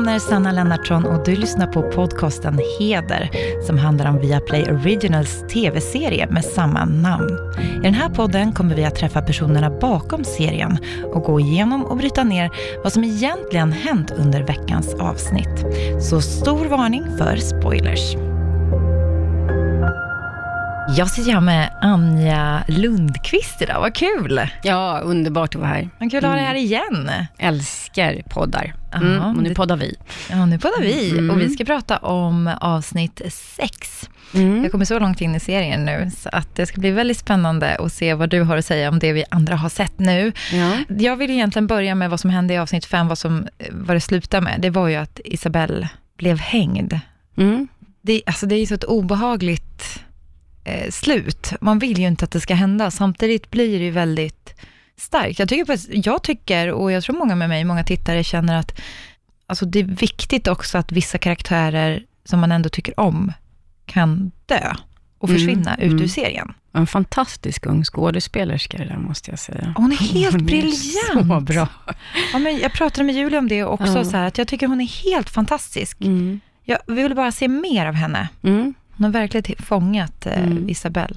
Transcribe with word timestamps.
namn 0.00 0.14
är 0.14 0.18
Sanna 0.18 0.52
Lennartsson 0.52 1.06
och 1.06 1.24
du 1.24 1.36
lyssnar 1.36 1.66
på 1.66 1.82
podcasten 1.82 2.60
Heder 2.78 3.30
som 3.66 3.78
handlar 3.78 4.10
om 4.10 4.18
Viaplay 4.18 4.62
Originals 4.62 5.44
tv-serie 5.52 6.26
med 6.30 6.44
samma 6.44 6.84
namn. 6.84 7.38
I 7.58 7.82
den 7.82 7.94
här 7.94 8.08
podden 8.08 8.52
kommer 8.52 8.74
vi 8.74 8.84
att 8.84 8.94
träffa 8.94 9.22
personerna 9.22 9.70
bakom 9.70 10.24
serien 10.24 10.78
och 11.12 11.22
gå 11.22 11.40
igenom 11.40 11.84
och 11.84 11.96
bryta 11.96 12.24
ner 12.24 12.50
vad 12.82 12.92
som 12.92 13.04
egentligen 13.04 13.72
hänt 13.72 14.10
under 14.10 14.42
veckans 14.42 14.94
avsnitt. 14.94 15.64
Så 16.00 16.20
stor 16.20 16.66
varning 16.66 17.04
för 17.18 17.36
spoilers. 17.36 18.29
Jag 20.96 21.10
sitter 21.10 21.32
här 21.32 21.40
med 21.40 21.70
Anja 21.80 22.62
Lundqvist 22.68 23.62
idag, 23.62 23.80
vad 23.80 23.94
kul! 23.94 24.40
Ja, 24.62 25.00
underbart 25.04 25.54
att 25.54 25.60
vara 25.60 25.70
här. 25.70 25.88
Vad 26.00 26.10
kul 26.10 26.24
att 26.24 26.30
ha 26.30 26.36
dig 26.36 26.44
här 26.44 26.54
igen. 26.54 27.10
Älskar 27.38 28.22
poddar. 28.28 28.74
Mm, 28.94 29.12
Ja, 29.14 29.26
och 29.28 29.36
nu 29.42 29.48
det- 29.48 29.54
poddar 29.54 29.76
vi. 29.76 29.96
Ja, 30.30 30.46
nu 30.46 30.58
poddar 30.58 30.80
vi 30.82 31.10
Mm. 31.10 31.30
och 31.30 31.40
vi 31.40 31.48
ska 31.48 31.64
prata 31.64 31.96
om 31.98 32.50
avsnitt 32.60 33.20
sex. 33.32 34.08
Mm. 34.34 34.62
Jag 34.62 34.72
kommer 34.72 34.84
så 34.84 34.98
långt 34.98 35.20
in 35.20 35.34
i 35.34 35.40
serien 35.40 35.84
nu, 35.84 36.10
så 36.16 36.28
att 36.32 36.54
det 36.56 36.66
ska 36.66 36.80
bli 36.80 36.90
väldigt 36.90 37.18
spännande 37.18 37.76
att 37.76 37.92
se 37.92 38.14
vad 38.14 38.30
du 38.30 38.42
har 38.42 38.56
att 38.56 38.64
säga 38.66 38.88
om 38.88 38.98
det 38.98 39.12
vi 39.12 39.24
andra 39.30 39.56
har 39.56 39.68
sett 39.68 39.98
nu. 39.98 40.32
Ja. 40.52 40.72
Jag 40.98 41.16
vill 41.16 41.30
egentligen 41.30 41.66
börja 41.66 41.94
med 41.94 42.10
vad 42.10 42.20
som 42.20 42.30
hände 42.30 42.54
i 42.54 42.58
avsnitt 42.58 42.84
fem, 42.84 43.08
vad, 43.08 43.18
som, 43.18 43.48
vad 43.70 43.96
det 43.96 44.00
slutade 44.00 44.44
med. 44.44 44.60
Det 44.60 44.70
var 44.70 44.88
ju 44.88 44.96
att 44.96 45.20
Isabelle 45.24 45.88
blev 46.18 46.38
hängd. 46.38 46.98
Mm. 47.36 47.68
Det, 48.02 48.22
alltså 48.26 48.46
det 48.46 48.54
är 48.54 48.60
ju 48.60 48.66
så 48.66 48.74
ett 48.74 48.84
obehagligt 48.84 50.00
eh, 50.64 50.90
slut. 50.90 51.52
Man 51.60 51.78
vill 51.78 51.98
ju 51.98 52.06
inte 52.06 52.24
att 52.24 52.30
det 52.30 52.40
ska 52.40 52.54
hända. 52.54 52.90
Samtidigt 52.90 53.50
blir 53.50 53.78
det 53.78 53.84
ju 53.84 53.90
väldigt 53.90 54.54
starkt. 54.96 55.38
Jag 55.38 55.48
tycker, 55.48 55.78
jag 56.06 56.22
tycker, 56.22 56.70
och 56.72 56.92
jag 56.92 57.02
tror 57.02 57.16
många 57.16 57.34
med 57.34 57.48
mig, 57.48 57.64
många 57.64 57.84
tittare 57.84 58.24
känner 58.24 58.56
att 58.58 58.80
alltså 59.46 59.66
det 59.66 59.78
är 59.78 59.84
viktigt 59.84 60.48
också 60.48 60.78
att 60.78 60.92
vissa 60.92 61.18
karaktärer 61.18 62.02
som 62.24 62.40
man 62.40 62.52
ändå 62.52 62.68
tycker 62.68 63.00
om 63.00 63.32
kan 63.86 64.30
dö 64.46 64.74
och 65.18 65.28
Mm, 65.28 65.38
försvinna 65.40 65.76
ut 65.76 65.92
mm. 65.92 66.02
ur 66.02 66.08
serien. 66.08 66.52
En 66.72 66.86
fantastisk 66.86 67.66
ung 67.66 67.84
skådespelerska 67.84 68.78
det 68.78 68.84
där 68.84 68.96
måste 68.98 69.30
jag 69.30 69.38
säga. 69.38 69.74
Hon 69.76 69.92
är 69.92 69.96
helt 69.96 70.32
Hon 70.32 70.40
är 70.40 70.44
briljant. 70.44 71.28
Så 71.28 71.40
bra. 71.40 71.68
Ja, 72.32 72.38
men 72.38 72.58
jag 72.58 72.72
pratade 72.72 73.04
med 73.04 73.14
Julia 73.14 73.38
om 73.38 73.48
det 73.48 73.64
också, 73.64 73.98
Ja. 73.98 74.04
så 74.04 74.16
här, 74.16 74.26
att 74.26 74.38
jag 74.38 74.48
tycker 74.48 74.66
hon 74.66 74.80
är 74.80 75.04
helt 75.04 75.30
fantastisk. 75.30 76.00
Mm. 76.00 76.40
Jag 76.64 76.78
vill 76.86 77.14
bara 77.14 77.32
se 77.32 77.48
mer 77.48 77.86
av 77.86 77.94
henne. 77.94 78.28
Mm. 78.42 78.74
Hon 79.00 79.04
har 79.04 79.20
verkligen 79.20 79.56
fångat 79.58 80.26
eh, 80.26 80.42
Mm. 80.42 80.68
Isabelle, 80.68 81.14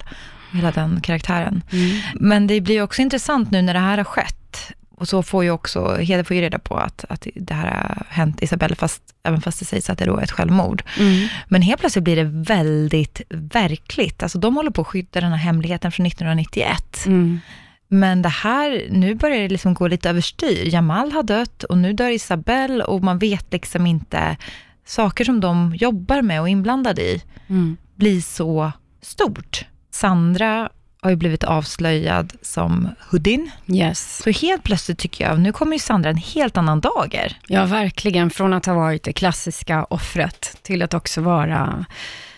hela 0.54 0.72
den 0.72 1.02
karaktären. 1.02 1.64
Mm. 1.72 1.98
Men 2.14 2.48
det 2.48 2.62
blir 2.62 2.82
också 2.82 3.02
intressant 3.02 3.52
nu 3.52 3.62
när 3.62 3.74
det 3.74 3.80
här 3.80 3.98
har 3.98 4.04
skett. 4.04 4.72
Och 4.96 5.08
så 5.08 5.24
får 5.24 5.44
ju 5.44 5.52
också, 5.52 5.96
Heder 5.96 6.24
får 6.24 6.36
ju 6.36 6.42
reda 6.42 6.60
på 6.60 6.78
att, 6.78 7.06
att 7.10 7.28
det 7.36 7.54
här 7.54 7.66
har 7.72 8.06
hänt 8.10 8.42
Isabelle, 8.44 8.76
fast, 8.76 9.02
även 9.24 9.42
fast 9.42 9.60
det 9.60 9.66
sägs 9.66 9.90
att 9.90 9.98
det 9.98 10.06
då 10.06 10.18
är 10.18 10.24
ett 10.24 10.32
självmord. 10.32 10.84
Mm. 11.00 11.28
Men 11.48 11.62
helt 11.62 11.80
plötsligt 11.80 12.04
blir 12.04 12.16
det 12.16 12.24
väldigt 12.54 13.22
verkligt. 13.30 14.24
Alltså 14.24 14.38
de 14.40 14.56
håller 14.56 14.72
på 14.72 14.82
att 14.82 14.88
skydda 14.88 15.22
den 15.22 15.32
här 15.32 15.38
hemligheten 15.38 15.92
från 15.92 16.06
1991. 16.06 17.06
Mm. 17.06 17.40
Men 17.88 18.22
det 18.22 18.30
här, 18.30 18.88
nu 18.90 19.16
börjar 19.16 19.40
det 19.40 19.50
liksom 19.50 19.74
gå 19.74 19.88
lite 19.88 20.10
överstyr. 20.10 20.74
Jamal 20.74 21.12
har 21.12 21.24
dött 21.24 21.64
och 21.64 21.78
nu 21.78 21.94
dör 21.94 22.10
Isabelle 22.10 22.84
och 22.84 23.04
man 23.04 23.20
vet 23.20 23.54
liksom 23.54 23.88
inte, 23.88 24.38
saker 24.86 25.26
som 25.26 25.40
de 25.40 25.76
jobbar 25.76 26.22
med 26.22 26.42
och 26.42 26.48
är 26.48 26.52
inblandade 26.52 27.02
i 27.02 27.22
Mm. 27.48 27.78
blir 27.96 28.22
så 28.22 28.72
stort. 29.02 29.66
Sandra 29.92 30.70
har 31.02 31.10
ju 31.10 31.16
blivit 31.16 31.44
avslöjad 31.44 32.34
som 32.42 32.90
Houdin. 33.12 33.52
Yes. 33.68 34.22
Så 34.24 34.30
helt 34.30 34.64
plötsligt 34.64 34.98
tycker 34.98 35.26
jag, 35.30 35.40
nu 35.40 35.52
kommer 35.52 35.74
ju 35.74 35.80
Sandra 35.80 36.10
en 36.10 36.18
helt 36.18 36.58
annan 36.58 36.80
dager. 36.80 37.38
Ja, 37.48 37.66
verkligen. 37.66 38.30
Från 38.30 38.54
att 38.54 38.66
ha 38.66 38.74
varit 38.74 39.04
det 39.04 39.14
klassiska 39.14 39.84
offret 39.84 40.58
till 40.62 40.82
att 40.82 40.94
också 40.94 41.22
vara 41.22 41.86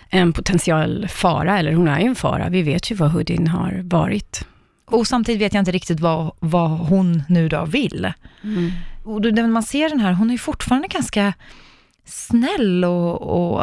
en 0.10 0.34
potentiell 0.34 1.08
fara, 1.10 1.60
eller 1.60 1.74
hon 1.74 1.88
är 1.88 2.00
ju 2.00 2.06
en 2.06 2.16
fara. 2.16 2.50
Vi 2.50 2.62
vet 2.62 2.92
ju 2.92 2.96
vad 2.96 3.12
Houdin 3.12 3.48
har 3.48 3.82
varit. 3.84 4.46
Och 4.86 5.08
samtidigt 5.08 5.42
vet 5.42 5.54
jag 5.54 5.62
inte 5.62 5.72
riktigt 5.72 6.00
vad, 6.00 6.36
vad 6.40 6.70
hon 6.70 7.24
nu 7.30 7.50
då 7.50 7.66
vill. 7.66 8.14
Mm. 8.44 8.72
Och 9.04 9.22
då, 9.22 9.30
när 9.30 9.48
man 9.48 9.64
ser 9.64 9.90
den 9.90 10.00
här, 10.00 10.14
hon 10.14 10.28
är 10.30 10.32
ju 10.34 10.38
fortfarande 10.38 10.88
ganska 10.88 11.34
snäll 12.06 12.86
och, 12.86 13.22
och 13.22 13.62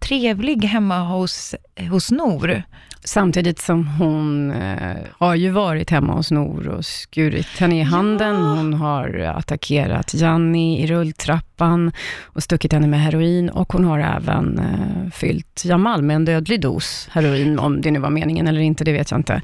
trevlig 0.00 0.64
hemma 0.64 0.98
hos, 0.98 1.54
hos 1.90 2.10
Nor. 2.10 2.62
Samtidigt 3.04 3.58
som 3.58 3.86
hon 3.86 4.50
eh, 4.50 4.96
har 5.18 5.34
ju 5.34 5.50
varit 5.50 5.90
hemma 5.90 6.12
hos 6.12 6.30
Nor 6.30 6.68
och 6.68 6.84
skurit 6.84 7.58
henne 7.58 7.80
i 7.80 7.82
handen. 7.82 8.34
Ja. 8.34 8.54
Hon 8.54 8.74
har 8.74 9.18
attackerat 9.18 10.14
Janni 10.14 10.82
i 10.82 10.86
rulltrappan 10.86 11.92
och 12.22 12.42
stuckit 12.42 12.72
henne 12.72 12.86
med 12.86 13.00
heroin. 13.00 13.50
Och 13.50 13.72
hon 13.72 13.84
har 13.84 13.98
även 13.98 14.58
eh, 14.58 15.10
fyllt 15.12 15.62
Jamal 15.64 16.02
med 16.02 16.16
en 16.16 16.24
dödlig 16.24 16.60
dos 16.60 17.08
heroin, 17.12 17.58
om 17.58 17.80
det 17.80 17.90
nu 17.90 17.98
var 17.98 18.10
meningen 18.10 18.48
eller 18.48 18.60
inte, 18.60 18.84
det 18.84 18.92
vet 18.92 19.10
jag 19.10 19.20
inte. 19.20 19.42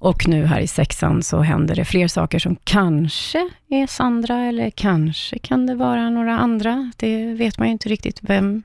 Och 0.00 0.28
nu 0.28 0.44
här 0.44 0.60
i 0.60 0.66
sexan 0.66 1.22
så 1.22 1.40
händer 1.40 1.74
det 1.74 1.84
fler 1.84 2.08
saker 2.08 2.38
som 2.38 2.56
kanske 2.64 3.48
är 3.70 3.86
Sandra, 3.86 4.44
eller 4.44 4.70
kanske 4.70 5.38
kan 5.38 5.66
det 5.66 5.74
vara 5.74 6.10
några 6.10 6.38
andra. 6.38 6.92
Det 6.96 7.34
vet 7.34 7.58
man 7.58 7.68
ju 7.68 7.72
inte 7.72 7.88
riktigt 7.88 8.18
vem 8.22 8.62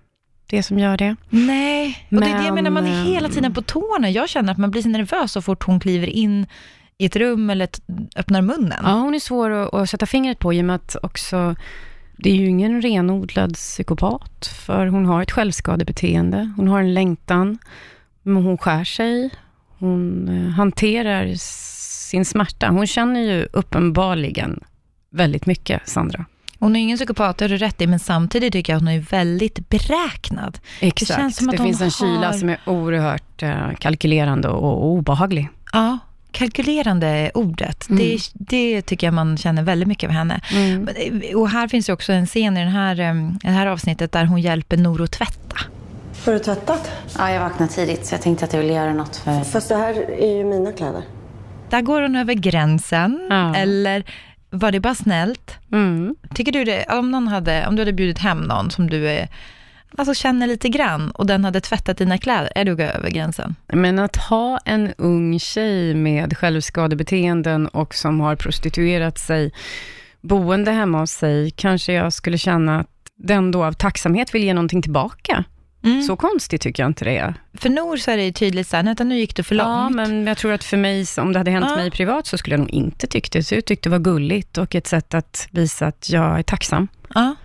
det 0.47 0.57
är 0.57 0.61
som 0.61 0.79
gör 0.79 0.97
det. 0.97 1.15
Nej, 1.29 2.07
och 2.11 2.21
det 2.21 2.27
är 2.27 2.37
det 2.37 2.45
jag 2.45 2.53
Men, 2.53 2.63
menar, 2.63 2.69
man 2.69 2.85
är 2.85 3.01
ehm, 3.01 3.05
hela 3.05 3.29
tiden 3.29 3.53
på 3.53 3.61
tårna. 3.61 4.09
Jag 4.09 4.29
känner 4.29 4.51
att 4.51 4.57
man 4.57 4.71
blir 4.71 4.81
så 4.81 4.89
nervös 4.89 5.31
så 5.31 5.41
fort 5.41 5.63
hon 5.63 5.79
kliver 5.79 6.07
in 6.07 6.47
i 6.97 7.05
ett 7.05 7.15
rum 7.15 7.49
eller 7.49 7.67
t- 7.67 7.81
öppnar 8.15 8.41
munnen. 8.41 8.79
Ja, 8.83 8.91
hon 8.91 9.15
är 9.15 9.19
svår 9.19 9.49
att, 9.51 9.73
att 9.73 9.89
sätta 9.89 10.05
fingret 10.05 10.39
på 10.39 10.53
i 10.53 10.61
och 10.61 10.65
med 10.65 10.75
att 10.75 10.95
också, 11.03 11.55
det 12.17 12.29
är 12.29 12.35
ju 12.35 12.45
ingen 12.47 12.81
renodlad 12.81 13.53
psykopat, 13.53 14.47
för 14.65 14.87
hon 14.87 15.05
har 15.05 15.21
ett 15.21 15.31
självskadebeteende, 15.31 16.53
hon 16.57 16.67
har 16.67 16.79
en 16.79 16.93
längtan, 16.93 17.57
men 18.23 18.43
hon 18.43 18.57
skär 18.57 18.83
sig, 18.83 19.29
hon 19.85 20.29
eh, 20.29 20.51
hanterar 20.53 21.33
sin 21.35 22.25
smärta. 22.25 22.67
Hon 22.69 22.87
känner 22.87 23.19
ju 23.19 23.47
uppenbarligen 23.53 24.59
väldigt 25.11 25.45
mycket, 25.45 25.81
Sandra. 25.89 26.25
Hon 26.59 26.75
är 26.75 26.79
ingen 26.79 26.97
psykopat, 26.97 27.37
det 27.37 27.45
har 27.45 27.49
du 27.49 27.57
rätt 27.57 27.81
i, 27.81 27.87
men 27.87 27.99
samtidigt 27.99 28.53
tycker 28.53 28.73
jag 28.73 28.77
att 28.77 28.81
hon 28.83 28.87
är 28.93 28.99
väldigt 28.99 29.69
beräknad. 29.69 30.59
Exakt. 30.79 31.09
Det 31.09 31.15
känns 31.21 31.35
som 31.37 31.49
att 31.49 31.57
det 31.57 31.63
finns 31.63 31.81
en 31.81 31.91
kyla 31.91 32.25
har- 32.27 32.33
som 32.33 32.49
är 32.49 32.57
oerhört 32.65 33.43
eh, 33.43 33.69
kalkylerande 33.79 34.47
och, 34.49 34.85
obehaglig. 34.85 35.49
Ja, 35.73 35.97
kalkylerande 36.31 37.07
är 37.07 37.37
ordet. 37.37 37.89
Mm. 37.89 38.01
Det, 38.03 38.19
det 38.33 38.81
tycker 38.81 39.07
jag 39.07 39.13
man 39.13 39.37
känner 39.37 39.63
väldigt 39.63 39.87
mycket 39.87 40.07
av 40.07 40.13
henne. 40.13 40.41
Men, 40.53 40.87
eh, 40.87 41.35
Och 41.37 41.49
här 41.49 41.67
finns 41.67 41.89
ju 41.89 41.93
också 41.93 42.13
en 42.13 42.25
scen 42.27 42.57
i 42.57 42.59
den 42.59 42.71
här, 42.71 42.95
det 43.43 43.49
här 43.49 43.67
avsnittet 43.67 44.11
där 44.11 44.25
hon 44.25 44.41
hjälper 44.41 44.77
Nor 44.77 45.01
att 45.03 45.11
tvätta. 45.11 45.57
Har 46.25 46.33
du 46.33 46.39
tvättat? 46.39 46.91
Ja, 47.17 47.31
jag 47.31 47.41
vaknade 47.41 47.71
tidigt 47.71 48.05
så 48.05 48.13
jag 48.13 48.21
tänkte 48.21 48.45
att 48.45 48.53
jag 48.53 48.61
ville 48.61 48.73
göra 48.73 48.93
något 48.93 49.15
för... 49.15 49.43
Fast 49.43 49.69
det 49.69 49.75
här 49.75 49.93
är 50.11 50.37
ju 50.37 50.43
mina 50.43 50.71
kläder. 50.71 51.01
Där 51.69 51.81
går 51.81 52.01
hon 52.01 52.15
över 52.15 52.33
gränsen, 52.33 53.27
Ja. 53.29 53.55
eller 53.55 54.03
var 54.49 54.71
det 54.71 54.79
bara 54.79 54.95
snällt? 54.95 55.51
Mm. 55.71 56.15
Tycker 56.35 56.51
du 56.51 56.63
det, 56.63 56.85
om, 56.89 57.11
någon 57.11 57.27
hade, 57.27 57.67
om 57.67 57.75
du 57.75 57.81
hade 57.81 57.93
bjudit 57.93 58.19
hem 58.19 58.41
någon 58.41 58.71
som 58.71 58.89
du 58.89 59.09
är, 59.09 59.27
alltså 59.97 60.13
känner 60.13 60.47
lite 60.47 60.69
grann 60.69 61.11
och 61.11 61.25
den 61.25 61.45
hade 61.45 61.61
tvättat 61.61 61.97
dina 61.97 62.17
kläder, 62.17 62.51
är 62.55 62.65
du 62.65 62.71
över 62.83 63.09
gränsen? 63.09 63.55
Men 63.67 63.99
att 63.99 64.15
ha 64.15 64.59
en 64.65 64.93
ung 64.97 65.39
tjej 65.39 65.93
med 65.93 66.37
självskadebeteenden 66.37 67.67
och 67.67 67.95
som 67.95 68.19
har 68.19 68.35
prostituerat 68.35 69.17
sig 69.19 69.51
boende 70.21 70.71
hemma 70.71 70.99
hos 70.99 71.11
sig, 71.11 71.51
kanske 71.51 71.93
jag 71.93 72.13
skulle 72.13 72.37
känna 72.37 72.79
att 72.79 72.87
den 73.17 73.51
då 73.51 73.63
av 73.65 73.73
tacksamhet 73.73 74.35
vill 74.35 74.43
ge 74.43 74.53
någonting 74.53 74.81
tillbaka. 74.81 75.43
Mm. 75.85 76.01
Så 76.01 76.15
konstigt 76.15 76.61
tycker 76.61 76.83
jag 76.83 76.89
inte 76.89 77.05
det 77.05 77.17
är. 77.17 77.33
För 77.53 77.69
Nor 77.69 77.97
så 77.97 78.11
är 78.11 78.17
det 78.17 78.23
ju 78.23 78.31
tydligt 78.31 78.67
så 78.67 78.75
här, 78.75 78.83
"Nej, 78.83 78.95
nu 78.99 79.17
gick 79.17 79.35
du 79.35 79.43
för 79.43 79.55
långt. 79.55 79.67
Ja, 79.69 79.89
men 79.89 80.27
jag 80.27 80.37
tror 80.37 80.51
att 80.53 80.63
för 80.63 80.77
mig, 80.77 81.05
om 81.17 81.33
det 81.33 81.39
hade 81.39 81.51
hänt 81.51 81.65
Ja. 81.69 81.75
mig 81.75 81.91
privat, 81.91 82.27
så 82.27 82.37
skulle 82.37 82.53
jag 82.53 82.59
nog 82.59 82.69
inte 82.69 83.07
tyckt 83.07 83.33
det. 83.33 83.43
Så 83.43 83.55
jag 83.55 83.65
tyckte 83.65 83.89
det 83.89 83.91
var 83.91 83.99
gulligt 83.99 84.57
och 84.57 84.75
ett 84.75 84.87
sätt 84.87 85.13
att 85.13 85.47
visa 85.51 85.87
att 85.87 86.09
jag 86.09 86.39
är 86.39 86.43
tacksam. 86.43 86.87
Ja, 87.15 87.35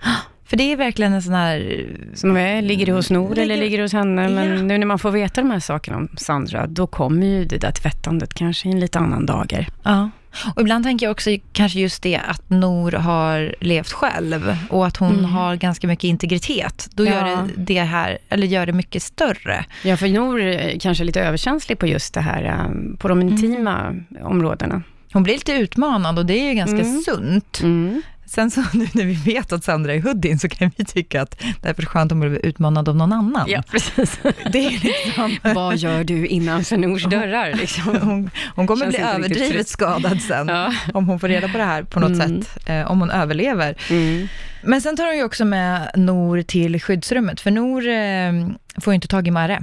för 0.45 0.57
det 0.57 0.73
är 0.73 0.77
verkligen 0.77 1.13
en 1.13 1.23
sån 1.23 1.35
här... 1.35 1.87
Som 2.15 2.37
är, 2.37 2.63
ligger 2.63 2.87
det 2.87 2.93
hos 2.93 3.11
Nor 3.11 3.33
eller 3.33 3.47
Ligger- 3.47 3.63
ligger 3.63 3.77
det 3.79 3.85
hos 3.85 3.93
henne? 3.93 4.29
Men 4.29 4.49
Ja. 4.57 4.63
nu 4.63 4.79
när 4.79 4.87
man 4.87 4.99
får 4.99 5.11
veta 5.11 5.41
de 5.41 5.51
här 5.51 5.61
sakerna 5.61 5.97
om 5.97 6.09
Sandra, 6.17 6.67
då 6.67 6.87
kommer 6.87 7.27
ju 7.27 7.45
det 7.45 7.59
där 7.59 7.71
tvättandet 7.73 8.35
kanske 8.35 8.69
i 8.69 8.73
en 8.73 8.81
lite 8.81 8.99
annan 8.99 9.27
dager. 9.27 9.67
Ja. 9.83 10.11
Och 10.55 10.63
ibland 10.63 10.85
tänker 10.85 11.07
jag 11.07 11.11
också 11.11 11.31
kanske 11.53 11.81
just 11.81 12.03
det 12.03 12.17
att 12.29 12.51
Nor 12.51 12.93
har 12.93 13.55
levt 13.61 13.93
själv 13.93 14.57
och 14.71 14.87
att 14.87 14.97
hon 14.97 15.25
har 15.25 15.57
ganska 15.57 15.87
mycket 15.87 16.05
integritet. 16.05 16.89
Då 16.95 17.05
gör 17.05 17.21
Mm. 17.23 17.31
Ja. 17.31 17.49
det, 17.57 17.75
det 17.75 17.81
här, 17.81 18.19
eller 18.29 18.47
gör 18.47 18.67
det 18.67 18.73
mycket 18.73 19.03
större. 19.03 19.65
Ja, 19.85 19.97
för 19.97 20.09
Nor 20.09 20.41
är 20.41 20.79
kanske 20.79 21.05
lite 21.05 21.21
överkänslig 21.21 21.79
på 21.79 21.87
just 21.87 22.15
det 22.15 22.21
här, 22.21 22.45
eh, 22.45 22.97
på 22.99 23.09
de 23.09 23.23
intima 23.23 23.95
områdena. 24.23 24.83
Hon 25.13 25.23
blir 25.23 25.35
lite 25.35 25.53
utmanad 25.53 26.19
och 26.19 26.27
det 26.27 26.35
är 26.41 26.49
ju 26.49 26.55
ganska 26.55 26.79
Mm. 26.81 27.01
sunt. 27.03 27.61
Mm. 27.63 28.03
Sen 28.31 28.51
så 28.51 28.61
nu 28.73 28.87
när 28.95 29.05
vi 29.05 29.15
vet 29.15 29.53
att 29.53 29.65
Sandra 29.65 29.95
är 29.95 30.01
hoodien 30.01 30.39
så 30.39 30.49
kan 30.49 30.71
vi 30.77 30.85
tycka 30.85 31.23
att 31.23 31.43
det 31.63 31.69
är 31.69 31.75
för 31.75 31.83
skönt 31.83 32.13
om 32.13 32.21
hon 32.23 32.31
blir 32.31 32.47
utmanad 32.47 32.89
av 32.89 32.97
någon 32.97 33.13
annan. 33.13 33.45
Ja, 33.49 33.63
precis. 33.71 34.19
Det 34.53 34.67
är 34.67 34.71
liksom, 35.05 35.37
Vad 35.55 35.77
gör 35.77 36.05
du 36.05 36.27
innanför 36.27 36.77
Nors 36.77 37.05
dörrar? 37.05 37.53
Liksom? 37.55 37.97
hon, 38.03 38.31
hon 38.57 38.67
kommer 38.67 38.85
Känns 38.85 38.97
bli 38.97 39.05
överdrivet 39.05 39.69
skadad 39.69 40.21
sen, 40.21 40.49
Ja. 40.49 40.73
om 40.95 41.09
hon 41.09 41.21
får 41.21 41.29
reda 41.29 41.49
på 41.49 41.59
det 41.59 41.65
här 41.65 41.83
på 41.83 42.01
något 42.01 42.11
Mm. 42.11 42.43
sätt, 42.43 42.69
eh, 42.69 42.91
om 42.91 43.01
hon 43.01 43.11
överlever. 43.11 43.75
Mm. 43.91 44.29
Men 44.65 44.81
sen 44.81 44.97
tar 44.97 45.07
hon 45.07 45.17
ju 45.17 45.25
också 45.25 45.45
med 45.45 45.91
Nor 45.97 46.43
till 46.43 46.81
skyddsrummet, 46.83 47.41
för 47.41 47.51
Nor 47.51 47.89
eh, 47.89 48.57
får 48.81 48.93
ju 48.93 48.95
inte 48.95 49.09
tag 49.09 49.29
i 49.29 49.31
Marre. 49.31 49.61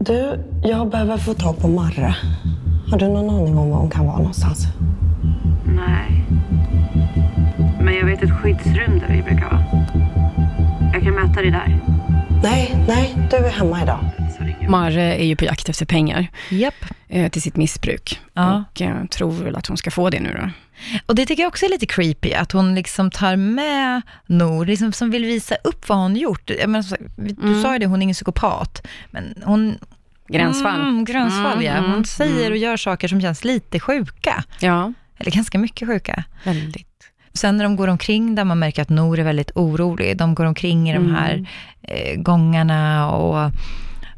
Du, 0.00 0.44
jag 0.64 0.90
behöver 0.90 1.16
få 1.16 1.34
tag 1.34 1.58
på 1.58 1.68
Marre. 1.68 2.16
Har 2.90 2.98
du 2.98 3.08
någon 3.08 3.30
aning 3.34 3.58
om 3.58 3.70
var 3.70 3.78
hon 3.78 3.90
kan 3.90 4.06
vara 4.06 4.16
någonstans? 4.18 4.64
Nej. 5.76 6.24
Men 7.80 7.94
jag 7.94 8.04
vet 8.06 8.22
ett 8.22 8.30
skyddsrum 8.42 8.98
där 8.98 9.08
vi 9.16 9.22
brukar 9.22 9.44
vara. 9.50 9.64
Jag 10.92 11.02
kan 11.02 11.14
möta 11.14 11.40
dig 11.42 11.50
där. 11.50 11.78
Nej, 12.42 12.76
nej, 12.88 13.14
du 13.30 13.36
är 13.36 13.50
hemma 13.50 13.82
idag. 13.82 13.98
Marre 14.68 15.14
är 15.16 15.24
ju 15.24 15.36
på 15.36 15.44
jakt 15.44 15.68
efter 15.68 15.86
pengar 15.86 16.26
Japp. 16.50 16.74
eh, 17.08 17.28
till 17.30 17.42
sitt 17.42 17.56
missbruk. 17.56 18.20
Ja. 18.34 18.64
Och 18.74 18.82
eh, 18.82 19.04
tror 19.04 19.32
väl 19.32 19.56
att 19.56 19.66
hon 19.66 19.76
ska 19.76 19.90
få 19.90 20.10
det 20.10 20.20
nu 20.20 20.32
då. 20.42 20.50
Och 21.06 21.14
det 21.14 21.26
tycker 21.26 21.42
jag 21.42 21.48
också 21.48 21.66
är 21.66 21.70
lite 21.70 21.86
creepy, 21.86 22.32
att 22.32 22.52
hon 22.52 22.74
liksom 22.74 23.10
tar 23.10 23.36
med 23.36 24.02
Nor, 24.26 24.66
liksom 24.66 24.92
som 24.92 25.10
vill 25.10 25.24
visa 25.24 25.54
upp 25.64 25.88
vad 25.88 25.98
hon 25.98 26.16
gjort. 26.16 26.50
Jag 26.60 26.70
menar, 26.70 26.84
du 27.16 27.48
Mm. 27.48 27.62
sa 27.62 27.72
ju 27.72 27.78
det, 27.78 27.86
hon 27.86 27.98
är 27.98 28.02
ingen 28.02 28.14
psykopat, 28.14 28.86
men 29.10 29.34
hon... 29.44 29.78
Gränsfall. 30.28 30.80
Mm, 30.80 31.04
gränsfall, 31.04 31.64
ja. 31.64 31.72
Mm, 31.72 31.90
Hon 31.90 32.04
säger 32.04 32.40
mm. 32.40 32.52
och 32.52 32.56
gör 32.58 32.76
saker 32.76 33.08
som 33.08 33.20
känns 33.20 33.44
lite 33.44 33.80
sjuka, 33.80 34.44
Ja, 34.60 34.92
eller 35.18 35.30
ganska 35.30 35.58
mycket 35.58 35.88
sjuka. 35.88 36.24
väldigt. 36.44 36.87
Sen 37.38 37.56
när 37.56 37.64
de 37.64 37.76
går 37.76 37.88
omkring 37.88 38.34
där 38.34 38.44
man 38.44 38.58
märker 38.58 38.82
att 38.82 38.88
Nor 38.88 39.18
är 39.18 39.24
väldigt 39.24 39.50
orolig, 39.54 40.16
de 40.16 40.34
går 40.34 40.44
omkring 40.44 40.90
i 40.90 40.94
de 40.94 41.14
här 41.14 41.32
Mm. 41.34 41.46
eh, 41.82 42.20
gångarna 42.22 43.10
och, 43.10 43.50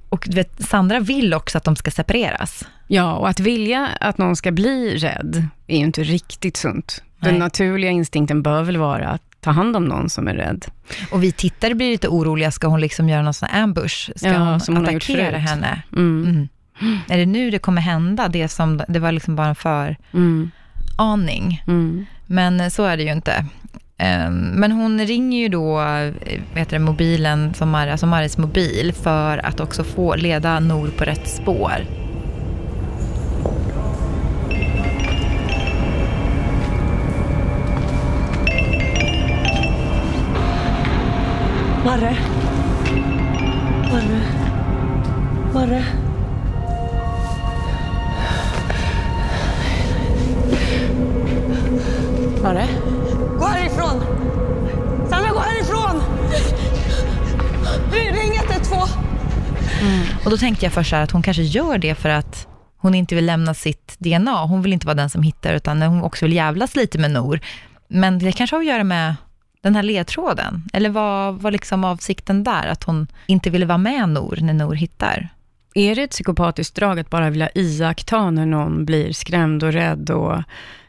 och 0.08 0.28
vet, 0.32 0.62
Sandra 0.68 1.00
vill 1.00 1.34
också 1.34 1.58
att 1.58 1.64
de 1.64 1.76
ska 1.76 1.90
separeras. 1.90 2.66
Ja, 2.86 3.12
och 3.14 3.28
att 3.28 3.40
vilja 3.40 3.88
att 4.00 4.18
någon 4.18 4.36
ska 4.36 4.50
bli 4.52 4.96
rädd 4.96 5.46
är 5.66 5.76
ju 5.76 5.82
inte 5.84 6.02
riktigt 6.02 6.56
sunt. 6.56 7.02
Den 7.20 7.30
Nej. 7.30 7.38
naturliga 7.38 7.90
instinkten 7.90 8.42
bör 8.42 8.62
väl 8.62 8.76
vara 8.76 9.08
att 9.08 9.22
ta 9.40 9.50
hand 9.50 9.76
om 9.76 9.84
någon 9.84 10.10
som 10.10 10.28
är 10.28 10.34
rädd. 10.34 10.66
Och 11.12 11.22
vi 11.22 11.32
tittare 11.32 11.74
blir 11.74 11.90
lite 11.90 12.08
oroliga, 12.08 12.50
ska 12.50 12.66
hon 12.66 12.80
liksom 12.80 13.08
göra 13.08 13.22
någon 13.22 13.34
sån 13.34 13.48
här 13.52 13.62
ambush? 13.62 14.10
Ska 14.16 14.28
Ja, 14.28 14.38
hon 14.38 14.60
som 14.60 14.76
hon 14.76 14.84
attackera 14.88 15.38
henne? 15.38 15.82
Mm. 15.96 16.48
Mm. 16.80 16.98
Är 17.08 17.18
det 17.18 17.26
nu 17.26 17.50
det 17.50 17.58
kommer 17.58 17.82
hända, 17.82 18.28
det 18.28 18.48
som, 18.48 18.82
det 18.88 18.98
var 18.98 19.12
liksom 19.12 19.36
bara 19.36 19.48
en 19.48 19.54
föraning? 19.54 21.62
Men 22.32 22.70
så 22.70 22.84
är 22.84 22.96
det 22.96 23.02
ju 23.02 23.12
inte. 23.12 23.44
Ehm, 23.98 24.34
men 24.34 24.72
hon 24.72 25.06
ringer 25.06 25.38
ju 25.40 25.48
då 25.48 25.80
eh, 25.80 26.12
heter 26.54 26.72
det, 26.72 26.78
mobilen, 26.78 27.54
som 27.54 27.76
Mar- 27.76 27.90
alltså 27.90 28.06
Maris 28.06 28.38
mobil, 28.38 28.92
för 28.92 29.46
att 29.46 29.60
också 29.60 29.84
få 29.84 30.14
leda 30.14 30.60
Nor 30.60 30.88
på 30.88 31.04
rätt 31.04 31.28
spår. 31.28 31.72
Marre. 41.84 42.16
Tänkte 60.40 60.66
jag 60.66 60.72
först 60.72 60.92
här 60.92 61.02
att 61.02 61.10
hon 61.10 61.22
kanske 61.22 61.42
gör 61.42 61.78
det 61.78 61.94
för 61.94 62.08
att 62.08 62.48
hon 62.76 62.94
inte 62.94 63.14
vill 63.14 63.26
lämna 63.26 63.54
sitt 63.54 63.96
DNA. 63.98 64.44
Hon 64.44 64.62
vill 64.62 64.72
inte 64.72 64.86
vara 64.86 64.94
den 64.94 65.10
som 65.10 65.22
hittar, 65.22 65.54
utan 65.54 65.82
hon 65.82 66.02
också 66.02 66.24
vill 66.24 66.34
jävlas 66.34 66.76
lite 66.76 66.98
med 66.98 67.10
Nor. 67.10 67.40
Men 67.88 68.18
det 68.18 68.32
kanske 68.32 68.56
har 68.56 68.60
att 68.60 68.66
göra 68.66 68.84
med 68.84 69.14
den 69.60 69.76
här 69.76 69.82
ledtråden. 69.82 70.68
Eller 70.72 70.90
vad 70.90 71.34
var 71.34 71.50
liksom 71.50 71.84
avsikten 71.84 72.44
där? 72.44 72.66
Att 72.66 72.84
hon 72.84 73.06
inte 73.26 73.50
ville 73.50 73.66
vara 73.66 73.78
med 73.78 74.08
Nor 74.08 74.38
när 74.40 74.54
Nor 74.54 74.74
hittar? 74.74 75.28
Är 75.74 75.94
det 75.94 76.02
ett 76.02 76.10
psykopatiskt 76.10 76.74
drag 76.76 76.98
att 76.98 77.10
bara 77.10 77.30
vilja 77.30 77.50
iaktta 77.54 78.30
när 78.30 78.46
någon 78.46 78.84
blir 78.84 79.12
skrämd 79.12 79.62
och 79.62 79.72
rädd? 79.72 80.10
Och, 80.10 80.42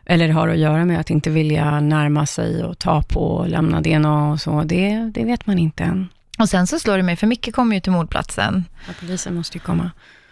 eller 0.06 0.30
har 0.30 0.48
att 0.48 0.58
göra 0.58 0.86
med 0.86 1.00
att 1.00 1.10
inte 1.10 1.30
vilja 1.30 1.80
närma 1.80 2.26
sig 2.26 2.64
och 2.64 2.80
ta 2.80 3.02
på 3.02 3.20
och 3.20 3.50
lämna 3.50 3.82
DNA 3.82 4.32
och 4.32 4.42
så? 4.42 4.64
Det, 4.64 5.12
det 5.14 5.24
vet 5.24 5.48
man 5.48 5.60
inte 5.60 5.84
än. 5.84 6.10
Och 6.42 6.50
sen 6.50 6.68
så 6.68 6.80
slår 6.80 6.98
det 6.98 7.04
mig, 7.04 7.16
för 7.16 7.28
Micke 7.28 7.54
kommer 7.56 7.76
ju 7.76 7.80
till 7.82 7.92
mordplatsen. 7.92 8.66
Ja, 8.88 8.94
polisen 9.00 9.36
måste 9.36 9.58
ju 9.58 9.62
komma. 9.62 9.92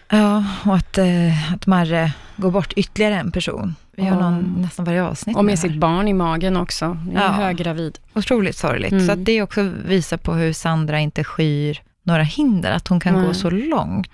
Ja, 0.10 0.44
och 0.66 0.76
att, 0.76 0.98
eh, 0.98 1.54
att 1.54 1.68
Marre 1.68 2.12
går 2.38 2.52
bort 2.52 2.74
ytterligare 2.74 3.16
en 3.16 3.32
person. 3.32 3.76
Vi 3.98 4.06
Ja. 4.06 4.16
någon, 4.20 4.56
nästan 4.62 4.86
varje 4.86 5.04
avsnitt 5.04 5.38
Och 5.38 5.46
med 5.46 5.58
här. 5.60 5.70
sitt 5.70 5.78
barn 5.80 6.08
i 6.08 6.14
magen 6.14 6.58
också. 6.58 6.98
Jag 7.14 7.24
är 7.24 7.28
Ja. 7.28 7.32
höggravid. 7.32 8.00
Otroligt 8.14 8.58
sorgligt. 8.58 8.92
Mm. 8.92 9.06
Så 9.08 9.12
att 9.12 9.26
det 9.26 9.42
också 9.42 9.62
visar 9.86 10.18
på 10.18 10.34
hur 10.34 10.54
Sandra 10.54 11.00
inte 11.00 11.24
skyr 11.24 11.82
några 12.04 12.24
hinder, 12.24 12.72
att 12.72 12.88
hon 12.88 13.00
kan 13.00 13.14
Nej. 13.14 13.28
gå 13.28 13.34
så 13.34 13.50
långt. 13.50 14.10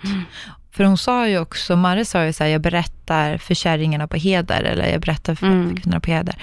För 0.71 0.83
hon 0.83 0.98
sa 0.98 1.27
ju 1.27 1.39
också, 1.39 1.75
Marre 1.75 2.06
sa 2.06 2.25
ju 2.25 2.33
så 2.33 2.44
här, 2.44 2.51
jag 2.51 2.62
berättar 2.62 3.38
för 3.38 3.53
kärringarna 3.53 4.07
på 4.07 4.18
heder, 4.18 4.63
eller 4.63 4.88
jag 4.91 5.01
berättar 5.01 5.36
för, 5.36 5.48
Mm. 5.48 5.69
för 5.69 5.81
kvinnorna 5.81 6.00
på 6.00 6.12
heder. 6.12 6.36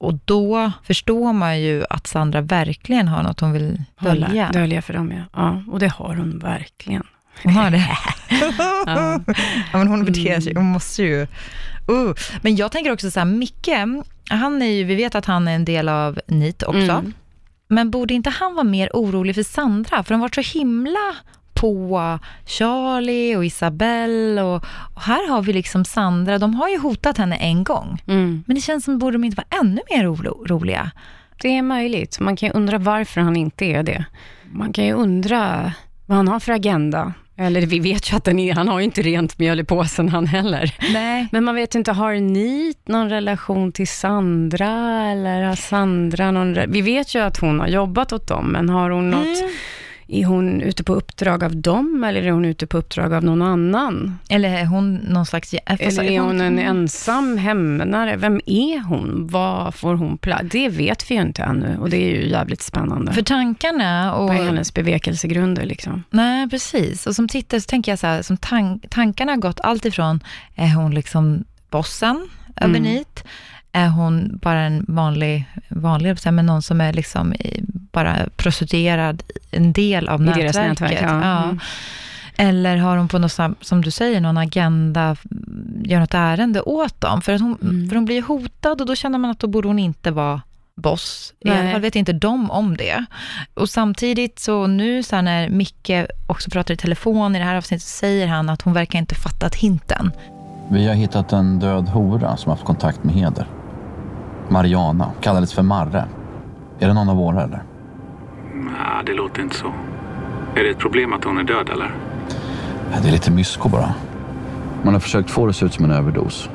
Och 0.00 0.14
då 0.24 0.72
förstår 0.84 1.32
man 1.32 1.60
ju 1.60 1.84
att 1.90 2.06
Sandra 2.06 2.40
verkligen 2.40 3.08
har 3.08 3.22
något 3.22 3.40
hon 3.40 3.52
vill 3.52 3.82
dölja. 4.00 4.26
Dölja. 4.26 4.50
Dölja 4.52 4.82
för 4.82 4.94
dem, 4.94 5.12
ja. 5.12 5.24
ja. 5.32 5.62
Och 5.72 5.78
det 5.78 5.88
har 5.88 6.14
hon 6.14 6.38
verkligen. 6.38 7.02
Hon 7.42 7.52
har 7.52 7.70
det. 7.70 7.88
Ja. 8.86 9.20
ja, 9.72 9.78
men 9.78 9.88
hon 9.88 10.04
beter 10.04 10.40
sig, 10.40 10.54
hon 10.54 10.64
måste 10.64 11.02
ju... 11.02 11.26
Uh. 11.90 12.14
Men 12.42 12.56
jag 12.56 12.72
tänker 12.72 12.92
också 12.92 13.10
så 13.10 13.20
här, 13.20 13.26
Micke, 13.26 13.68
han 14.30 14.62
är 14.62 14.66
ju, 14.66 14.84
vi 14.84 14.94
vet 14.94 15.14
att 15.14 15.26
han 15.26 15.48
är 15.48 15.54
en 15.54 15.64
del 15.64 15.88
av 15.88 16.20
NIT 16.26 16.62
också. 16.62 16.78
Mm. 16.78 17.12
Men 17.68 17.90
borde 17.90 18.14
inte 18.14 18.30
han 18.30 18.54
vara 18.54 18.64
mer 18.64 18.90
orolig 18.92 19.34
för 19.34 19.42
Sandra? 19.42 20.02
För 20.02 20.14
de 20.14 20.20
var 20.20 20.42
så 20.42 20.58
himla 20.58 21.16
på 21.60 22.18
Charlie 22.46 23.36
och 23.36 23.44
Isabelle 23.44 24.42
och, 24.42 24.64
och 24.94 25.02
här 25.02 25.30
har 25.30 25.42
vi 25.42 25.52
liksom 25.52 25.84
Sandra, 25.84 26.38
de 26.38 26.54
har 26.54 26.68
ju 26.68 26.78
hotat 26.78 27.18
henne 27.18 27.36
en 27.36 27.64
gång. 27.64 28.02
Mm. 28.06 28.44
Men 28.46 28.54
det 28.54 28.60
känns 28.60 28.84
som 28.84 28.98
borde 28.98 29.14
de 29.14 29.24
inte 29.24 29.36
vara 29.36 29.60
ännu 29.60 29.80
mer 29.90 30.14
oro- 30.14 30.44
oroliga. 30.44 30.90
Det 31.42 31.56
är 31.56 31.62
möjligt. 31.62 32.20
Man 32.20 32.36
kan 32.36 32.48
ju 32.48 32.52
undra 32.52 32.78
varför 32.78 33.20
han 33.20 33.36
inte 33.36 33.64
är 33.64 33.82
det. 33.82 34.04
Man 34.52 34.72
kan 34.72 34.84
ju 34.84 34.92
undra 34.92 35.72
vad 36.06 36.16
han 36.16 36.28
har 36.28 36.40
för 36.40 36.52
agenda. 36.52 37.12
Eller 37.36 37.60
vi 37.60 37.78
vet 37.80 38.12
ju 38.12 38.16
att 38.16 38.28
är, 38.28 38.54
han 38.54 38.68
har 38.68 38.78
ju 38.78 38.84
inte 38.84 39.02
rent 39.02 39.38
mjöl 39.38 39.60
i 39.60 39.64
påsen 39.64 40.08
han 40.08 40.26
heller. 40.26 40.74
Nej. 40.92 41.28
Men 41.32 41.44
man 41.44 41.54
vet 41.54 41.74
ju 41.74 41.78
inte, 41.78 41.92
har 41.92 42.14
ni 42.14 42.74
någon 42.86 43.10
relation 43.10 43.72
till 43.72 43.88
Sandra? 43.88 45.02
Eller 45.10 45.42
har 45.42 45.56
Sandra 45.56 46.30
någon... 46.30 46.58
Vi 46.68 46.80
vet 46.80 47.14
ju 47.14 47.20
att 47.22 47.38
hon 47.38 47.60
har 47.60 47.68
jobbat 47.68 48.12
åt 48.12 48.28
dem, 48.28 48.46
men 48.46 48.68
har 48.68 48.90
hon 48.90 49.10
något... 49.10 49.38
Mm. 49.38 49.50
Är 50.12 50.24
hon 50.24 50.60
ute 50.62 50.84
på 50.84 50.94
uppdrag 50.94 51.44
av 51.44 51.56
dem, 51.56 52.04
eller 52.04 52.22
är 52.22 52.30
hon 52.30 52.44
ute 52.44 52.66
på 52.66 52.78
uppdrag 52.78 53.14
av 53.14 53.24
någon 53.24 53.42
annan? 53.42 54.18
Eller 54.28 54.48
är 54.58 54.64
hon 54.64 54.94
någon 54.94 55.26
slags... 55.26 55.54
fast 55.66 55.80
Eller 55.82 56.02
är 56.02 56.20
hon 56.20 56.40
en 56.40 56.58
ensam 56.58 57.38
hämnare? 57.38 58.16
Vem 58.16 58.40
är 58.46 58.78
hon? 58.78 59.26
Vad 59.26 59.74
får 59.74 59.94
hon 59.94 60.18
plats? 60.18 60.44
Det 60.50 60.68
vet 60.68 61.10
vi 61.10 61.14
ju 61.14 61.20
inte 61.20 61.42
ännu 61.42 61.76
och 61.80 61.90
det 61.90 61.96
är 61.96 62.16
ju 62.20 62.28
jävligt 62.28 62.62
spännande. 62.62 63.12
För 63.12 63.22
tankarna 63.22 64.14
och... 64.14 64.28
Vad 64.28 64.36
är 64.36 64.44
hennes 64.44 64.74
bevekelsegrunder 64.74 65.64
liksom? 65.64 66.04
Nej, 66.10 66.48
precis. 66.48 67.06
Och 67.06 67.16
som 67.16 67.28
tittare 67.28 67.60
så 67.60 67.66
tänker 67.66 67.92
jag 67.92 67.98
så 67.98 68.06
här, 68.06 68.22
som 68.22 68.36
tan- 68.36 68.80
tankarna 68.90 69.32
har 69.32 69.36
gått 69.36 69.60
allt 69.60 69.84
ifrån, 69.84 70.20
är 70.54 70.74
hon 70.74 70.94
liksom 70.94 71.44
bossen 71.70 72.28
över 72.56 72.76
Mm. 72.76 72.82
Är 73.72 73.88
hon 73.88 74.38
bara 74.42 74.60
en 74.60 74.84
vanlig, 74.88 75.44
vanlig 75.68 76.16
men 76.32 76.46
någon 76.46 76.62
som 76.62 76.80
är 76.80 76.92
liksom 76.92 77.34
i- 77.34 77.60
bara 77.92 78.16
prostituerad, 78.36 79.22
en 79.50 79.72
del 79.72 80.08
av 80.08 80.20
I 80.22 80.24
nätverket? 80.24 80.52
deras 80.54 80.68
nätverk, 80.68 80.98
ja. 81.02 81.42
Mm. 81.44 81.58
Eller 82.36 82.76
har 82.76 82.96
hon 82.96 83.08
på 83.08 83.18
något, 83.18 83.38
som 83.60 83.82
du 83.84 83.90
säger, 83.90 84.20
någon 84.20 84.36
agenda, 84.38 85.16
gör 85.84 86.00
något 86.00 86.14
ärende 86.14 86.60
åt 86.60 87.00
dem? 87.00 87.22
För, 87.22 87.32
att 87.32 87.40
hon, 87.40 87.58
Mm. 87.62 87.88
för 87.88 87.96
hon 87.96 88.04
blir 88.04 88.22
hotad 88.22 88.80
och 88.80 88.86
då 88.86 88.94
känner 88.94 89.18
man 89.18 89.30
att 89.30 89.38
då 89.38 89.46
borde 89.46 89.68
hon 89.68 89.78
inte 89.78 90.10
vara 90.10 90.42
boss. 90.76 91.34
I 91.40 91.50
alla 91.50 91.62
Nej. 91.62 91.72
fall 91.72 91.80
vet 91.80 91.96
inte 91.96 92.12
de 92.12 92.50
om 92.50 92.76
det. 92.76 93.04
Och 93.54 93.68
samtidigt 93.68 94.38
så 94.38 94.66
nu 94.66 95.02
så 95.02 95.16
här 95.16 95.22
när 95.22 95.48
Micke 95.48 95.90
också 96.26 96.50
pratar 96.50 96.74
i 96.74 96.76
telefon 96.76 97.36
i 97.36 97.38
det 97.38 97.44
här 97.44 97.56
avsnittet 97.56 97.82
så 97.82 97.98
säger 97.98 98.26
han 98.26 98.48
att 98.48 98.62
hon 98.62 98.72
verkar 98.72 98.98
inte 98.98 99.14
fattat 99.14 99.54
hinten. 99.54 100.12
Vi 100.70 100.86
har 100.88 100.94
hittat 100.94 101.32
en 101.32 101.58
död 101.58 101.88
hora 101.88 102.36
som 102.36 102.50
haft 102.50 102.64
kontakt 102.64 103.04
med 103.04 103.14
Heder. 103.14 103.46
Mariana, 104.50 105.10
kallades 105.20 105.52
för 105.52 105.62
Marre. 105.62 106.04
Är 106.78 106.88
det 106.88 106.94
någon 106.94 107.08
av 107.08 107.16
våra 107.16 107.42
eller? 107.42 107.62
Nej, 108.54 109.04
det 109.06 109.14
låter 109.14 109.42
inte 109.42 109.56
så. 109.56 109.66
Är 110.54 110.62
det 110.64 110.70
ett 110.70 110.78
problem 110.78 111.12
att 111.12 111.24
hon 111.24 111.38
är 111.38 111.42
död 111.44 111.68
eller? 111.70 111.94
Det 113.02 113.08
är 113.08 113.12
lite 113.12 113.30
mysko 113.30 113.68
bara. 113.68 113.94
Man 114.82 114.94
har 114.94 115.00
försökt 115.00 115.30
få 115.30 115.46
det 115.46 115.50
att 115.50 115.56
se 115.56 115.66
ut 115.66 115.74
som 115.74 115.84
en 115.84 115.90
överdos. 115.90 116.50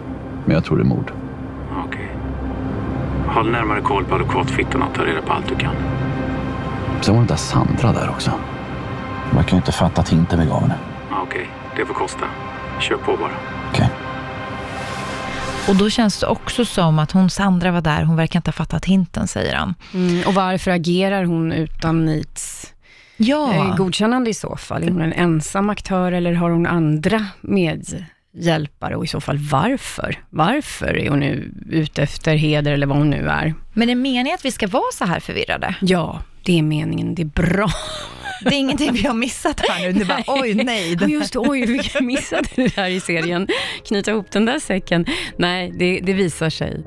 Men 0.45 0.53
jag 0.55 0.63
tror 0.65 0.77
det 0.77 0.83
är 0.83 0.85
mord. 0.85 1.11
Okej. 1.85 2.09
Håll 3.27 3.51
närmare 3.51 3.81
koll 3.81 4.05
på 4.05 4.15
advokatfittorna 4.15 4.85
och 4.85 4.93
ta 4.95 5.03
reda 5.03 5.21
på 5.21 5.33
allt 5.33 5.49
du 5.49 5.55
kan. 5.55 5.75
Så 7.01 7.13
var 7.13 7.21
det 7.21 7.27
där 7.27 7.35
Sandra 7.35 7.91
där 7.91 8.09
också. 8.09 8.31
Man 9.33 9.43
kan 9.43 9.51
ju 9.51 9.57
inte 9.57 9.71
fatta 9.71 10.01
att 10.01 10.11
inte 10.11 10.37
begav 10.37 10.61
henne. 10.61 10.75
Ja, 11.09 11.17
Okej, 11.23 11.49
det 11.77 11.85
får 11.85 11.93
kosta. 11.93 12.25
Kör 12.79 12.97
på 12.97 13.11
bara. 13.11 13.31
Okej. 13.71 13.89
Och 15.69 15.75
då 15.75 15.89
känns 15.89 16.19
det 16.19 16.27
också 16.27 16.65
som 16.65 16.99
att 16.99 17.11
hon, 17.11 17.29
Sandra, 17.29 17.71
var 17.71 17.81
där. 17.81 18.03
Hon 18.03 18.15
verkar 18.15 18.39
inte 18.39 18.47
ha 18.47 18.53
fattat 18.53 18.85
hinten, 18.85 19.27
säger 19.27 19.55
han. 19.55 19.75
Mm, 19.93 20.27
och 20.27 20.33
varför 20.33 20.71
agerar 20.71 21.23
hon 21.23 21.51
utan 21.51 22.05
Neats 22.05 22.73
Ja. 23.17 23.53
eh, 23.53 23.75
godkännande 23.75 24.29
i 24.29 24.33
så 24.33 24.55
fall? 24.55 24.83
Är 24.83 24.91
hon 24.91 25.01
en 25.01 25.13
ensam 25.13 25.69
aktör 25.69 26.11
eller 26.11 26.33
har 26.33 26.49
hon 26.49 26.65
andra 26.67 27.25
medhjälpare? 28.35 28.95
Och 28.95 29.03
i 29.03 29.07
så 29.07 29.21
fall 29.21 29.37
varför? 29.37 30.15
Varför 30.29 30.97
är 30.97 31.09
hon 31.09 31.19
nu 31.19 31.51
ute 31.69 32.03
efter 32.03 32.35
heder 32.35 32.71
eller 32.71 32.87
vad 32.87 32.97
hon 32.97 33.09
nu 33.09 33.27
är? 33.29 33.53
Men 33.73 33.89
är 33.89 33.95
meningen 33.95 34.33
att 34.35 34.45
vi 34.45 34.51
ska 34.51 34.67
vara 34.67 34.91
så 34.93 35.05
här 35.05 35.19
förvirrade? 35.19 35.75
Ja, 35.81 36.21
det 36.45 36.57
är 36.59 36.61
meningen. 36.63 37.15
Det 37.15 37.21
är 37.21 37.25
bra. 37.25 37.69
Det 38.41 38.49
är 38.55 38.59
ingenting 38.59 38.93
vi 38.93 39.07
har 39.07 39.13
missat 39.13 39.59
här 39.69 39.81
nu. 39.85 39.91
Det 39.93 40.01
är 40.01 40.05
bara, 40.05 40.23
oj 40.41 40.53
nej. 40.53 40.97
Ja, 41.01 41.07
just 41.07 41.33
det. 41.33 41.39
Oj, 41.39 41.65
vi 41.65 42.05
missade 42.05 42.47
det 42.55 42.75
här 42.75 42.89
i 42.89 42.99
serien. 42.99 43.47
Knyta 43.87 44.11
ihop 44.11 44.31
den 44.31 44.45
där 44.45 44.59
säcken. 44.59 45.05
Nej, 45.37 45.71
det, 45.79 45.99
det 46.03 46.13
visar 46.13 46.49
sig. 46.49 46.83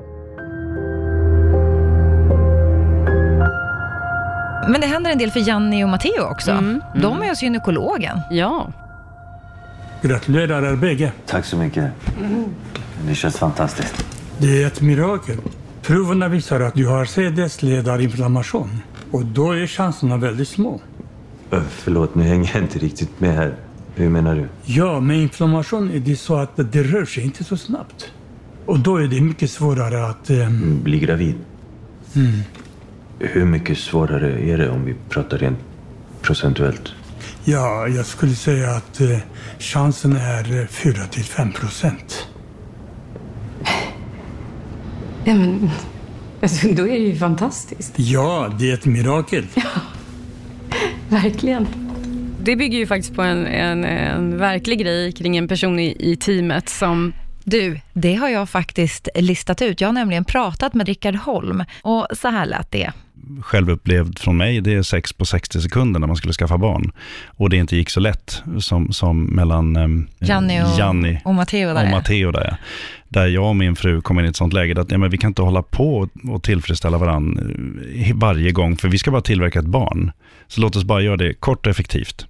Men 4.71 4.81
det 4.81 4.87
händer 4.87 5.11
en 5.11 5.17
del 5.17 5.31
för 5.31 5.47
Janni 5.47 5.83
och 5.83 5.89
Matteo 5.89 6.23
också. 6.31 6.51
Mm, 6.51 6.81
De 7.01 7.21
är 7.23 7.29
hos 7.29 7.43
gynekologen. 7.43 8.19
Ja. 8.31 8.71
Gratulerar 10.01 10.63
er 10.63 10.75
bägge. 10.75 11.11
Tack 11.25 11.45
så 11.45 11.57
mycket. 11.57 11.85
Det 13.07 13.15
känns 13.15 13.37
fantastiskt. 13.37 14.05
Det 14.37 14.63
är 14.63 14.67
ett 14.67 14.81
mirakel. 14.81 15.37
Proverna 15.81 16.27
visar 16.27 16.59
att 16.59 16.73
du 16.73 16.87
har 16.87 17.05
sädesledarinflammation. 17.05 18.69
Och 19.11 19.25
då 19.25 19.51
är 19.51 19.67
chanserna 19.67 20.17
väldigt 20.17 20.47
små. 20.47 20.81
Ö, 21.51 21.61
förlåt, 21.69 22.15
nu 22.15 22.23
hänger 22.23 22.51
jag 22.53 22.63
inte 22.63 22.79
riktigt 22.79 23.19
med 23.19 23.35
här. 23.35 23.55
Hur 23.95 24.09
menar 24.09 24.35
du? 24.35 24.47
Ja, 24.63 24.99
med 24.99 25.17
inflammation 25.17 25.91
är 25.91 25.99
det 25.99 26.15
så 26.15 26.35
att 26.35 26.51
det 26.71 26.83
rör 26.83 27.05
sig 27.05 27.23
inte 27.23 27.43
så 27.43 27.57
snabbt. 27.57 28.11
Och 28.65 28.79
då 28.79 28.97
är 28.97 29.07
det 29.07 29.21
mycket 29.21 29.51
svårare 29.51 30.05
att... 30.07 30.29
ehm, 30.29 30.79
Bli 30.83 30.99
gravid? 30.99 31.35
Mm. 32.15 32.31
Hur 33.19 33.45
mycket 33.45 33.77
svårare 33.77 34.41
är 34.49 34.57
det 34.57 34.69
om 34.69 34.85
vi 34.85 34.95
pratar 35.09 35.37
rent 35.37 35.59
procentuellt? 36.21 36.93
Ja, 37.45 37.87
jag 37.87 38.05
skulle 38.05 38.35
säga 38.35 38.71
att 38.71 39.01
eh, 39.01 39.17
chansen 39.59 40.15
är 40.15 40.67
4 40.67 40.93
till 40.93 41.23
5 41.23 41.51
procent. 41.51 42.27
ja 45.23 45.33
men, 45.33 45.69
alltså, 46.41 46.67
då 46.67 46.83
är 46.87 46.99
det 46.99 47.05
ju 47.05 47.15
fantastiskt. 47.15 47.93
Ja, 47.95 48.53
det 48.59 48.69
är 48.69 48.73
ett 48.73 48.85
mirakel. 48.85 49.47
Verkligen. 51.09 51.67
Det 52.43 52.55
bygger 52.55 52.77
ju 52.77 52.87
faktiskt 52.87 53.15
på 53.15 53.21
en, 53.21 53.45
en, 53.45 53.83
en 53.83 54.37
verklig 54.37 54.79
grej 54.79 55.11
kring 55.11 55.37
en 55.37 55.47
person 55.47 55.79
i, 55.79 56.11
i 56.11 56.15
teamet 56.15 56.69
som 56.69 57.13
Du, 57.43 57.79
det 57.99 58.15
har 58.15 58.29
jag 58.29 58.49
faktiskt 58.49 59.09
listat 59.15 59.61
ut. 59.61 59.81
Jag 59.81 59.87
har 59.87 59.93
nämligen 59.93 60.25
pratat 60.25 60.73
med 60.73 60.87
Rickard 60.87 61.15
Holm 61.15 61.63
och 61.81 62.07
så 62.11 62.27
här 62.27 62.45
lät 62.45 62.71
det. 62.71 62.91
självupplevd 63.41 64.19
från 64.19 64.37
mig, 64.37 64.61
det 64.61 64.73
är 64.73 64.83
sex 64.83 65.13
på 65.13 65.25
60 65.25 65.61
sekunder 65.61 65.99
när 65.99 66.07
man 66.07 66.15
skulle 66.15 66.33
skaffa 66.33 66.57
barn. 66.57 66.91
Och 67.27 67.49
det 67.49 67.57
inte 67.57 67.75
gick 67.75 67.89
så 67.89 67.99
lätt 67.99 68.43
som, 68.59 68.93
som 68.93 69.25
mellan 69.25 69.77
um, 69.77 70.07
Janni 70.19 71.17
och, 71.23 71.29
och 71.29 71.35
Matteo 71.35 71.73
där. 71.73 71.83
och 71.83 71.89
Matteo 71.89 72.31
där, 72.31 72.47
ja. 72.51 72.57
där 73.07 73.27
jag 73.27 73.45
och 73.45 73.55
min 73.55 73.75
fru 73.75 74.01
kom 74.01 74.19
in 74.19 74.25
i 74.25 74.29
ett 74.29 74.35
sånt 74.35 74.53
läge 74.53 74.81
att 74.81 74.91
ja, 74.91 74.97
men 74.97 75.09
vi 75.09 75.17
kan 75.17 75.27
inte 75.27 75.41
hålla 75.41 75.61
på 75.61 75.97
och, 75.97 76.09
och 76.29 76.43
tillfredsställa 76.43 76.97
varandra 76.97 77.43
eh, 77.95 78.15
varje 78.15 78.51
gång, 78.51 78.77
för 78.77 78.87
vi 78.87 78.97
ska 78.97 79.11
bara 79.11 79.21
tillverka 79.21 79.59
ett 79.59 79.65
barn. 79.65 80.11
Så 80.47 80.61
låt 80.61 80.75
oss 80.75 80.83
bara 80.83 81.01
göra 81.01 81.17
det 81.17 81.33
kort 81.33 81.65
och 81.65 81.71
effektivt. 81.71 82.27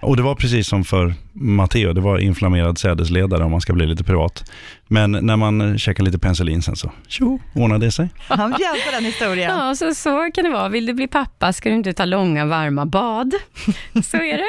Och 0.00 0.16
det 0.16 0.22
var 0.22 0.34
precis 0.34 0.68
som 0.68 0.84
för 0.84 1.14
Matteo, 1.32 1.92
det 1.92 2.00
var 2.00 2.18
inflammerad 2.18 2.78
sädesledare 2.78 3.44
om 3.44 3.50
man 3.50 3.60
ska 3.60 3.72
bli 3.72 3.86
lite 3.86 4.04
privat. 4.04 4.50
Men 4.88 5.12
när 5.12 5.36
man 5.36 5.78
käkar 5.78 6.04
lite 6.04 6.18
penicillin 6.18 6.62
sen 6.62 6.76
så, 6.76 6.92
tjo, 7.08 7.38
ordnade 7.54 7.86
det 7.86 7.92
sig. 7.92 8.08
Han 8.28 8.50
bjöd 8.50 8.84
på 8.86 8.90
den 8.90 9.04
historien. 9.04 9.58
Ja, 9.58 9.74
så, 9.74 9.94
så 9.94 10.30
kan 10.34 10.44
det 10.44 10.50
vara. 10.50 10.68
Vill 10.68 10.86
du 10.86 10.92
bli 10.94 11.08
pappa 11.08 11.52
ska 11.52 11.68
du 11.68 11.74
inte 11.74 11.92
ta 11.92 12.04
långa 12.04 12.44
varma 12.44 12.86
bad. 12.86 13.34
Så 14.04 14.16
är 14.16 14.38
det. 14.38 14.48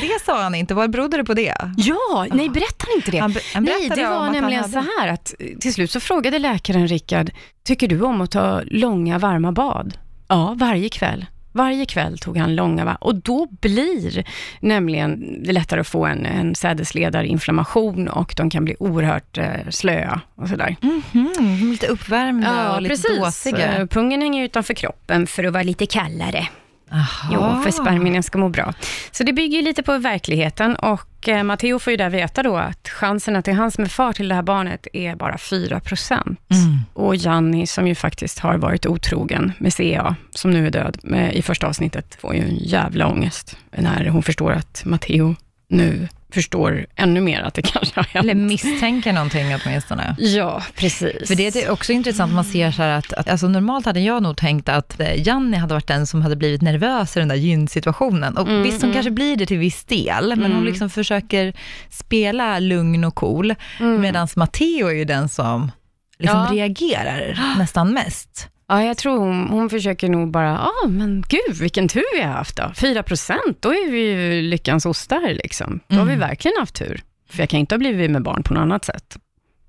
Det 0.00 0.24
sa 0.26 0.42
han 0.42 0.54
inte. 0.54 0.74
Vad 0.74 0.90
berodde 0.90 1.16
det 1.16 1.24
på 1.24 1.34
det? 1.34 1.54
Ja, 1.76 2.26
nej 2.32 2.48
berättar 2.48 2.96
inte 2.96 3.10
det. 3.10 3.18
Han 3.18 3.34
han 3.54 3.64
nej, 3.64 3.74
berättade 3.78 4.00
det 4.02 4.08
var 4.08 4.16
att 4.16 4.22
han 4.22 4.32
nämligen 4.32 4.60
hade- 4.62 4.72
så 4.72 4.84
här 5.00 5.08
att 5.08 5.34
eh, 5.38 5.58
till 5.58 5.74
slut 5.74 5.90
så 5.90 6.00
frågade 6.00 6.38
läkaren 6.38 6.88
Rickard, 6.88 7.30
tycker 7.66 7.88
du 7.88 8.00
om 8.02 8.20
att 8.20 8.30
ta 8.30 8.60
långa 8.66 9.18
varma 9.18 9.52
bad? 9.52 9.98
Ja, 10.28 10.54
varje 10.58 10.88
kväll. 10.88 11.26
Varje 11.56 11.86
kväll 11.86 12.18
tog 12.18 12.36
han 12.36 12.54
långa 12.54 12.84
va? 12.84 12.96
och 13.00 13.14
då 13.14 13.46
blir 13.50 14.24
nämligen 14.60 15.42
det 15.42 15.52
lättare 15.52 15.80
att 15.80 15.88
få 15.88 16.06
en, 16.06 16.26
en 16.26 16.54
sädesledarinflammation 16.54 18.08
och 18.08 18.34
de 18.36 18.50
kan 18.50 18.64
bli 18.64 18.76
oerhört 18.78 19.38
eh, 19.38 19.44
slöa 19.70 20.20
och 20.34 20.48
sådär. 20.48 20.76
Mhm, 20.80 21.70
lite 21.70 21.86
uppvärmda 21.86 22.74
och 22.74 22.82
lite 22.82 23.16
dåsiga. 23.18 23.76
Eh, 23.76 23.86
Pungen 23.86 24.22
hänger 24.22 24.44
utanför 24.44 24.74
kroppen 24.74 25.26
för 25.26 25.44
att 25.44 25.52
vara 25.52 25.62
lite 25.62 25.86
kallare. 25.86 26.48
Aha. 26.92 27.30
Jo, 27.32 27.62
för 27.62 27.70
spermierna 27.70 28.22
ska 28.22 28.38
må 28.38 28.48
bra. 28.48 28.74
Så 29.10 29.24
det 29.24 29.32
bygger 29.32 29.62
lite 29.62 29.82
på 29.82 29.98
verkligheten 29.98 30.76
och 30.76 31.08
eh, 31.28 31.42
Matteo 31.42 31.78
får 31.78 31.90
ju 31.90 31.96
där 31.96 32.10
veta 32.10 32.42
då 32.42 32.56
att 32.56 32.88
chansen 32.88 33.36
att 33.36 33.44
det 33.44 33.50
är 33.50 33.54
han 33.54 33.70
som 33.70 33.84
är 33.84 33.88
far 33.88 34.12
till 34.12 34.28
det 34.28 34.34
här 34.34 34.42
barnet 34.42 34.86
är 34.92 35.16
bara 35.16 35.38
4 35.38 35.80
procent. 35.80 36.40
Mm. 36.50 36.78
Och 36.92 37.16
Janni, 37.16 37.66
som 37.66 37.86
ju 37.86 37.94
faktiskt 37.94 38.38
har 38.38 38.56
varit 38.56 38.86
otrogen 38.86 39.52
med 39.58 39.74
CA, 39.74 40.16
som 40.30 40.50
nu 40.50 40.66
är 40.66 40.70
död 40.70 40.98
med, 41.02 41.34
i 41.34 41.42
första 41.42 41.66
avsnittet, 41.66 42.18
får 42.20 42.34
ju 42.34 42.40
en 42.40 42.56
jävla 42.56 43.08
ångest 43.08 43.56
när 43.70 44.08
hon 44.08 44.22
förstår 44.22 44.52
att 44.52 44.82
Matteo 44.84 45.36
nu 45.68 46.08
förstår 46.32 46.86
ännu 46.96 47.20
mer 47.20 47.40
att 47.42 47.54
det 47.54 47.62
kanske 47.72 47.92
har 48.00 48.04
hänt. 48.04 48.24
Eller 48.24 48.34
misstänker 48.34 49.12
någonting 49.12 49.46
åtminstone. 49.64 50.16
Ja, 50.18 50.62
precis. 50.74 51.28
För 51.28 51.34
det 51.34 51.56
är 51.56 51.70
också 51.70 51.92
intressant, 51.92 52.32
man 52.32 52.44
ser 52.44 52.70
så 52.70 52.82
här 52.82 52.88
att, 52.98 53.12
att 53.12 53.28
alltså 53.28 53.48
normalt 53.48 53.86
hade 53.86 54.00
jag 54.00 54.22
nog 54.22 54.36
tänkt 54.36 54.68
att 54.68 55.00
eh, 55.00 55.26
Janni 55.28 55.56
hade 55.56 55.74
varit 55.74 55.86
den 55.86 56.06
som 56.06 56.22
hade 56.22 56.36
blivit 56.36 56.62
nervös 56.62 57.16
i 57.16 57.18
den 57.20 57.28
där 57.28 57.36
gynsituationen. 57.36 58.36
Och 58.36 58.48
Mm, 58.48 58.62
visst, 58.62 58.76
hon 58.82 58.84
mm. 58.90 58.94
kanske 58.94 59.10
blir 59.10 59.36
det 59.36 59.46
till 59.46 59.58
viss 59.58 59.84
del, 59.84 60.28
men 60.28 60.42
hon 60.42 60.52
Mm. 60.52 60.64
liksom 60.64 60.90
försöker 60.90 61.52
spela 61.90 62.58
lugn 62.58 63.04
och 63.04 63.14
cool, 63.14 63.54
Mm. 63.80 64.00
medan 64.00 64.28
Matteo 64.36 64.86
är 64.88 64.92
ju 64.94 65.04
den 65.04 65.28
som 65.28 65.70
liksom 66.18 66.38
Ja. 66.40 66.48
reagerar 66.52 67.38
nästan 67.58 67.92
mest. 67.94 68.48
Ja, 68.68 68.84
jag 68.84 68.96
tror 68.96 69.18
hon, 69.18 69.48
hon 69.48 69.70
försöker 69.70 70.08
nog 70.08 70.30
bara, 70.30 70.46
ja 70.48 70.70
ah, 70.84 70.88
men 70.88 71.24
gud 71.28 71.56
vilken 71.60 71.88
tur 71.88 72.04
vi 72.16 72.22
har 72.22 72.32
haft 72.32 72.56
då. 72.56 72.72
4 72.76 73.02
procent, 73.02 73.56
då 73.60 73.68
är 73.68 73.90
vi 73.90 73.98
ju 73.98 74.42
lyckans 74.42 74.86
ostar 74.86 75.34
liksom. 75.34 75.80
Då 75.88 75.96
har 75.96 76.04
vi 76.04 76.12
Mm. 76.14 76.28
verkligen 76.28 76.56
haft 76.58 76.74
tur. 76.74 77.02
För 77.30 77.38
jag 77.42 77.48
kan 77.48 77.60
inte 77.60 77.74
ha 77.74 77.78
blivit 77.78 78.10
med 78.10 78.22
barn 78.22 78.42
på 78.42 78.54
något 78.54 78.60
annat 78.60 78.84
sätt. 78.84 79.16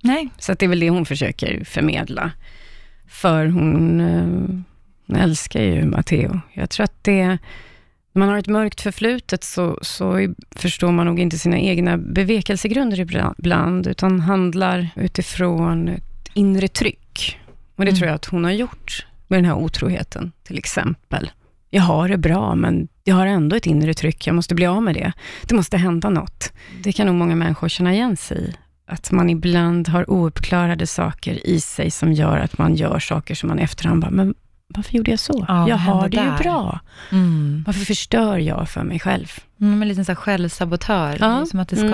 Nej. 0.02 0.30
Så 0.38 0.54
det 0.54 0.66
är 0.66 0.70
väl 0.70 0.80
det 0.80 0.90
hon 0.90 1.06
försöker 1.06 1.64
förmedla. 1.64 2.32
För 3.10 3.46
hon, 3.46 4.02
eh, 5.10 5.24
älskar 5.24 5.62
ju 5.62 5.86
Matteo. 5.86 6.40
Jag 6.54 6.70
tror 6.70 6.84
att 6.84 7.04
det, 7.04 7.26
när 8.14 8.20
man 8.20 8.30
har 8.30 8.38
ett 8.38 8.48
mörkt 8.48 8.82
förflutet 8.82 9.44
så, 9.44 9.80
så 9.82 10.34
förstår 10.56 10.92
man 10.92 11.06
nog 11.06 11.20
inte 11.20 11.38
sina 11.38 11.60
egna 11.60 11.98
bevekelsegrunder 11.98 13.00
ibland, 13.38 13.88
utan 13.88 14.20
handlar 14.20 14.90
utifrån 14.96 15.88
ett 15.88 16.30
inre 16.34 16.68
tryck. 16.68 17.40
Och 17.78 17.86
det 17.86 17.92
Mm. 17.92 17.98
tror 17.98 18.08
jag 18.08 18.16
att 18.16 18.26
hon 18.26 18.44
har 18.44 18.52
gjort 18.52 19.06
med 19.28 19.38
den 19.38 19.46
här 19.46 19.54
otroheten, 19.56 20.32
till 20.44 20.58
exempel. 20.58 21.32
Jag 21.70 21.82
har 21.82 22.10
det 22.10 22.18
bra, 22.18 22.56
men 22.56 22.88
jag 23.04 23.16
har 23.16 23.26
ändå 23.26 23.56
ett 23.56 23.66
inre 23.66 23.94
tryck. 23.94 24.28
Jag 24.28 24.36
måste 24.36 24.56
bli 24.56 24.66
av 24.66 24.84
med 24.84 24.96
det. 24.96 25.12
Det 25.48 25.56
måste 25.56 25.78
hända 25.78 26.10
något. 26.10 26.52
Det 26.84 26.92
kan 26.92 27.08
nog 27.08 27.16
många 27.16 27.36
människor 27.36 27.70
känna 27.70 27.94
igen 27.94 28.18
sig 28.18 28.38
i. 28.38 28.54
Att 28.90 29.12
man 29.12 29.30
ibland 29.30 29.88
har 29.88 30.10
ouppklarade 30.10 30.88
saker 30.88 31.48
i 31.48 31.60
sig 31.62 31.92
som 31.92 32.14
gör 32.14 32.38
att 32.38 32.58
man 32.58 32.76
gör 32.76 33.00
saker 33.00 33.36
som 33.36 33.50
man 33.50 33.60
i 33.60 33.64
efterhand 33.64 34.02
bara, 34.02 34.12
men 34.12 34.36
varför 34.68 34.94
gjorde 34.94 35.12
jag 35.12 35.20
så? 35.20 35.46
Ja, 35.48 35.70
jag 35.70 35.78
har 35.78 36.10
det 36.10 36.18
ju 36.18 36.24
där? 36.24 36.38
bra. 36.38 36.80
Mm. 37.12 37.64
Varför 37.68 37.86
förstör 37.86 38.38
jag 38.38 38.70
för 38.70 38.84
mig 38.84 39.00
själv? 39.00 39.28
Mm, 39.62 39.82
en 39.82 39.88
liten 39.88 40.06
så 40.06 40.12
här 40.12 40.16
självsabotör, 40.16 41.18
Ja. 41.20 41.46
Som 41.46 41.60
att 41.60 41.70
det 41.70 41.78
Mm. 41.82 41.92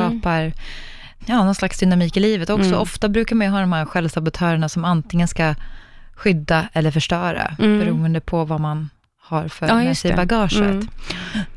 Ja, 1.25 1.43
någon 1.43 1.55
slags 1.55 1.79
dynamik 1.79 2.17
i 2.17 2.19
livet 2.19 2.49
också. 2.49 2.67
Mm. 2.67 2.79
Ofta 2.79 3.09
brukar 3.09 3.35
man 3.35 3.47
ju 3.47 3.51
ha 3.51 3.59
de 3.59 3.73
här 3.73 3.85
självsabotörerna 3.85 4.69
som 4.69 4.85
antingen 4.85 5.27
ska 5.27 5.55
skydda 6.15 6.67
eller 6.73 6.91
förstöra, 6.91 7.55
Mm. 7.59 7.79
beroende 7.79 8.19
på 8.19 8.45
vad 8.45 8.59
man 8.61 8.89
har 9.21 9.47
för 9.47 9.67
Ja, 9.67 9.75
med 9.75 9.97
sig 9.97 10.11
i 10.11 10.13
bagaget. 10.13 10.53
Mm. 10.61 10.87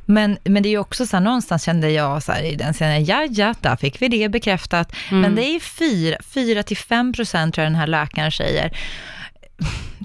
Men, 0.05 0.39
men 0.45 0.63
det 0.63 0.69
är 0.69 0.71
ju 0.71 0.79
också 0.79 1.07
så 1.07 1.17
här, 1.17 1.25
någonstans 1.25 1.63
kände 1.65 1.91
jag 1.91 2.23
så 2.23 2.33
här, 2.33 2.43
i 2.43 2.55
den 2.57 2.73
scenen, 2.73 3.05
ja, 3.05 3.27
ja, 3.31 3.55
där 3.61 3.77
fick 3.77 4.03
vi 4.03 4.09
det 4.09 4.29
bekräftat. 4.29 4.93
Mm. 5.11 5.21
Men 5.21 5.35
det 5.35 5.43
är 5.43 5.61
4 6.23 6.63
till 6.63 6.77
5 6.77 7.13
procent 7.13 7.55
tror 7.55 7.63
jag 7.63 7.73
den 7.73 7.81
här 7.81 7.87
läkaren 7.87 8.33
säger, 8.33 8.71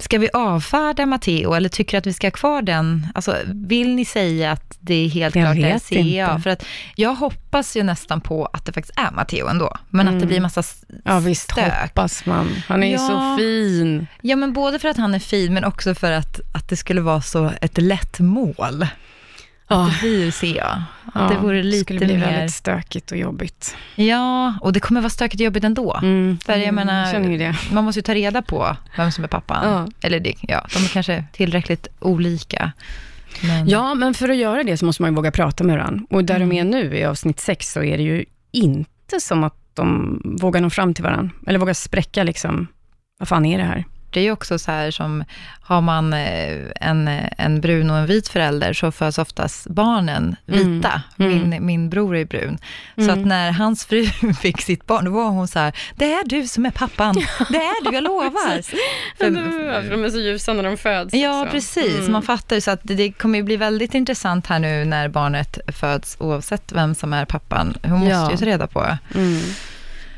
ska 0.00 0.18
vi 0.18 0.28
avfärda 0.32 1.06
Matteo 1.06 1.54
eller 1.54 1.68
tycker 1.68 1.98
att 1.98 2.06
vi 2.06 2.12
ska 2.12 2.26
ha 2.26 2.30
kvar 2.32 2.62
den? 2.62 3.06
Alltså, 3.14 3.36
vill 3.46 3.94
ni 3.94 4.04
säga 4.04 4.52
att 4.52 4.76
det 4.80 4.94
är 4.94 5.08
helt 5.08 5.34
Jag 5.36 5.44
klart 5.44 5.56
är 5.56 5.72
vet 5.72 5.88
CA? 5.88 5.94
inte. 5.98 6.40
För 6.42 6.50
att 6.50 6.64
jag 6.96 7.14
hoppas 7.14 7.76
ju 7.76 7.82
nästan 7.82 8.20
på 8.20 8.46
att 8.46 8.64
det 8.66 8.72
faktiskt 8.72 8.98
är 8.98 9.10
Matteo 9.10 9.46
ändå, 9.48 9.76
men 9.90 10.08
att 10.08 10.12
det 10.12 10.16
Mm. 10.16 10.28
blir 10.28 10.40
massa 10.40 10.60
s- 10.60 10.84
Ja, 11.04 11.18
visst 11.18 11.50
stök. 11.50 11.72
hoppas 11.82 12.26
man. 12.26 12.48
Han 12.68 12.82
är 12.82 12.86
ju 12.86 12.92
Ja. 12.92 12.98
så 13.08 13.36
fin. 13.38 14.06
Ja, 14.20 14.36
men 14.36 14.52
både 14.52 14.78
för 14.78 14.88
att 14.88 14.96
han 14.96 15.14
är 15.14 15.18
fin, 15.18 15.54
men 15.54 15.64
också 15.64 15.94
för 15.94 16.12
att, 16.12 16.40
att 16.54 16.68
det 16.68 16.76
skulle 16.76 17.00
vara 17.00 17.20
så 17.20 17.50
ett 17.60 17.78
lätt 17.78 18.20
mål. 18.20 18.86
Att 19.66 19.92
det 19.92 19.98
blir 20.00 20.30
CA. 20.60 20.84
Att 21.14 21.28
det 21.30 21.36
vore 21.38 21.62
lite 21.62 21.84
skulle 21.84 21.98
bli 22.00 22.16
mer... 22.16 22.26
väldigt 22.32 22.54
stökigt 22.54 23.10
och 23.12 23.16
jobbigt. 23.18 23.76
Ja, 23.94 24.54
och 24.60 24.72
det 24.72 24.80
kommer 24.80 25.00
vara 25.00 25.10
stökigt 25.10 25.40
och 25.40 25.44
jobbigt 25.44 25.64
ändå. 25.64 25.98
Mm. 26.02 26.38
För 26.44 26.52
jag 26.52 26.62
Mm, 26.62 26.74
menar, 26.74 27.38
det. 27.38 27.54
man 27.72 27.84
måste 27.84 27.98
ju 27.98 28.02
ta 28.02 28.14
reda 28.14 28.42
på 28.42 28.76
vem 28.96 29.12
som 29.12 29.24
är 29.24 29.28
pappan. 29.28 29.70
Ja. 29.72 29.88
Eller 30.06 30.20
det, 30.20 30.34
ja, 30.40 30.66
de 30.74 30.84
är 30.84 30.88
kanske 30.88 31.24
tillräckligt 31.32 31.86
olika. 32.00 32.72
Men, 33.42 33.68
Ja, 33.68 33.94
men 33.94 34.14
för 34.14 34.28
att 34.28 34.36
göra 34.36 34.62
det 34.62 34.76
så 34.76 34.84
måste 34.84 35.02
man 35.02 35.10
ju 35.10 35.16
våga 35.16 35.30
prata 35.30 35.64
med 35.64 35.76
varandra. 35.78 36.04
Och 36.10 36.24
där 36.24 36.36
Mm. 36.36 36.48
de 36.48 36.56
är 36.58 36.64
nu, 36.64 36.96
i 36.98 37.04
avsnitt 37.04 37.40
sex, 37.40 37.72
så 37.72 37.82
är 37.82 37.96
det 37.96 38.02
ju 38.02 38.24
inte 38.52 39.20
som 39.20 39.44
att 39.44 39.56
de 39.74 40.20
vågar 40.40 40.60
nå 40.60 40.70
fram 40.70 40.94
till 40.94 41.04
varandra. 41.04 41.30
Eller 41.46 41.58
vågar 41.58 41.74
spräcka 41.74 42.22
liksom, 42.22 42.66
vad 43.18 43.28
fan 43.28 43.44
är 43.46 43.58
det 43.58 43.64
här? 43.64 43.84
Det 44.12 44.20
är 44.20 44.24
ju 44.24 44.32
också 44.32 44.58
så 44.58 44.70
här 44.70 44.90
som, 44.90 45.24
har 45.62 45.80
man 45.80 46.12
eh, 46.12 46.58
en, 46.80 47.08
en 47.38 47.60
brun 47.60 47.90
och 47.90 47.96
en 47.96 48.06
vit 48.06 48.28
förälder, 48.28 48.72
så 48.72 48.92
föds 48.92 49.18
oftast 49.18 49.66
barnen 49.66 50.36
vita. 50.46 51.02
Mm. 51.18 51.50
Min, 51.50 51.66
min 51.66 51.90
bror 51.90 52.16
är 52.16 52.24
brun. 52.24 52.58
Så 52.96 53.02
Mm. 53.02 53.20
att 53.20 53.26
när 53.26 53.52
hans 53.52 53.84
fru 53.86 54.06
fick 54.40 54.60
sitt 54.62 54.86
barn, 54.86 55.04
då 55.04 55.10
var 55.10 55.28
hon 55.28 55.48
så 55.48 55.58
här, 55.58 55.72
det 55.96 56.12
är 56.12 56.24
du 56.28 56.48
som 56.48 56.66
är 56.66 56.70
pappan. 56.70 57.14
Det 57.50 57.56
är 57.56 57.84
du, 57.90 57.94
jag 57.94 58.04
lovar. 58.04 58.62
För, 59.18 59.90
de 59.90 60.04
är 60.04 60.10
så 60.10 60.18
ljusa 60.18 60.52
när 60.52 60.62
de 60.62 60.76
föds. 60.76 61.14
Ja, 61.14 61.44
så. 61.44 61.50
precis. 61.50 61.98
Mm. 61.98 62.12
Man 62.12 62.22
fattar 62.22 62.56
ju. 62.56 62.60
Så 62.60 62.70
att 62.70 62.80
det, 62.82 62.94
det 62.94 63.12
kommer 63.12 63.38
ju 63.38 63.42
bli 63.44 63.56
väldigt 63.56 63.94
intressant 63.94 64.46
här 64.46 64.58
nu 64.58 64.84
när 64.84 65.08
barnet 65.08 65.58
föds, 65.68 66.16
oavsett 66.20 66.72
vem 66.72 66.94
som 66.94 67.12
är 67.12 67.24
pappan. 67.24 67.74
Hon 67.82 67.98
måste 67.98 68.10
Ja. 68.12 68.30
ju 68.30 68.36
ta 68.36 68.44
reda 68.44 68.66
på 68.66 68.98
Mm. 69.14 69.40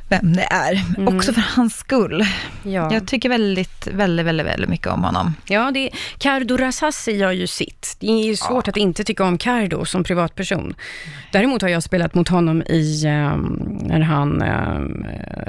Vem 0.09 0.33
det 0.37 0.47
är. 0.51 0.83
Mm. 0.99 1.17
Också 1.17 1.33
för 1.33 1.41
hans 1.57 1.77
skull. 1.77 2.25
Ja. 2.63 2.93
Jag 2.93 3.07
tycker 3.07 3.29
väldigt, 3.29 3.87
väldigt, 3.87 4.27
väldigt, 4.27 4.47
väldigt 4.47 4.71
mycket 4.71 4.87
om 4.87 5.05
honom. 5.05 5.35
Ja, 5.49 5.71
det, 5.71 5.91
Cardo 6.19 6.57
Rasassi 6.57 7.13
gör 7.13 7.33
ju 7.33 7.47
sitt. 7.47 7.97
Det 8.01 8.07
är 8.07 8.25
ju 8.25 8.37
svårt 8.37 8.69
att 8.69 8.77
inte 8.77 9.05
tycka 9.05 9.25
om 9.25 9.39
Cardo 9.39 9.85
som 9.85 10.05
privatperson. 10.05 10.75
Däremot 11.33 11.63
har 11.63 11.69
jag 11.69 11.83
spelat 11.83 12.15
mot 12.15 12.29
honom 12.29 12.63
i, 12.63 13.07
ehm, 13.07 13.79
när 13.83 14.01
han 14.01 14.43
um, 14.43 15.07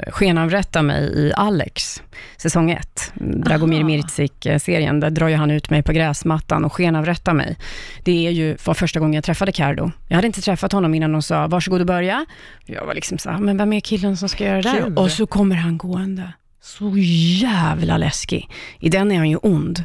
skenavrättar 0.08 0.82
mig 0.82 1.18
i 1.18 1.32
Alex, 1.32 2.02
säsong 2.36 2.70
ett. 2.70 3.12
Dragomir 3.14 3.78
Aha. 3.78 3.86
Mirzik-serien. 3.86 5.00
Där 5.00 5.10
drar 5.10 5.28
ju 5.28 5.34
han 5.34 5.50
ut 5.50 5.70
mig 5.70 5.82
på 5.82 5.92
gräsmattan 5.92 6.64
och 6.64 6.72
skenavrättar 6.72 7.32
mig. 7.32 7.56
Det 8.04 8.26
är 8.26 8.30
ju 8.30 8.56
var 8.64 8.74
första 8.74 9.00
gången 9.00 9.14
jag 9.14 9.24
träffade 9.24 9.52
Cardo. 9.52 9.90
Jag 10.08 10.14
hade 10.14 10.26
inte 10.26 10.40
träffat 10.40 10.72
honom 10.72 10.94
innan 10.94 11.12
de 11.12 11.22
sa, 11.22 11.46
varsågod 11.46 11.80
och 11.80 11.86
börja. 11.86 12.26
Jag 12.66 12.86
var 12.86 12.94
liksom 12.94 13.18
så 13.18 13.30
här, 13.30 13.38
men 13.38 13.56
vem 13.56 13.72
är 13.72 13.80
killen 13.80 14.16
som 14.16 14.28
ska 14.28 14.45
göra 14.46 14.62
det 14.62 14.70
Kul. 14.70 14.94
där? 14.94 15.02
Och 15.02 15.10
så 15.10 15.26
kommer 15.26 15.56
han 15.56 15.78
gående. 15.78 16.32
Så 16.62 16.92
jävla 16.98 17.96
läskig. 17.96 18.50
I 18.80 18.88
den 18.88 19.12
är 19.12 19.16
han 19.16 19.30
ju 19.30 19.36
ond 19.36 19.84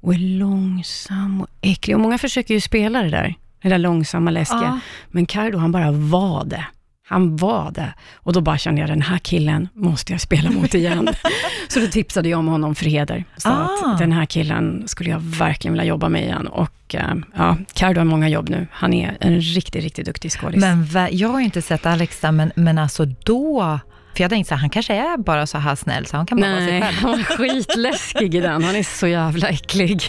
och 0.00 0.14
är 0.14 0.18
långsam 0.18 1.40
och 1.40 1.48
äcklig. 1.60 1.96
Och 1.96 2.00
många 2.02 2.18
försöker 2.18 2.54
ju 2.54 2.60
spela 2.60 3.02
det 3.02 3.10
där, 3.10 3.34
det 3.62 3.68
där 3.68 3.78
långsamma, 3.78 4.30
läskiga. 4.30 4.60
Ja. 4.62 4.78
Men 5.10 5.26
Cardo, 5.26 5.58
han 5.58 5.72
bara 5.72 5.90
var 5.90 6.44
det. 6.44 6.64
Han 7.08 7.36
var 7.36 7.70
det. 7.70 7.94
Och 8.14 8.32
då 8.32 8.40
bara 8.40 8.58
kände 8.58 8.80
jag, 8.80 8.90
den 8.90 9.02
här 9.02 9.18
killen 9.18 9.68
måste 9.74 10.12
jag 10.12 10.20
spela 10.20 10.50
mot 10.50 10.74
igen. 10.74 11.08
så 11.68 11.80
då 11.80 11.86
tipsade 11.86 12.28
jag 12.28 12.38
om 12.38 12.48
honom 12.48 12.74
för 12.74 12.84
heder. 12.84 13.24
Så 13.36 13.48
Ah. 13.48 13.68
att 13.92 13.98
den 13.98 14.12
här 14.12 14.26
killen 14.26 14.82
skulle 14.88 15.10
jag 15.10 15.20
verkligen 15.20 15.72
vilja 15.72 15.84
jobba 15.84 16.08
med 16.08 16.22
igen. 16.22 16.46
Och 16.46 16.94
eh, 16.94 17.14
ja, 17.36 17.56
Cardo 17.74 18.00
har 18.00 18.04
många 18.04 18.28
jobb 18.28 18.48
nu. 18.48 18.66
Han 18.70 18.92
är 18.94 19.16
en 19.20 19.40
riktigt, 19.40 19.82
riktigt 19.82 20.06
duktig 20.06 20.32
skådis. 20.32 20.60
Men 20.60 20.86
jag 21.12 21.28
har 21.28 21.40
inte 21.40 21.62
sett 21.62 21.86
Alex 21.86 22.20
där, 22.20 22.32
men, 22.32 22.52
men 22.56 22.78
alltså 22.78 23.04
då... 23.04 23.78
För 24.16 24.24
jag 24.24 24.30
tänkte 24.30 24.48
så 24.48 24.54
här, 24.54 24.60
han 24.60 24.70
kanske 24.70 24.94
är 24.94 25.16
bara 25.18 25.46
så 25.46 25.58
här 25.58 25.74
snäll, 25.74 26.06
så 26.06 26.16
han 26.16 26.26
kan 26.26 26.40
bara 26.40 26.50
vara 26.50 26.60
sig 26.60 26.80
Nej, 26.80 26.82
själv. 26.82 26.96
han 27.02 27.14
är 27.20 27.24
skitläskig 27.24 28.34
i 28.34 28.40
den. 28.40 28.64
Han 28.64 28.76
är 28.76 28.82
så 28.82 29.06
jävla 29.06 29.48
äcklig. 29.48 30.02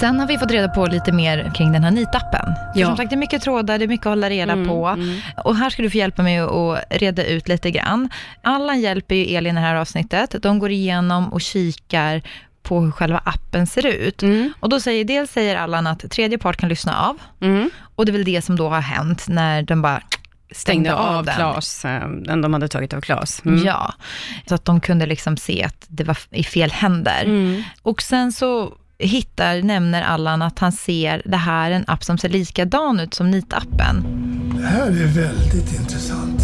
Sen 0.00 0.20
har 0.20 0.26
vi 0.26 0.38
fått 0.38 0.50
reda 0.50 0.68
på 0.68 0.86
lite 0.86 1.12
mer 1.12 1.50
kring 1.54 1.72
den 1.72 1.84
här 1.84 1.90
nitappen. 1.90 2.52
Ja. 2.74 2.86
Som 2.86 2.96
sagt, 2.96 3.10
det 3.10 3.14
är 3.14 3.18
mycket 3.18 3.42
trådar, 3.42 3.78
det 3.78 3.84
är 3.84 3.88
mycket 3.88 4.06
att 4.06 4.10
hålla 4.10 4.30
reda 4.30 4.52
Mm, 4.52 4.68
på. 4.68 4.86
mm. 4.86 5.20
Och 5.44 5.56
här 5.56 5.70
ska 5.70 5.82
du 5.82 5.90
få 5.90 5.96
hjälpa 5.96 6.22
mig 6.22 6.38
att 6.38 6.84
reda 6.90 7.24
ut 7.24 7.48
lite 7.48 7.70
grann. 7.70 8.08
Allan 8.42 8.80
hjälper 8.80 9.14
ju 9.14 9.36
Elin 9.36 9.56
i 9.58 9.60
det 9.60 9.66
här 9.66 9.74
avsnittet. 9.74 10.34
De 10.42 10.58
går 10.58 10.70
igenom 10.70 11.32
och 11.32 11.40
kikar 11.40 12.22
på 12.62 12.80
hur 12.80 12.90
själva 12.90 13.20
appen 13.24 13.66
ser 13.66 13.86
ut. 13.86 14.22
Mm. 14.22 14.52
Och 14.60 14.68
då 14.68 14.80
säger, 14.80 15.04
dels 15.04 15.30
säger 15.30 15.56
Allan 15.56 15.86
att 15.86 16.10
tredje 16.10 16.38
part 16.38 16.56
kan 16.56 16.68
lyssna 16.68 16.96
av. 17.06 17.16
Och 17.98 18.06
det 18.06 18.10
är 18.10 18.12
väl 18.12 18.24
det 18.24 18.42
som 18.42 18.56
då 18.56 18.68
har 18.68 18.80
hänt 18.80 19.28
när 19.28 19.62
de 19.62 19.82
bara 19.82 20.00
stängde, 20.00 20.54
Stängde 20.54 20.94
av 20.94 21.24
den. 21.24 21.34
Klas, 21.34 21.84
eh, 21.84 22.08
den 22.08 22.40
de 22.40 22.52
hade 22.52 22.68
tagit 22.68 22.94
av 22.94 23.00
Klas. 23.00 23.42
Mm. 23.44 23.64
Ja, 23.64 23.94
så 24.48 24.54
att 24.54 24.64
de 24.64 24.80
kunde 24.80 25.06
liksom 25.06 25.36
se 25.36 25.64
att 25.64 25.86
det 25.88 26.04
var 26.04 26.18
i 26.30 26.44
fel 26.44 26.70
händer. 26.70 27.24
Mm. 27.24 27.62
Och 27.82 28.02
sen 28.02 28.32
så 28.32 28.74
hittar, 28.98 29.62
nämner 29.62 30.02
Allan 30.02 30.42
att 30.42 30.58
han 30.58 30.72
ser 30.72 31.22
det 31.24 31.36
här 31.36 31.70
en 31.70 31.84
app 31.86 32.04
som 32.04 32.18
ser 32.18 32.28
likadan 32.28 33.00
ut 33.00 33.14
som 33.14 33.30
nitappen. 33.30 34.04
Det 34.56 34.66
här 34.66 34.86
är 34.86 35.06
väldigt 35.06 35.80
intressant. 35.80 36.42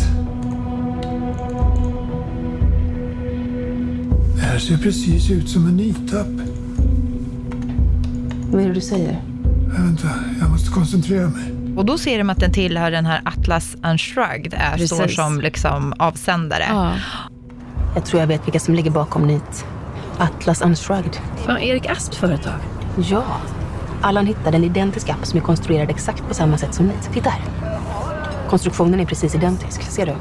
Det 4.36 4.40
här 4.40 4.58
ser 4.58 4.76
precis 4.76 5.30
ut 5.30 5.48
som 5.48 5.66
en 5.66 5.76
nitapp. 5.76 6.26
Vad 8.50 8.62
är 8.62 8.68
det 8.68 8.74
du 8.74 8.80
säger? 8.80 9.33
Äh, 9.76 9.84
Vänta, 9.84 10.08
jag 10.40 10.50
måste 10.50 10.70
koncentrera 10.70 11.28
mig. 11.28 11.44
Och 11.76 11.84
då 11.84 11.98
ser 11.98 12.18
de 12.18 12.30
att 12.30 12.40
den 12.40 12.52
tillhör 12.52 12.90
den 12.90 13.06
här 13.06 13.20
Atlas 13.24 13.76
Unshrugged, 13.84 14.54
är, 14.54 14.72
Precis. 14.72 14.90
står 14.90 15.08
som 15.08 15.40
liksom 15.40 15.94
avsändare. 15.98 16.64
Jag 17.94 18.04
tror 18.04 18.20
jag 18.20 18.26
vet 18.26 18.46
vilka 18.46 18.60
som 18.60 18.74
ligger 18.74 18.90
bakom 18.90 19.26
NIT. 19.26 19.64
Atlas 20.18 20.62
Unshrugged. 20.62 21.16
Var 21.46 21.58
Erik 21.58 21.86
Asps 21.86 22.16
företag? 22.16 22.52
Ja. 22.96 23.24
Allan 24.00 24.26
hittade 24.26 24.56
en 24.56 24.64
identisk 24.64 25.08
app 25.08 25.26
som 25.26 25.38
är 25.38 25.42
konstruerad 25.42 25.90
exakt 25.90 26.28
på 26.28 26.34
samma 26.34 26.58
sätt 26.58 26.74
som 26.74 26.86
NIT. 26.86 27.10
Titta 27.12 27.30
här. 27.30 27.42
Konstruktionen 28.48 29.00
är 29.00 29.04
precis 29.04 29.34
identisk. 29.34 29.82
Ser 29.82 30.06
du? 30.06 30.12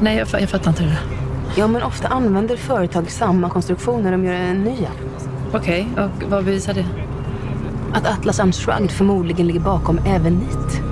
Nej, 0.00 0.16
jag, 0.16 0.40
jag 0.40 0.50
fattar 0.50 0.70
inte 0.70 0.82
det. 0.82 0.98
Ja, 1.56 1.66
men 1.66 1.82
ofta 1.82 2.08
använder 2.08 2.56
företag 2.56 3.10
samma 3.10 3.50
konstruktion 3.50 4.02
när 4.02 4.12
de 4.12 4.24
gör 4.24 4.34
en 4.34 4.64
ny 4.64 4.84
app. 4.84 5.24
Okej, 5.54 5.88
och 5.96 6.30
vad 6.30 6.44
bevisar 6.44 6.74
det? 6.74 6.86
Att 7.94 8.06
Atlas 8.06 8.40
Unshrugged 8.40 8.90
förmodligen 8.90 9.46
ligger 9.46 9.60
bakom 9.60 9.98
även 10.06 10.34
NIT. 10.34 10.82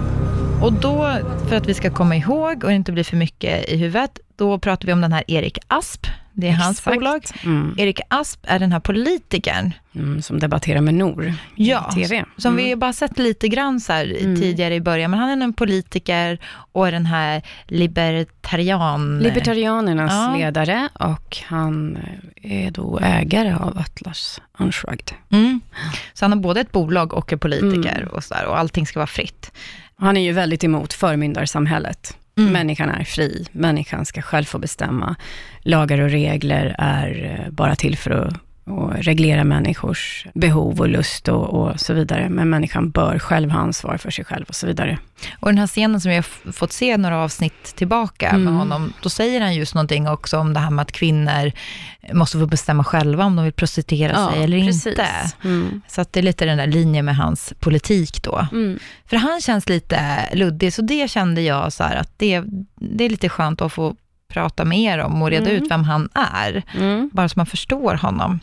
Och 0.63 0.73
då, 0.73 1.17
för 1.49 1.57
att 1.57 1.67
vi 1.67 1.75
ska 1.75 1.91
komma 1.91 2.17
ihåg 2.17 2.65
och 2.65 2.73
inte 2.73 2.93
bli 2.93 3.05
för 3.05 3.17
mycket 3.17 3.69
i 3.69 3.77
huvudet, 3.77 4.19
då 4.41 4.59
pratar 4.59 4.87
vi 4.87 4.93
om 4.93 5.01
den 5.01 5.13
här 5.13 5.25
Erik 5.27 5.59
Asp. 5.69 6.07
Det 6.33 6.49
är 6.49 6.53
hans 6.53 6.79
Exakt. 6.79 6.95
bolag. 6.97 7.25
Mm. 7.45 7.75
Erik 7.79 8.01
Asp 8.09 8.41
är 8.43 8.59
den 8.59 8.73
här 8.73 8.81
politikern. 8.81 9.73
Mm, 9.95 10.23
som 10.23 10.39
debatterar 10.39 10.81
med 10.81 10.95
Nor 10.95 11.35
Ja, 11.55 11.91
i 11.93 11.95
TV. 11.95 12.25
som 12.37 12.53
Mm. 12.53 12.65
vi 12.65 12.71
har 12.71 12.77
bara 12.77 12.93
sett 12.93 13.19
lite 13.19 13.49
grann 13.49 13.81
så 13.81 13.93
här 13.93 14.17
Mm. 14.21 14.37
tidigare 14.37 14.75
i 14.75 14.81
början, 14.81 15.11
men 15.11 15.21
han 15.21 15.29
är 15.41 15.45
en 15.45 15.53
politiker 15.53 16.39
och 16.73 16.89
är 16.89 16.93
den 16.93 17.07
här 17.07 17.43
libertarian... 17.67 19.19
Libertarianernas 19.19 20.13
Ja. 20.13 20.37
ledare 20.37 20.89
och 20.95 21.37
han 21.47 21.99
är 22.43 22.71
då 22.71 22.99
ägare 23.03 23.55
av 23.55 23.79
Atlas 23.79 24.41
Unshrugged. 24.59 25.11
Mm. 25.31 25.61
Så 26.15 26.25
han 26.25 26.33
har 26.33 26.39
både 26.41 26.61
ett 26.61 26.73
bolag 26.73 27.15
och 27.15 27.33
en 27.33 27.39
politiker 27.39 27.97
Mm. 28.01 28.09
och, 28.09 28.25
så 28.25 28.35
där, 28.35 28.45
och 28.47 28.59
allting 28.59 28.87
ska 28.87 28.99
vara 28.99 29.07
fritt. 29.07 29.53
Han 29.97 30.17
är 30.17 30.21
ju 30.25 30.33
väldigt 30.33 30.65
emot 30.65 30.93
förmyndarsamhället. 30.93 32.17
Mm. 32.39 32.53
Människan 32.53 32.89
är 32.89 33.05
fri, 33.05 33.47
människan 33.53 34.07
ska 34.07 34.23
själv 34.23 34.45
få 34.45 34.59
bestämma. 34.59 35.17
Lagar 35.61 36.01
och 36.01 36.11
regler 36.11 36.75
är 36.79 37.41
eh, 37.45 37.51
bara 37.53 37.77
till 37.77 37.97
för 37.97 38.11
att, 38.11 38.35
att 38.71 38.97
reglera 39.07 39.45
människors 39.45 40.27
behov 40.35 40.81
och 40.81 40.89
lust 40.89 41.29
och, 41.29 41.49
och 41.49 41.81
så 41.81 41.93
vidare. 41.95 42.29
Men 42.29 42.51
människan 42.51 42.91
bör 42.91 43.19
själv 43.19 43.51
ha 43.51 43.61
ansvar 43.61 43.97
för 43.97 44.11
sig 44.11 44.25
själv 44.25 44.45
och 44.49 44.55
så 44.55 44.67
vidare. 44.67 44.99
Och 45.41 45.49
den 45.49 45.59
här 45.59 45.67
scenen 45.67 46.01
som 46.01 46.09
vi 46.11 46.17
har 46.17 46.53
fått 46.53 46.73
se 46.73 46.97
några 46.97 47.19
avsnitt 47.19 47.77
tillbaka 47.77 48.33
med 48.33 48.41
Mm. 48.41 48.55
honom, 48.55 48.93
då 49.03 49.09
säger 49.09 49.41
han 49.41 49.55
just 49.55 49.75
någonting 49.75 50.09
också 50.09 50.39
om 50.39 50.55
det 50.55 50.61
här 50.61 50.71
med 50.71 50.83
att 50.83 50.93
kvinnor 50.93 51.53
måste 52.13 52.39
få 52.39 52.47
bestämma 52.47 52.85
själva 52.85 53.25
om 53.25 53.37
de 53.37 53.45
vill 53.45 53.53
prostituera 53.53 54.13
Ja, 54.13 54.31
sig 54.33 54.45
eller 54.45 54.67
precis. 54.67 54.87
inte. 54.87 55.07
Mm. 55.45 55.81
Så 55.89 56.01
att 56.01 56.13
det 56.13 56.21
är 56.21 56.23
lite 56.23 56.45
den 56.45 56.59
där 56.59 56.67
linjen 56.67 57.05
med 57.05 57.17
hans 57.17 57.53
politik 57.59 58.23
då. 58.23 58.47
Mm. 58.53 58.79
För 59.07 59.17
han 59.17 59.41
känns 59.41 59.69
lite 59.69 60.01
luddig, 60.35 60.73
så 60.73 60.83
det 60.83 61.11
kände 61.11 61.41
jag 61.43 61.73
så 61.73 61.85
att 61.85 62.19
det, 62.19 62.43
det 62.75 63.05
är 63.05 63.09
lite 63.11 63.29
skönt 63.29 63.61
att 63.61 63.73
få 63.73 63.97
prata 64.31 64.65
mer 64.65 64.99
om 64.99 65.23
och 65.23 65.31
reda 65.31 65.51
Mm. 65.51 65.63
ut 65.63 65.71
vem 65.71 65.85
han 65.85 66.09
är. 66.15 66.63
Mm. 66.77 67.11
Bara 67.13 67.29
så 67.29 67.33
man 67.37 67.47
förstår 67.47 67.95
honom. 67.95 68.41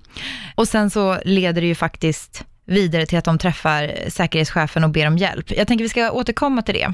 Och 0.55 0.67
sen 0.67 0.89
så 0.89 1.17
leder 1.25 1.61
det 1.61 1.67
ju 1.67 1.75
faktiskt 1.75 2.45
vidare 2.65 3.05
till 3.05 3.17
att 3.17 3.25
de 3.25 3.37
träffar 3.37 3.91
säkerhetschefen 4.09 4.83
och 4.83 4.89
ber 4.89 5.07
om 5.07 5.17
hjälp. 5.17 5.51
Jag 5.57 5.67
tänker 5.67 5.83
vi 5.85 5.89
ska 5.89 6.11
återkomma 6.11 6.61
till 6.61 6.73
det. 6.75 6.93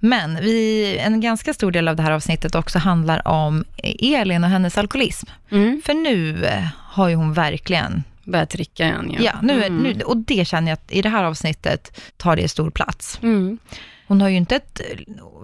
Men 0.00 0.34
vi, 0.42 0.98
en 0.98 1.20
ganska 1.20 1.54
stor 1.54 1.70
del 1.72 1.88
av 1.88 1.96
det 1.96 2.02
här 2.02 2.10
avsnittet 2.10 2.54
också 2.54 2.78
handlar 2.78 3.28
om 3.28 3.64
Elin 3.82 4.44
och 4.44 4.50
hennes 4.50 4.78
alkoholism. 4.78 5.26
Mm. 5.50 5.82
För 5.84 5.94
nu 5.94 6.48
har 6.78 7.08
ju 7.08 7.14
hon 7.14 7.32
verkligen 7.32 8.02
Börjat 8.26 8.50
dricka 8.50 8.84
igen. 8.84 9.10
Ja, 9.18 9.22
Ja, 9.24 9.32
nu, 9.42 9.52
är- 9.62 9.66
Mm. 9.66 9.82
nu, 9.82 10.00
och 10.04 10.16
det 10.16 10.46
känner 10.48 10.68
jag 10.70 10.74
att 10.76 10.92
i 10.92 11.02
det 11.02 11.08
här 11.08 11.24
avsnittet 11.24 12.00
tar 12.16 12.36
det 12.36 12.48
stor 12.48 12.70
plats. 12.70 13.18
Mm. 13.22 13.58
Hon 14.06 14.20
har 14.20 14.28
ju 14.28 14.36
inte 14.36 14.56
ett 14.56 14.80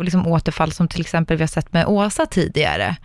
liksom, 0.01 0.27
återfall 0.27 0.73
som 0.73 0.89
till 0.89 1.01
exempel 1.01 1.37
vi 1.37 1.43
har 1.43 1.49
sett 1.49 1.73
med 1.73 1.87
Åsa 1.87 2.27
tidigare. 2.27 2.97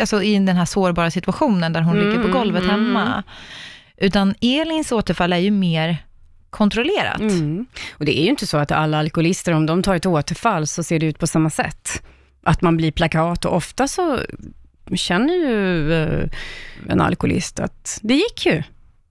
Alltså 0.00 0.22
i 0.22 0.38
den 0.38 0.56
här 0.56 0.64
sårbara 0.64 1.10
situationen 1.10 1.72
där 1.72 1.80
hon 1.80 1.96
Mm, 1.96 2.08
ligger 2.08 2.22
på 2.22 2.38
golvet 2.38 2.62
mm. 2.62 2.70
hemma. 2.70 3.22
Utan 3.96 4.34
Elins 4.40 4.92
återfall 4.92 5.32
är 5.32 5.36
ju 5.36 5.50
mer 5.50 5.96
kontrollerat. 6.50 7.20
Mm. 7.20 7.66
Och 7.90 8.04
det 8.04 8.18
är 8.20 8.22
ju 8.22 8.30
inte 8.30 8.46
så 8.46 8.56
att 8.56 8.72
alla 8.72 8.98
alkoholister, 8.98 9.52
om 9.52 9.66
de 9.66 9.82
tar 9.82 9.94
ett 9.94 10.06
återfall, 10.06 10.66
så 10.66 10.82
ser 10.82 10.98
det 10.98 11.06
ut 11.06 11.18
på 11.18 11.26
samma 11.26 11.50
sätt. 11.50 12.02
Att 12.42 12.62
man 12.62 12.76
blir 12.76 12.92
plakat 12.92 13.44
och 13.44 13.56
ofta 13.56 13.88
så 13.88 14.20
känner 14.94 15.34
ju 15.34 15.92
eh, 15.92 16.28
en 16.88 17.00
alkoholist 17.00 17.60
att 17.60 17.98
det 18.02 18.14
gick 18.14 18.46
ju. 18.46 18.62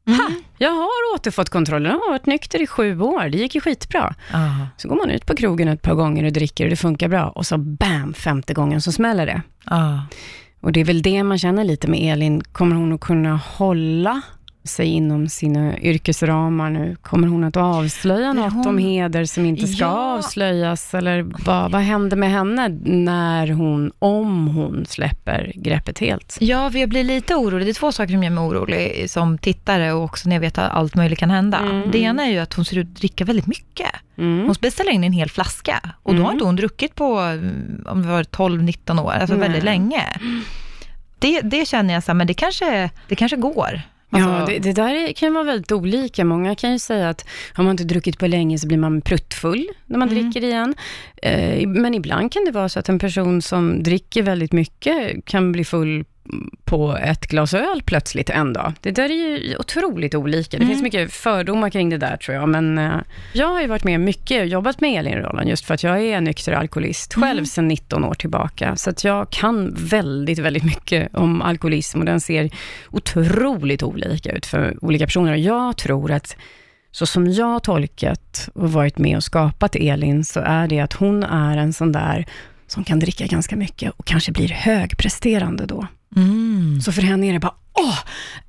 Ha, 0.07 0.31
jag 0.57 0.71
har 0.71 1.15
återfått 1.15 1.49
kontrollen, 1.49 1.91
jag 1.91 1.99
har 1.99 2.09
varit 2.11 2.25
nykter 2.25 2.61
i 2.61 2.67
sju 2.67 2.99
år, 3.01 3.29
det 3.29 3.37
gick 3.37 3.55
ju 3.55 3.61
skitbra. 3.61 4.15
Ah, 4.33 4.65
Så 4.77 4.87
går 4.89 4.95
man 4.95 5.09
ut 5.09 5.25
på 5.25 5.35
krogen 5.35 5.67
ett 5.67 5.81
par 5.81 5.93
gånger 5.95 6.23
och 6.25 6.31
dricker 6.33 6.63
och 6.63 6.69
det 6.69 6.75
funkar 6.75 7.07
bra 7.07 7.29
och 7.29 7.45
så 7.45 7.57
bam, 7.57 8.13
femte 8.13 8.53
gången 8.53 8.81
så 8.81 8.91
smäller 8.91 9.25
det. 9.25 9.41
ah. 9.65 9.97
Och 10.61 10.71
det 10.71 10.79
är 10.79 10.85
väl 10.85 11.01
det 11.01 11.23
man 11.23 11.37
känner 11.39 11.63
lite 11.63 11.87
med 11.87 12.13
Elin. 12.13 12.41
Kommer 12.51 12.75
hon 12.75 12.93
att 12.93 12.99
kunna 13.01 13.35
hålla 13.37 14.21
sig 14.67 14.87
inom 14.87 15.29
sina 15.29 15.79
yrkesramar 15.79 16.69
nu? 16.69 16.95
Kommer 17.01 17.27
hon 17.27 17.43
att 17.43 17.57
avslöja 17.57 18.33
något 18.33 18.53
hon- 18.53 18.67
om 18.67 18.77
heder 18.77 19.25
som 19.25 19.45
inte 19.45 19.67
ska 19.67 19.85
Ja. 19.85 20.17
avslöjas? 20.17 20.93
Eller 20.93 21.21
vad, 21.45 21.71
vad 21.71 21.81
händer 21.81 22.17
med 22.17 22.31
henne 22.31 22.67
när 22.83 23.47
hon, 23.51 23.91
om 23.99 24.47
hon 24.47 24.85
släpper 24.85 25.51
greppet 25.55 25.99
helt? 25.99 26.37
Ja, 26.41 26.71
jag 26.73 26.89
blir 26.89 27.03
lite 27.03 27.35
orolig. 27.35 27.67
Det 27.67 27.71
är 27.71 27.73
två 27.73 27.91
saker 27.91 28.13
som 28.13 28.23
gör 28.23 28.29
mig 28.31 28.43
orolig 28.43 29.09
som 29.09 29.37
tittare 29.37 29.93
och 29.93 30.03
också 30.03 30.29
när 30.29 30.35
jag 30.35 30.41
vet 30.41 30.57
att 30.57 30.71
allt 30.71 30.95
möjligt 30.95 31.19
kan 31.19 31.29
hända. 31.29 31.57
Mm. 31.57 31.91
Det 31.91 31.99
ena 31.99 32.25
är 32.25 32.31
ju 32.31 32.39
att 32.39 32.53
hon 32.53 32.65
ser 32.65 32.77
ut 32.77 32.87
att 32.87 32.95
dricka 32.95 33.25
väldigt 33.25 33.47
mycket. 33.47 33.89
Mm. 34.17 34.45
Hon 34.45 34.55
beställer 34.61 34.91
in 34.91 35.03
en 35.03 35.11
hel 35.13 35.29
flaska 35.29 35.79
och 36.03 36.15
då 36.15 36.23
har 36.23 36.31
inte 36.31 36.45
hon 36.45 36.55
druckit 36.55 36.95
på, 36.95 37.19
mm, 37.19 37.85
om 37.89 38.01
det 38.01 38.07
var 38.07 38.23
12-19 38.23 38.99
år, 38.99 39.11
alltså 39.11 39.35
Nej. 39.35 39.41
väldigt 39.47 39.63
länge. 39.63 40.03
Det, 41.19 41.41
det 41.41 41.67
känner 41.67 41.93
jag 41.93 42.03
så 42.03 42.11
här, 42.11 42.13
men 42.17 42.27
det 42.27 42.33
kanske, 42.33 42.89
det 43.07 43.15
kanske 43.15 43.37
går. 43.37 43.81
Alltså, 44.09 44.29
Ja, 44.29 44.45
det, 44.47 44.59
det 44.59 44.73
där 44.73 44.95
är- 44.95 45.13
kan 45.13 45.33
vara 45.33 45.43
väldigt 45.43 45.71
olika. 45.71 46.25
Många 46.25 46.55
kan 46.55 46.71
ju 46.71 46.79
säga 46.79 47.09
att 47.09 47.25
har 47.53 47.63
man 47.63 47.71
inte 47.71 47.83
druckit 47.83 48.19
på 48.19 48.27
länge 48.27 48.59
så 48.59 48.67
blir 48.67 48.77
man 48.77 49.01
pruttfull 49.01 49.67
när 49.85 49.99
man 49.99 50.09
Mm. 50.09 50.23
dricker 50.31 50.47
igen. 50.47 50.75
Eh, 51.21 51.67
men 51.67 51.93
ibland 51.93 52.31
kan 52.31 52.45
det 52.45 52.51
vara 52.51 52.69
så 52.69 52.79
att 52.79 52.89
en 52.89 52.99
person 52.99 53.41
som 53.41 53.83
dricker 53.83 54.23
väldigt 54.23 54.51
mycket 54.51 55.25
kan 55.25 55.51
bli 55.51 55.63
full 55.65 56.05
på 56.65 56.97
ett 56.97 57.27
glas 57.27 57.53
öl 57.53 57.81
plötsligt 57.85 58.29
en 58.29 58.53
dag. 58.53 58.73
Det 58.81 58.91
där 58.91 59.03
är 59.09 59.37
ju 59.37 59.57
otroligt 59.57 60.15
olika. 60.15 60.57
Det 60.57 60.63
Mm. 60.63 60.67
finns 60.69 60.83
mycket 60.83 61.13
fördomar 61.13 61.69
kring 61.69 61.89
det 61.89 61.97
där 61.97 62.17
tror 62.17 62.35
jag. 62.37 62.49
Men 62.49 62.77
eh, 62.77 62.91
jag 63.33 63.47
har 63.47 63.61
ju 63.61 63.67
varit 63.67 63.83
med 63.83 63.99
mycket 63.99 64.41
och 64.41 64.47
jobbat 64.47 64.81
med 64.81 64.99
Elin-rollen 64.99 65.47
just 65.47 65.65
för 65.65 65.73
att 65.73 65.83
jag 65.83 66.01
är 66.01 66.21
nykter 66.21 66.51
alkoholist 66.53 67.13
själv 67.13 67.37
Mm. 67.37 67.45
sedan 67.45 67.67
19 67.67 68.03
år 68.03 68.13
tillbaka. 68.13 68.75
Så 68.75 68.89
att 68.89 69.03
jag 69.03 69.29
kan 69.29 69.73
väldigt, 69.77 70.39
väldigt 70.39 70.63
mycket 70.63 71.15
om 71.15 71.41
alkoholism 71.41 71.99
och 71.99 72.05
den 72.05 72.21
ser 72.21 72.49
otroligt 72.91 73.83
olika 73.83 74.31
ut 74.31 74.45
för 74.45 74.77
olika 74.85 75.05
personer. 75.05 75.31
Och 75.31 75.37
jag 75.37 75.77
tror 75.77 76.11
att 76.11 76.35
så 76.91 77.05
som 77.05 77.31
jag 77.31 77.45
har 77.45 77.59
tolkat 77.59 78.49
och 78.53 78.71
varit 78.71 78.97
med 78.97 79.17
och 79.17 79.23
skapat 79.23 79.75
Elin, 79.75 80.23
så 80.25 80.39
är 80.39 80.67
det 80.67 80.79
att 80.79 80.93
hon 80.93 81.23
är 81.23 81.57
en 81.57 81.73
sån 81.73 81.91
där 81.91 82.25
som 82.67 82.83
kan 82.83 82.99
dricka 82.99 83.27
ganska 83.27 83.55
mycket 83.55 83.93
och 83.97 84.05
kanske 84.05 84.31
blir 84.31 84.49
högpresterande 84.49 85.65
då. 85.65 85.87
mm. 86.15 86.81
Så 86.81 86.91
för 86.91 87.01
henne 87.01 87.27
är 87.27 87.33
det 87.33 87.39
bara, 87.39 87.55
åh, 87.73 87.99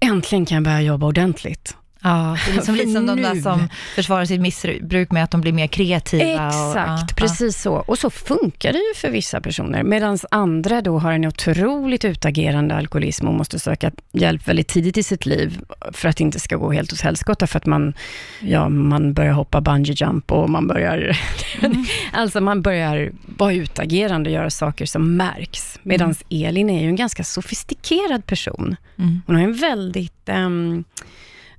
äntligen 0.00 0.46
kan 0.46 0.54
jag 0.54 0.64
börja 0.64 0.80
jobba 0.80 1.06
ordentligt. 1.06 1.76
Ja, 2.02 2.36
det 2.46 2.50
är 2.50 2.54
liksom 2.54 2.74
lite 2.74 2.92
som 2.92 3.06
de 3.06 3.22
där 3.22 3.34
som 3.34 3.68
försvarar 3.94 4.24
sitt 4.24 4.40
missbruk 4.40 5.10
med 5.10 5.24
att 5.24 5.30
de 5.30 5.40
blir 5.40 5.52
mer 5.52 5.66
kreativa. 5.66 6.46
och, 6.46 6.68
Exakt, 6.70 7.10
ja, 7.10 7.16
precis 7.16 7.62
så. 7.62 7.74
Och 7.74 7.98
så 7.98 8.10
funkar 8.10 8.72
det 8.72 8.78
ju 8.78 8.94
för 8.94 9.10
vissa 9.10 9.40
personer, 9.40 9.82
medan 9.82 10.18
andra 10.30 10.80
då 10.80 10.98
har 10.98 11.12
en 11.12 11.24
otroligt 11.24 12.04
utagerande 12.04 12.74
alkoholism 12.74 13.28
och 13.28 13.34
måste 13.34 13.58
söka 13.58 13.90
hjälp 14.12 14.48
väldigt 14.48 14.68
tidigt 14.68 14.96
i 14.96 15.02
sitt 15.02 15.26
liv 15.26 15.60
för 15.92 16.08
att 16.08 16.16
det 16.16 16.24
inte 16.24 16.40
ska 16.40 16.56
gå 16.56 16.72
helt 16.72 16.92
åt 16.92 17.00
helskotta 17.00 17.46
för 17.46 17.56
att 17.56 17.66
man, 17.66 17.94
ja, 18.40 18.68
man 18.68 19.14
börjar 19.14 19.32
hoppa 19.32 19.60
bungee 19.60 19.94
jump 19.94 20.32
och 20.32 20.50
man 20.50 20.66
börjar, 20.66 21.18
alltså 22.12 22.40
man 22.40 22.62
börjar 22.62 23.12
vara 23.36 23.52
utagerande 23.52 24.30
och 24.30 24.34
göra 24.34 24.50
saker 24.50 24.86
som 24.86 25.16
märks. 25.16 25.78
Medan 25.82 26.14
Elin 26.30 26.70
är 26.70 26.82
ju 26.82 26.88
en 26.88 26.96
ganska 26.96 27.24
sofistikerad 27.24 28.26
person. 28.26 28.76
Mm. 28.98 29.22
Hon 29.26 29.36
har 29.36 29.42
en 29.42 29.54
väldigt 29.54 30.12
Eh, 30.28 30.48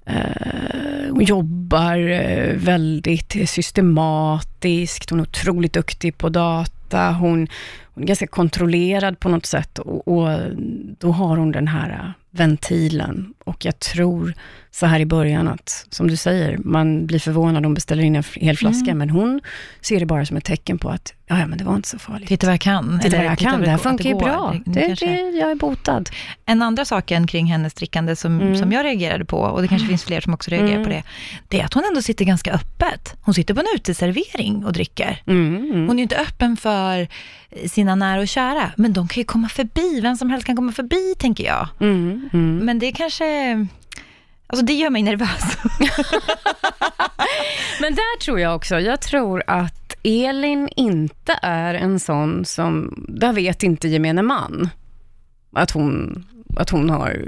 Eh, 0.10 1.12
hon 1.12 1.24
jobbar 1.24 1.98
eh, 1.98 2.54
väldigt 2.56 3.50
systematiskt, 3.50 5.10
hon 5.10 5.20
är 5.20 5.24
otroligt 5.24 5.74
duktig 5.74 6.18
på 6.18 6.30
data, 6.30 7.12
hon, 7.12 7.48
hon 8.00 8.04
är 8.04 8.08
ganska 8.08 8.28
kontrollerad 8.28 9.20
på 9.20 9.30
något 9.30 9.46
sätt 9.46 9.80
och, 9.80 10.08
och 10.08 10.40
då 11.00 11.12
har 11.12 11.38
hon 11.38 11.52
den 11.52 11.68
här 11.68 12.14
ventilen. 12.32 13.34
Och 13.46 13.66
jag 13.66 13.80
tror 13.80 14.34
så 14.72 14.86
här 14.86 15.00
i 15.00 15.06
början 15.06 15.48
att, 15.48 15.86
som 15.90 16.08
du 16.08 16.16
säger, 16.18 16.58
man 16.58 17.06
blir 17.08 17.20
förvånad 17.20 17.66
om 17.66 17.74
beställer 17.74 18.04
in 18.04 18.16
en 18.16 18.24
hel 18.34 18.58
flaska, 18.58 18.86
Mm. 18.92 18.98
men 18.98 19.10
hon 19.10 19.42
ser 19.82 20.00
det 20.00 20.06
bara 20.06 20.26
som 20.26 20.38
ett 20.38 20.46
tecken 20.46 20.78
på 20.78 20.90
att, 20.90 21.14
ja, 21.28 21.48
men 21.48 21.58
det 21.58 21.64
var 21.64 21.76
inte 21.76 21.88
så 21.90 22.00
farligt. 22.00 22.28
Titta 22.30 22.48
vad 22.48 22.54
jag 22.54 22.62
kan. 22.62 23.00
Titta 23.04 23.18
vad 23.18 23.26
jag 23.26 23.38
kan, 23.38 23.62
det 23.62 23.70
här 23.70 23.78
funkar 23.78 24.10
ju 24.10 24.16
bra. 24.16 24.56
Det- 24.66 25.00
Det, 25.00 25.20
jag 25.40 25.52
är 25.52 25.56
botad. 25.56 26.10
En 26.46 26.62
andra 26.62 26.86
saken 26.86 27.28
kring 27.28 27.46
hennes 27.46 27.74
drickande 27.74 28.16
som, 28.16 28.42
Mm. 28.42 28.56
som 28.58 28.72
jag 28.72 28.86
reagerade 28.86 29.26
på, 29.26 29.38
och 29.40 29.62
det 29.62 29.68
kanske 29.68 29.88
finns 29.88 30.04
fler 30.04 30.22
som 30.22 30.34
också 30.34 30.52
reagerar 30.52 30.72
Mm. 30.72 30.84
på 30.84 30.90
det, 30.90 31.04
det 31.48 31.60
är 31.62 31.66
att 31.66 31.74
hon 31.74 31.84
ändå 31.90 32.02
sitter 32.02 32.26
ganska 32.26 32.52
öppet. 32.54 33.16
Hon 33.22 33.34
sitter 33.34 33.54
på 33.54 33.60
en 33.60 33.68
uteservering 33.76 34.66
och 34.66 34.74
dricker. 34.74 35.22
Mm, 35.28 35.56
mm. 35.56 35.88
Hon 35.88 35.90
är 35.92 35.96
ju 36.00 36.02
inte 36.04 36.18
öppen 36.18 36.58
för 36.58 37.08
sina 37.68 37.89
nära 37.96 38.22
och 38.22 38.28
kära, 38.28 38.72
men 38.78 38.94
de 38.94 39.08
kan 39.08 39.22
ju 39.22 39.26
komma 39.26 39.50
förbi, 39.50 40.00
vem 40.02 40.16
som 40.16 40.30
helst 40.30 40.46
kan 40.46 40.56
komma 40.56 40.72
förbi, 40.72 41.16
tänker 41.20 41.44
jag. 41.44 41.68
Mm, 41.80 42.30
mm. 42.34 42.58
Men 42.58 42.80
det 42.80 42.92
kanske, 42.92 43.56
alltså 44.48 44.66
det 44.66 44.74
gör 44.74 44.90
mig 44.90 45.04
nervös. 45.04 45.58
Men 47.82 47.96
där 47.96 48.20
tror 48.20 48.40
jag 48.40 48.56
också, 48.56 48.80
jag 48.80 49.02
tror 49.02 49.44
att 49.48 49.96
Elin 50.04 50.70
inte 50.76 51.40
är 51.42 51.74
en 51.74 52.00
sån 52.00 52.46
som, 52.46 53.06
där 53.08 53.34
vet 53.34 53.64
inte 53.64 53.88
gemene 53.88 54.22
man 54.22 54.70
att 55.56 55.72
hon, 55.72 56.26
att 56.62 56.70
hon 56.70 56.90
har 56.90 57.26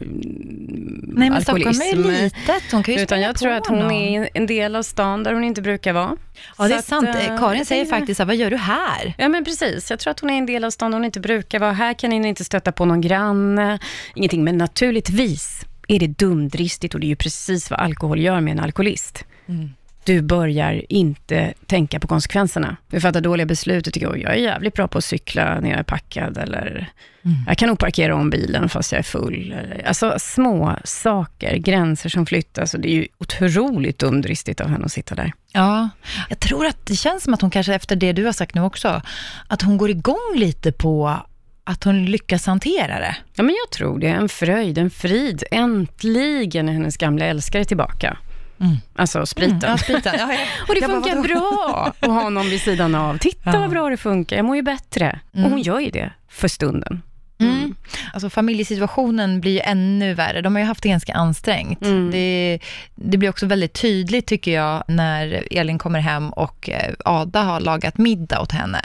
Nej, 1.13 1.29
men 1.29 1.41
Stockholm 1.41 1.81
är 1.81 1.85
ju 1.85 1.91
alkoholism. 1.91 2.07
litet, 2.23 2.71
hon 2.71 2.83
kan 2.83 2.95
ju 2.95 3.01
Utan 3.01 3.21
jag 3.21 3.37
tror 3.37 3.51
att 3.51 3.67
hon 3.67 3.79
någon. 3.79 3.91
är 3.91 4.29
en 4.33 4.45
del 4.47 4.75
av 4.75 4.83
stan 4.83 5.23
där 5.23 5.33
hon 5.33 5.43
inte 5.43 5.61
brukar 5.61 5.93
vara. 5.93 6.17
Ja, 6.57 6.67
det 6.67 6.73
är 6.73 6.77
att, 6.77 6.85
sant. 6.85 7.07
eh, 7.09 7.37
Karin 7.39 7.65
säger 7.65 7.85
faktiskt, 7.85 8.19
vad 8.19 8.35
gör 8.35 8.49
du 8.51 8.57
här? 8.57 9.13
Ja 9.17 9.29
men 9.29 9.45
precis, 9.45 9.89
jag 9.89 9.99
tror 9.99 10.11
att 10.11 10.19
hon 10.19 10.29
är 10.29 10.37
en 10.37 10.45
del 10.45 10.63
av 10.63 10.69
stan 10.69 10.91
där 10.91 10.97
hon 10.97 11.05
inte 11.05 11.19
brukar 11.19 11.59
vara. 11.59 11.71
Här 11.71 11.93
kan 11.93 12.11
hon 12.11 12.25
inte 12.25 12.43
stöta 12.43 12.71
på 12.71 12.85
någon 12.85 13.01
granne, 13.01 13.79
ingenting. 14.15 14.43
Men 14.43 14.57
naturligtvis 14.57 15.61
är 15.87 15.99
det 15.99 16.07
dumdristigt 16.07 16.93
och 16.93 16.99
det 16.99 17.05
är 17.05 17.09
ju 17.09 17.15
precis 17.15 17.69
vad 17.69 17.79
alkohol 17.79 18.19
gör 18.19 18.41
med 18.41 18.51
en 18.51 18.59
alkoholist. 18.59 19.25
Mm. 19.47 19.69
Du 20.03 20.21
börjar 20.21 20.81
inte 20.89 21.53
tänka 21.65 21.99
på 21.99 22.07
konsekvenserna. 22.07 22.77
Du 22.89 23.01
fattar 23.01 23.21
dåliga 23.21 23.45
beslut 23.45 23.87
och 23.87 23.93
tycker, 23.93 24.11
"Oj, 24.11 24.21
jag 24.21 24.31
är 24.31 24.37
jävligt 24.37 24.73
bra 24.73 24.87
på 24.87 24.97
att 24.97 25.03
cykla 25.03 25.59
när 25.59 25.69
jag 25.69 25.79
är 25.79 25.83
packad, 25.83 26.37
eller 26.37 26.89
Mm. 27.25 27.37
jag 27.47 27.57
kan 27.57 27.69
nog 27.69 27.79
parkera 27.79 28.15
om 28.15 28.29
bilen 28.29 28.69
fast 28.69 28.91
jag 28.91 28.99
är 28.99 29.03
full. 29.03 29.55
Alltså 29.85 30.15
små 30.19 30.75
saker, 30.83 31.55
gränser 31.55 32.09
som 32.09 32.25
flyttas 32.25 32.73
och 32.73 32.79
det 32.79 32.89
är 32.89 32.93
ju 32.95 33.07
otroligt 33.17 33.99
dumdristigt 33.99 34.61
av 34.61 34.67
henne 34.67 34.85
att 34.85 34.91
sitta 34.91 35.15
där. 35.15 35.33
Ja, 35.53 35.89
jag 36.29 36.39
tror 36.39 36.65
att 36.65 36.85
det 36.85 36.95
känns 36.95 37.23
som 37.23 37.33
att 37.33 37.41
hon 37.41 37.49
kanske 37.49 37.73
efter 37.75 37.95
det 37.95 38.13
du 38.13 38.25
har 38.25 38.31
sagt 38.31 38.55
nu 38.55 38.61
också, 38.61 39.01
att 39.47 39.61
hon 39.61 39.77
går 39.77 39.89
igång 39.89 40.35
lite 40.35 40.71
på 40.71 41.17
att 41.63 41.83
hon 41.83 42.05
lyckas 42.05 42.45
hantera 42.45 42.99
det. 42.99 43.15
Ja, 43.35 43.43
men 43.43 43.55
jag 43.65 43.71
tror 43.71 43.99
det. 43.99 44.07
En 44.07 44.29
fröjd, 44.29 44.77
en 44.77 44.89
frid. 44.89 45.43
Äntligen 45.51 46.69
är 46.69 46.73
hennes 46.73 46.97
gamla 46.97 47.25
älskare 47.25 47.65
tillbaka. 47.65 48.17
Mm. 48.61 48.77
Alltså 48.95 49.25
spriten. 49.25 49.57
Mm, 49.57 49.69
ja, 49.71 49.77
spriten. 49.77 50.13
Ja, 50.17 50.33
ja. 50.33 50.39
Och 50.67 50.73
det 50.75 50.81
Jag 50.81 50.89
bara, 50.89 51.01
funkar 51.01 51.15
vadå? 51.15 51.27
bra 51.27 51.93
att 52.01 52.09
ha 52.09 52.29
någon 52.29 52.49
vid 52.49 52.61
sidan 52.61 52.95
av. 52.95 53.17
Titta 53.17 53.59
vad 53.59 53.69
bra 53.69 53.89
det 53.89 53.97
funkar, 53.97 54.35
jag 54.35 54.45
mår 54.45 54.55
ju 54.55 54.61
bättre. 54.61 55.19
Mm. 55.33 55.45
Och 55.45 55.51
hon 55.51 55.61
gör 55.61 55.79
ju 55.79 55.89
det 55.89 56.13
för 56.29 56.47
stunden. 56.47 57.01
Mm. 57.49 57.75
Alltså 58.13 58.29
familjesituationen 58.29 59.41
blir 59.41 59.51
ju 59.51 59.59
ännu 59.59 60.13
värre. 60.13 60.41
De 60.41 60.55
har 60.55 60.59
ju 60.59 60.65
haft 60.67 60.83
det 60.83 60.89
ganska 60.89 61.13
ansträngt. 61.13 61.81
Mm. 61.85 62.11
Det, 62.11 62.59
det 62.95 63.17
blir 63.17 63.29
också 63.29 63.45
väldigt 63.45 63.73
tydligt 63.73 64.27
tycker 64.27 64.51
jag 64.51 64.83
när 64.87 65.47
Elin 65.51 65.77
kommer 65.79 65.99
hem 65.99 66.29
och 66.29 66.69
eh, 66.69 66.93
Ada 67.05 67.41
har 67.41 67.59
lagat 67.59 67.97
middag 67.97 68.41
åt 68.41 68.51
henne. 68.51 68.81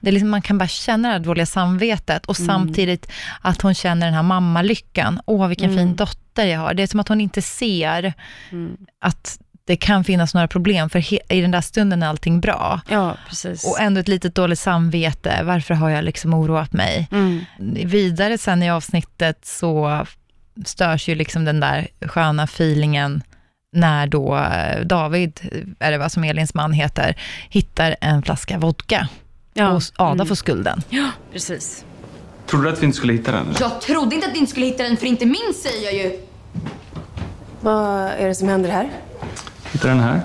Det 0.00 0.08
är 0.08 0.12
liksom, 0.12 0.30
man 0.30 0.42
kan 0.42 0.58
bara 0.58 0.68
känna 0.68 1.08
det 1.08 1.12
här 1.14 1.20
dåliga 1.20 1.46
samvetet 1.46 2.26
och 2.26 2.38
Mm. 2.40 2.46
samtidigt 2.46 3.10
att 3.40 3.62
hon 3.62 3.74
känner 3.74 4.06
den 4.06 4.14
här 4.14 4.22
mammalyckan. 4.22 5.20
Åh, 5.26 5.46
vilken 5.48 5.70
Mm. 5.70 5.78
fin 5.78 5.96
dotter 5.96 6.46
jag 6.46 6.60
har. 6.60 6.74
Det 6.74 6.82
är 6.82 6.86
som 6.86 7.00
att 7.00 7.08
hon 7.08 7.20
inte 7.20 7.42
ser 7.42 8.12
Mm. 8.52 8.76
att 9.00 9.38
det 9.64 9.76
kan 9.76 10.04
finnas 10.04 10.34
några 10.34 10.48
problem, 10.48 10.90
för 10.90 11.32
i 11.32 11.40
den 11.40 11.50
där 11.50 11.60
stunden 11.60 12.02
är 12.02 12.06
allting 12.08 12.40
bra. 12.40 12.80
Ja, 12.88 13.16
precis. 13.28 13.64
Och 13.64 13.80
ändå 13.80 14.00
ett 14.00 14.08
litet 14.08 14.34
dåligt 14.34 14.58
samvete, 14.58 15.40
varför 15.44 15.74
har 15.74 15.90
jag 15.90 16.04
liksom 16.04 16.34
oroat 16.34 16.72
mig? 16.72 17.08
Mm. 17.12 17.40
Vidare 17.88 18.38
sen 18.38 18.62
i 18.62 18.70
avsnittet 18.70 19.38
så 19.44 20.06
störs 20.64 21.08
ju 21.08 21.14
liksom 21.14 21.44
den 21.44 21.60
där 21.60 21.88
sköna 22.00 22.42
feelingen 22.44 23.22
när 23.76 24.06
då 24.06 24.36
eh, 24.36 24.80
David, 24.86 25.40
är 25.78 25.90
det 25.92 25.98
vad 25.98 26.12
som 26.12 26.24
Elins 26.24 26.54
man 26.54 26.72
heter, 26.72 27.16
hittar 27.48 27.96
en 28.00 28.22
flaska 28.22 28.58
vodka. 28.58 29.08
Ja. 29.54 29.68
Och 29.70 29.82
Ada 29.96 30.12
Mm. 30.12 30.26
får 30.26 30.34
skulden. 30.34 30.82
Ja, 30.88 31.08
precis. 31.32 31.84
Trodde 32.46 32.64
du 32.68 32.72
att 32.72 32.82
vi 32.82 32.86
inte 32.86 32.96
skulle 32.96 33.12
hitta 33.12 33.32
den? 33.32 33.48
eller? 33.48 33.60
Jag 33.60 33.80
trodde 33.80 34.14
inte 34.14 34.26
att 34.26 34.32
ni 34.32 34.38
inte 34.38 34.50
skulle 34.50 34.66
hitta 34.66 34.82
den, 34.82 34.96
för 34.96 35.06
inte 35.06 35.26
min 35.26 35.54
säger 35.62 35.84
jag 35.84 35.94
ju. 35.94 36.20
Vad 37.60 38.00
är 38.10 38.28
det 38.28 38.34
som 38.34 38.48
händer 38.48 38.70
här? 38.70 38.90
Hittade 39.72 39.94
den 39.94 40.02
här. 40.02 40.20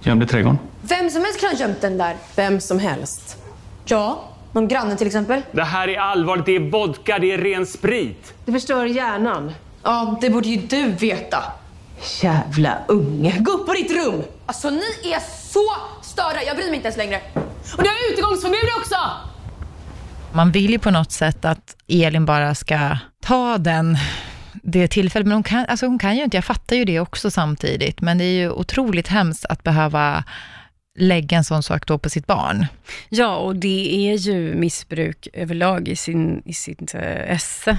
Gömd 0.00 0.22
i 0.22 0.26
trädgården. 0.26 0.58
Vem 0.82 1.10
som 1.10 1.22
helst 1.22 1.40
kan 1.40 1.50
ha 1.50 1.56
gömt 1.58 1.80
den 1.80 1.98
där. 1.98 2.16
Vem 2.36 2.60
som 2.60 2.78
helst. 2.78 3.36
Ja, 3.84 4.24
någon 4.52 4.68
granne 4.68 4.96
till 4.96 5.06
exempel. 5.06 5.42
Det 5.52 5.64
här 5.64 5.88
är 5.88 5.98
allvarligt. 5.98 6.46
Det 6.46 6.56
är 6.56 6.70
vodka, 6.70 7.18
det 7.18 7.32
är 7.32 7.38
ren 7.38 7.66
sprit. 7.66 8.34
Det 8.44 8.52
förstör 8.52 8.86
hjärnan. 8.86 9.52
Ja, 9.82 10.18
det 10.20 10.30
borde 10.30 10.48
ju 10.48 10.56
du 10.56 10.92
veta. 10.92 11.44
Jävla 12.22 12.78
unge. 12.88 13.38
Gå 13.38 13.52
upp 13.52 13.66
på 13.66 13.72
ditt 13.72 13.90
rum! 13.92 14.22
Alltså 14.46 14.70
ni 14.70 15.12
är 15.12 15.20
så 15.52 15.72
störda, 16.02 16.42
jag 16.46 16.56
bryr 16.56 16.66
mig 16.66 16.74
inte 16.74 16.86
ens 16.86 16.96
längre. 16.96 17.20
Och 17.76 17.82
ni 17.82 17.88
har 17.88 18.12
utegångsförbud 18.12 18.70
också! 18.78 18.96
Man 20.32 20.52
vill 20.52 20.70
ju 20.70 20.78
på 20.78 20.90
något 20.90 21.12
sätt 21.12 21.44
att 21.44 21.76
Elin 21.88 22.26
bara 22.26 22.54
ska 22.54 22.98
ta 23.22 23.58
den, 23.58 23.98
det 24.62 24.88
tillfället, 24.88 25.26
men 25.26 25.36
hon 25.36 25.42
kan, 25.42 25.66
alltså 25.68 25.86
hon 25.86 25.98
kan 25.98 26.16
ju 26.16 26.24
inte, 26.24 26.36
jag 26.36 26.44
fattar 26.44 26.76
ju 26.76 26.84
det 26.84 27.00
också 27.00 27.30
samtidigt, 27.30 28.00
men 28.00 28.18
det 28.18 28.24
är 28.24 28.38
ju 28.38 28.50
otroligt 28.50 29.08
hemskt 29.08 29.44
att 29.44 29.62
behöva 29.62 30.24
lägga 30.98 31.36
en 31.36 31.44
sån 31.44 31.62
sak 31.62 31.86
då 31.86 31.98
på 31.98 32.10
sitt 32.10 32.26
barn. 32.26 32.66
Ja, 33.08 33.36
och 33.36 33.56
det 33.56 34.08
är 34.10 34.16
ju 34.16 34.54
missbruk 34.54 35.28
överlag 35.32 35.88
i, 35.88 35.96
sin, 35.96 36.42
i 36.44 36.52
sitt 36.52 36.94
eh, 36.94 37.32
esse. 37.32 37.78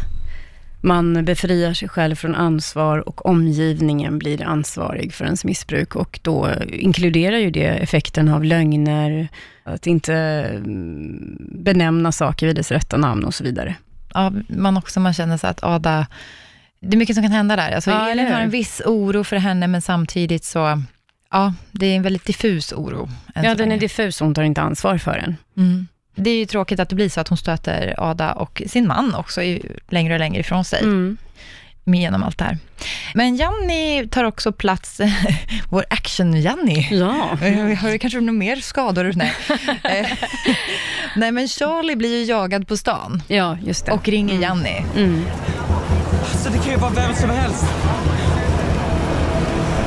Man 0.82 1.26
befriar 1.26 1.74
sig 1.74 1.90
själv 1.90 2.16
från 2.16 2.36
ansvar 2.36 3.10
och 3.10 3.26
omgivningen 3.26 4.20
blir 4.20 4.44
ansvarig 4.44 5.14
för 5.14 5.26
ens 5.26 5.46
missbruk 5.46 5.96
och 5.96 6.20
då 6.22 6.52
inkluderar 6.68 7.38
ju 7.38 7.52
det 7.52 7.68
effekten 7.68 8.30
av 8.30 8.44
lögner, 8.44 9.28
att 9.64 9.88
inte 9.88 10.14
mm, 10.56 11.38
benämna 11.50 12.12
saker 12.12 12.48
vid 12.48 12.56
dess 12.56 12.72
rätta 12.72 12.98
namn 12.98 13.26
och 13.26 13.34
så 13.34 13.44
vidare. 13.44 13.76
Ja, 14.14 14.32
man 14.48 14.78
också, 14.78 15.00
man 15.00 15.14
känner 15.14 15.38
sig 15.38 15.50
att 15.50 15.64
Ada, 15.64 16.08
det 16.90 16.96
är 16.96 16.98
mycket 16.98 17.16
som 17.16 17.24
kan 17.24 17.32
hända 17.32 17.56
där. 17.56 17.72
Alltså, 17.72 17.92
Ja, 17.92 18.10
Elin 18.10 18.32
har 18.32 18.40
en 18.40 18.50
viss 18.50 18.82
oro 18.86 19.24
för 19.24 19.38
henne, 19.38 19.68
men 19.68 19.82
samtidigt 19.82 20.44
så, 20.46 20.82
ja, 21.32 21.54
det 21.72 21.86
är 21.86 21.96
en 21.96 22.02
väldigt 22.04 22.26
diffus 22.26 22.74
oro. 22.74 23.10
Ja, 23.36 23.56
den 23.56 23.72
är 23.72 23.78
diffus 23.78 24.20
hon 24.20 24.34
tar 24.34 24.44
inte 24.44 24.62
ansvar 24.62 24.98
för 24.98 25.14
den. 25.18 25.38
Mm. 25.58 25.88
Det 26.16 26.30
är 26.30 26.38
ju 26.38 26.46
tråkigt 26.46 26.80
att 26.80 26.90
det 26.90 26.96
blir 26.96 27.10
så 27.10 27.20
att 27.22 27.28
hon 27.28 27.38
stöter 27.38 27.96
Ada 27.98 28.34
och 28.34 28.62
sin 28.68 28.88
man 28.88 29.16
också 29.16 29.42
längre 29.90 30.14
och 30.14 30.20
längre 30.20 30.40
ifrån 30.40 30.66
sig. 30.66 30.80
Mm. 30.84 31.18
med 31.84 32.00
genom 32.00 32.24
allt 32.24 32.38
det 32.38 32.44
här. 32.46 32.58
Men 33.14 33.36
Janni 33.36 34.08
tar 34.12 34.24
också 34.24 34.52
plats, 34.52 35.02
vår 35.70 35.86
action-Janni. 35.90 36.88
Ja. 36.92 37.38
Vi 37.42 37.76
har 37.76 37.98
kanske 37.98 38.20
några 38.20 38.32
mer 38.32 38.56
skador? 38.56 39.12
Nej. 39.16 39.34
Eh, 39.84 40.08
Nej, 41.16 41.32
men 41.32 41.48
Charlie 41.48 41.96
blir 41.96 42.20
ju 42.20 42.24
jagad 42.24 42.68
på 42.68 42.78
stan. 42.78 43.24
Ja, 43.28 43.58
just 43.64 43.86
det. 43.86 43.92
Och 43.92 44.08
ringer 44.08 44.42
Janni. 44.42 44.86
Mm. 44.96 45.26
Alltså 46.46 46.60
det 46.60 46.66
kan 46.66 46.74
ju 46.74 46.80
vara 46.80 46.92
vem 46.92 47.16
som 47.16 47.30
helst. 47.30 47.66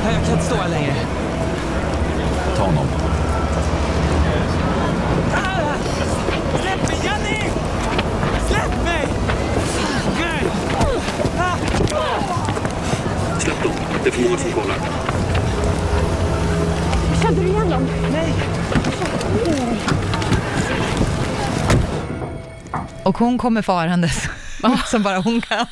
Nej, 0.03 0.13
Jag 0.13 0.23
kan 0.23 0.33
inte 0.33 0.45
stå 0.45 0.55
här 0.55 0.69
längre. 0.69 0.95
Ta 2.57 2.63
honom. 2.63 2.87
Ah! 5.35 5.73
Släpp 6.61 6.87
mig 6.87 6.97
Janni! 7.03 7.51
Släpp 8.47 8.83
mig! 8.83 9.07
Nej! 10.19 10.43
Ah! 11.39 11.55
Släpp 13.39 13.63
dem. 13.63 13.71
Det 14.03 14.09
är 14.09 14.13
för 14.13 14.23
många 14.23 14.37
som 14.37 14.51
kollar. 14.51 14.77
Kände 17.23 17.41
du 17.41 17.47
igen 17.47 17.69
dem? 17.69 17.87
Nej. 18.11 18.33
Och 23.03 23.17
hon 23.17 23.37
kommer 23.37 23.61
farandes, 23.61 24.29
som 24.85 25.03
bara 25.03 25.17
hon 25.17 25.41
kan. 25.41 25.65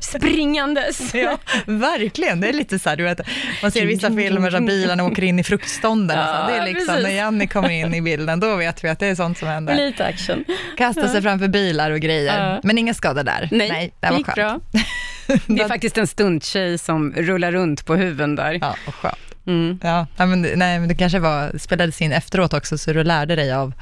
Springandes. 0.00 1.14
Ja, 1.22 1.38
verkligen. 1.66 2.40
Det 2.40 2.48
är 2.48 2.52
lite 2.52 2.78
så 2.78 2.88
här, 2.88 2.96
du 2.96 3.04
vet, 3.04 3.20
man 3.62 3.70
ser 3.70 3.86
vissa 3.86 4.08
filmer 4.16 4.50
där 4.50 4.60
bilarna 4.60 5.04
åker 5.04 5.22
in 5.24 5.38
i 5.38 5.44
fruktstånden. 5.44 6.18
Ja, 6.18 6.46
det 6.50 6.56
är 6.56 6.64
liksom, 6.64 6.86
precis. 6.86 7.02
när 7.02 7.10
Janni 7.14 7.46
kommer 7.46 7.70
in 7.70 7.94
i 7.94 8.02
bilden, 8.02 8.40
då 8.40 8.56
vet 8.56 8.84
vi 8.84 8.88
att 8.88 8.98
det 8.98 9.06
är 9.06 9.14
sånt 9.14 9.38
som 9.38 9.48
händer. 9.48 9.74
Lite 9.74 10.04
action. 10.06 10.44
Kasta 10.78 11.06
sig 11.08 11.14
Ja. 11.16 11.22
framför 11.22 11.48
bilar 11.48 11.90
och 11.90 12.00
grejer. 12.00 12.50
Ja. 12.50 12.60
Men 12.62 12.78
inga 12.78 12.94
skador 12.94 13.22
där. 13.22 13.48
Nej, 13.52 13.94
det 14.00 14.10
var 14.10 14.16
gick 14.16 14.26
skönt. 14.26 14.36
bra. 14.36 14.60
Det 15.46 15.62
är 15.62 15.68
faktiskt 15.68 15.98
en 15.98 16.06
stunttjej 16.06 16.78
som 16.78 17.12
rullar 17.16 17.52
runt 17.52 17.86
på 17.86 17.96
huven 17.96 18.36
där. 18.36 18.58
Ja, 18.60 18.76
och 18.86 18.94
skönt. 18.94 19.16
Mm. 19.46 19.78
Ja, 19.82 20.06
nej, 20.16 20.28
men, 20.28 20.42
nej, 20.42 20.78
men 20.78 20.88
det 20.88 20.94
kanske 20.94 21.18
var, 21.18 21.58
spelades 21.58 22.00
in 22.02 22.12
efteråt 22.12 22.52
också, 22.54 22.78
så 22.78 22.92
du 22.92 23.04
lärde 23.04 23.36
dig 23.36 23.52
av... 23.52 23.72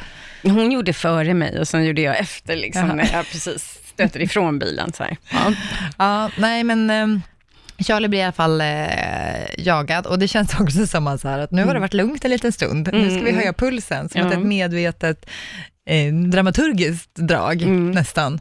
Hon 0.42 0.72
gjorde 0.72 0.92
före 0.92 1.34
mig 1.34 1.60
och 1.60 1.68
sen 1.68 1.84
gjorde 1.84 2.00
jag 2.02 2.18
efter, 2.18 2.56
liksom, 2.56 2.98
Jaha. 2.98 3.08
jag 3.12 3.26
precis 3.26 3.78
stöter 4.08 4.20
ifrån 4.22 4.58
bilen. 4.58 4.92
Så. 4.92 5.06
Ja. 5.30 5.52
Ja, 5.98 6.30
nej 6.38 6.64
men 6.64 6.90
ehm, 6.90 7.22
Charlie 7.78 8.08
blir 8.08 8.20
i 8.20 8.22
alla 8.22 8.32
fall 8.32 8.60
eh, 8.60 8.66
jagad 9.58 10.06
och 10.06 10.18
det 10.18 10.28
känns 10.28 10.60
också 10.60 10.86
som 10.86 11.06
att, 11.06 11.20
så 11.20 11.28
här, 11.28 11.38
att 11.38 11.50
nu 11.50 11.64
har 11.64 11.74
det 11.74 11.80
varit 11.80 11.94
lugnt 11.94 12.24
en 12.24 12.30
liten 12.30 12.52
stund. 12.52 12.88
Nu 12.92 13.10
ska 13.10 13.14
vi 13.14 13.30
Mm. 13.30 13.36
höja 13.36 13.52
pulsen, 13.52 14.08
som 14.08 14.20
Ja. 14.20 14.26
att 14.26 14.32
ett 14.32 14.38
medvetet 14.46 15.26
eh, 15.86 16.12
dramaturgiskt 16.14 17.14
drag 17.14 17.62
Mm. 17.62 17.90
nästan. 17.90 18.38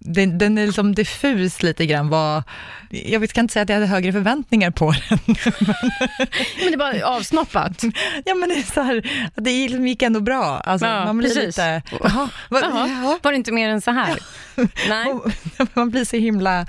Den, 0.00 0.38
den 0.38 0.58
är 0.58 0.66
liksom 0.66 0.94
diffus 0.94 1.62
lite 1.62 1.86
grann. 1.86 2.08
Vad, 2.08 2.42
jag 2.90 3.30
kan 3.30 3.44
inte 3.44 3.52
säga 3.52 3.62
att 3.62 3.68
jag 3.68 3.76
hade 3.76 3.86
högre 3.86 4.12
förväntningar 4.12 4.70
på 4.70 4.94
den. 5.08 5.18
Men 6.62 6.70
det 6.70 6.76
var 6.76 7.02
avsnoppat. 7.02 7.82
ja 8.24 8.34
men 8.34 8.48
det 8.48 8.54
är 8.54 8.72
så 8.74 8.80
här, 8.82 9.02
det 9.34 9.50
gick 9.52 10.02
ändå 10.02 10.20
bra. 10.20 10.60
Alltså, 10.64 10.86
Ja, 10.86 11.04
man 11.04 11.18
blir 11.18 11.28
precis. 11.28 11.44
lite, 11.46 11.82
jaha, 12.02 12.28
vad, 12.48 12.62
Jaha. 12.62 12.88
jaha. 12.88 13.18
Var 13.22 13.30
det 13.32 13.36
inte 13.36 13.52
mer 13.52 13.68
än 13.68 13.80
så 13.80 13.90
här? 13.90 14.18
Nej. 14.88 15.14
man 15.74 15.90
blir 15.90 16.04
så 16.04 16.16
himla 16.16 16.66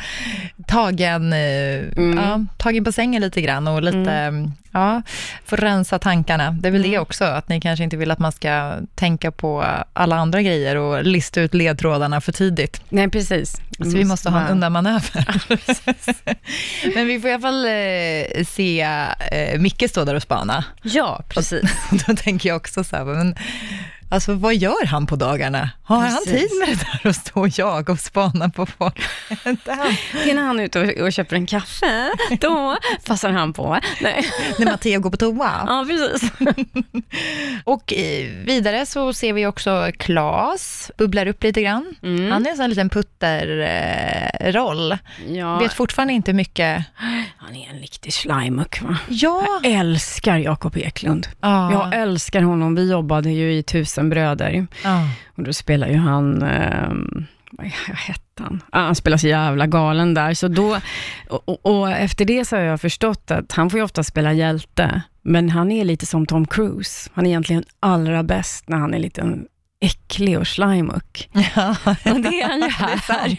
tagen, 0.67 1.33
eh, 1.33 1.71
Mm. 1.97 2.17
ja, 2.17 2.45
tagen 2.57 2.83
på 2.83 2.91
sängen 2.91 3.21
lite 3.21 3.41
grann 3.41 3.67
och 3.67 3.81
lite, 3.81 4.31
ja, 4.71 5.01
får 5.45 5.57
rensa 5.57 5.99
tankarna. 5.99 6.51
Det 6.51 6.67
är 6.67 6.71
väl 6.71 6.81
det 6.81 6.87
Mm. 6.87 7.01
också, 7.01 7.23
att 7.25 7.49
ni 7.49 7.61
kanske 7.61 7.83
inte 7.83 7.97
vill 7.97 8.11
att 8.11 8.19
man 8.19 8.31
ska 8.31 8.73
tänka 8.95 9.31
på 9.31 9.65
alla 9.93 10.15
andra 10.15 10.41
grejer 10.41 10.75
och 10.75 11.03
lista 11.05 11.41
ut 11.41 11.53
ledtrådarna 11.53 12.21
för 12.21 12.31
tidigt. 12.31 12.81
Nej, 12.89 13.09
precis. 13.09 13.55
Så 13.77 13.83
vi 13.97 14.03
måste 14.05 14.29
ha 14.29 14.41
en 14.41 14.47
undanmanöver. 14.51 15.25
Men 16.95 17.07
vi 17.07 17.19
får 17.19 17.29
i 17.29 17.33
alla 17.33 17.41
fall 17.41 17.65
eh, 17.65 18.45
se 18.45 18.81
eh, 19.31 19.59
Micke 19.59 19.89
stå 19.89 20.05
där 20.05 20.15
och 20.15 20.23
spana. 20.23 20.65
Ja, 20.83 21.23
precis. 21.29 21.61
Då 22.07 22.15
tänker 22.15 22.49
jag 22.49 22.55
också 22.55 22.83
så 22.83 22.95
här, 22.95 23.05
men 23.05 23.35
alltså 24.11 24.33
vad 24.33 24.55
gör 24.55 24.85
han 24.85 25.07
på 25.07 25.15
dagarna? 25.15 25.69
Har 25.83 25.97
han 25.97 26.11
Precis. 26.25 26.49
tid 26.49 26.59
med 26.59 26.67
det 26.69 26.85
där 27.03 27.09
att 27.09 27.15
stå 27.15 27.39
och 27.39 27.59
jaga 27.59 27.93
och 27.93 27.99
spana 27.99 28.49
på 28.49 28.65
folk? 28.65 29.01
Inte 29.45 29.71
han. 29.73 30.37
Han 30.37 30.59
ute 30.59 30.79
och, 30.81 31.05
och 31.05 31.13
köper 31.13 31.35
en 31.35 31.45
kaffe, 31.45 32.11
då 32.39 32.77
passar 33.05 33.31
han 33.31 33.53
på. 33.53 33.79
Nej. 34.01 34.25
När 34.59 34.65
Matteo 34.65 34.99
går 34.99 35.09
på 35.09 35.17
toa. 35.17 35.51
Ja, 35.67 35.85
precis. 35.89 36.31
Och 37.63 37.93
eh, 37.93 38.29
vidare 38.45 38.85
så 38.85 39.13
ser 39.13 39.33
vi 39.33 39.45
också 39.45 39.91
Klas 39.97 40.91
bubblar 40.97 41.27
upp 41.27 41.43
lite 41.43 41.61
grann. 41.61 41.95
Mm. 42.03 42.31
Han 42.31 42.45
är 42.45 42.49
en 42.51 42.57
sån 42.57 42.69
liten 42.69 42.89
putterroll. 42.89 44.97
Ja. 45.27 45.57
Vet 45.59 45.73
fortfarande 45.73 46.13
inte 46.13 46.33
mycket. 46.33 46.83
Han 47.37 47.55
är 47.55 47.69
en 47.69 47.79
riktig 47.79 48.13
schleimuck, 48.13 48.81
va? 48.81 48.97
Ja. 49.09 49.45
Jag 49.63 49.71
älskar 49.71 50.37
Jakob 50.37 50.77
Eklund. 50.77 51.27
Ja. 51.41 51.71
Jag 51.71 52.01
älskar 52.01 52.41
honom. 52.41 52.75
Vi 52.75 52.91
jobbade 52.91 53.29
ju 53.31 53.53
i 53.53 53.63
Tusen 53.63 54.00
bröder. 54.09 54.67
Ja. 54.83 55.07
Och 55.35 55.43
då 55.43 55.53
spelar 55.53 55.87
ju 55.87 55.97
han, 55.97 56.41
ehm, 56.41 57.25
vad 57.51 57.67
hette 57.97 58.43
han? 58.43 58.63
Ah, 58.69 58.81
han 58.81 58.95
spelar 58.95 59.17
så 59.17 59.27
jävla 59.27 59.67
galen 59.67 60.13
där. 60.13 60.33
Så 60.33 60.47
då, 60.47 60.77
och, 61.29 61.65
och, 61.65 61.91
efter 61.91 62.25
det 62.25 62.45
så 62.45 62.55
har 62.55 62.63
jag 62.63 62.81
förstått 62.81 63.31
att 63.31 63.51
han 63.51 63.69
får 63.69 63.79
ju 63.79 63.83
ofta 63.83 64.03
spela 64.03 64.33
hjälte, 64.33 65.01
men 65.21 65.49
han 65.49 65.71
är 65.71 65.85
lite 65.85 66.05
som 66.05 66.25
Tom 66.25 66.47
Cruise. 66.47 67.09
Han 67.13 67.25
är 67.25 67.29
egentligen 67.29 67.63
allra 67.79 68.23
bäst 68.23 68.69
när 68.69 68.77
han 68.77 68.93
är 68.93 68.99
lite 68.99 69.21
äcklig 69.81 70.39
och 70.39 70.47
schleimuck. 70.47 71.29
Ja. 71.55 71.75
Och 71.85 72.21
det 72.21 72.41
är 72.41 72.47
han 72.47 72.61
ju 72.61 72.67
här. 72.69 73.37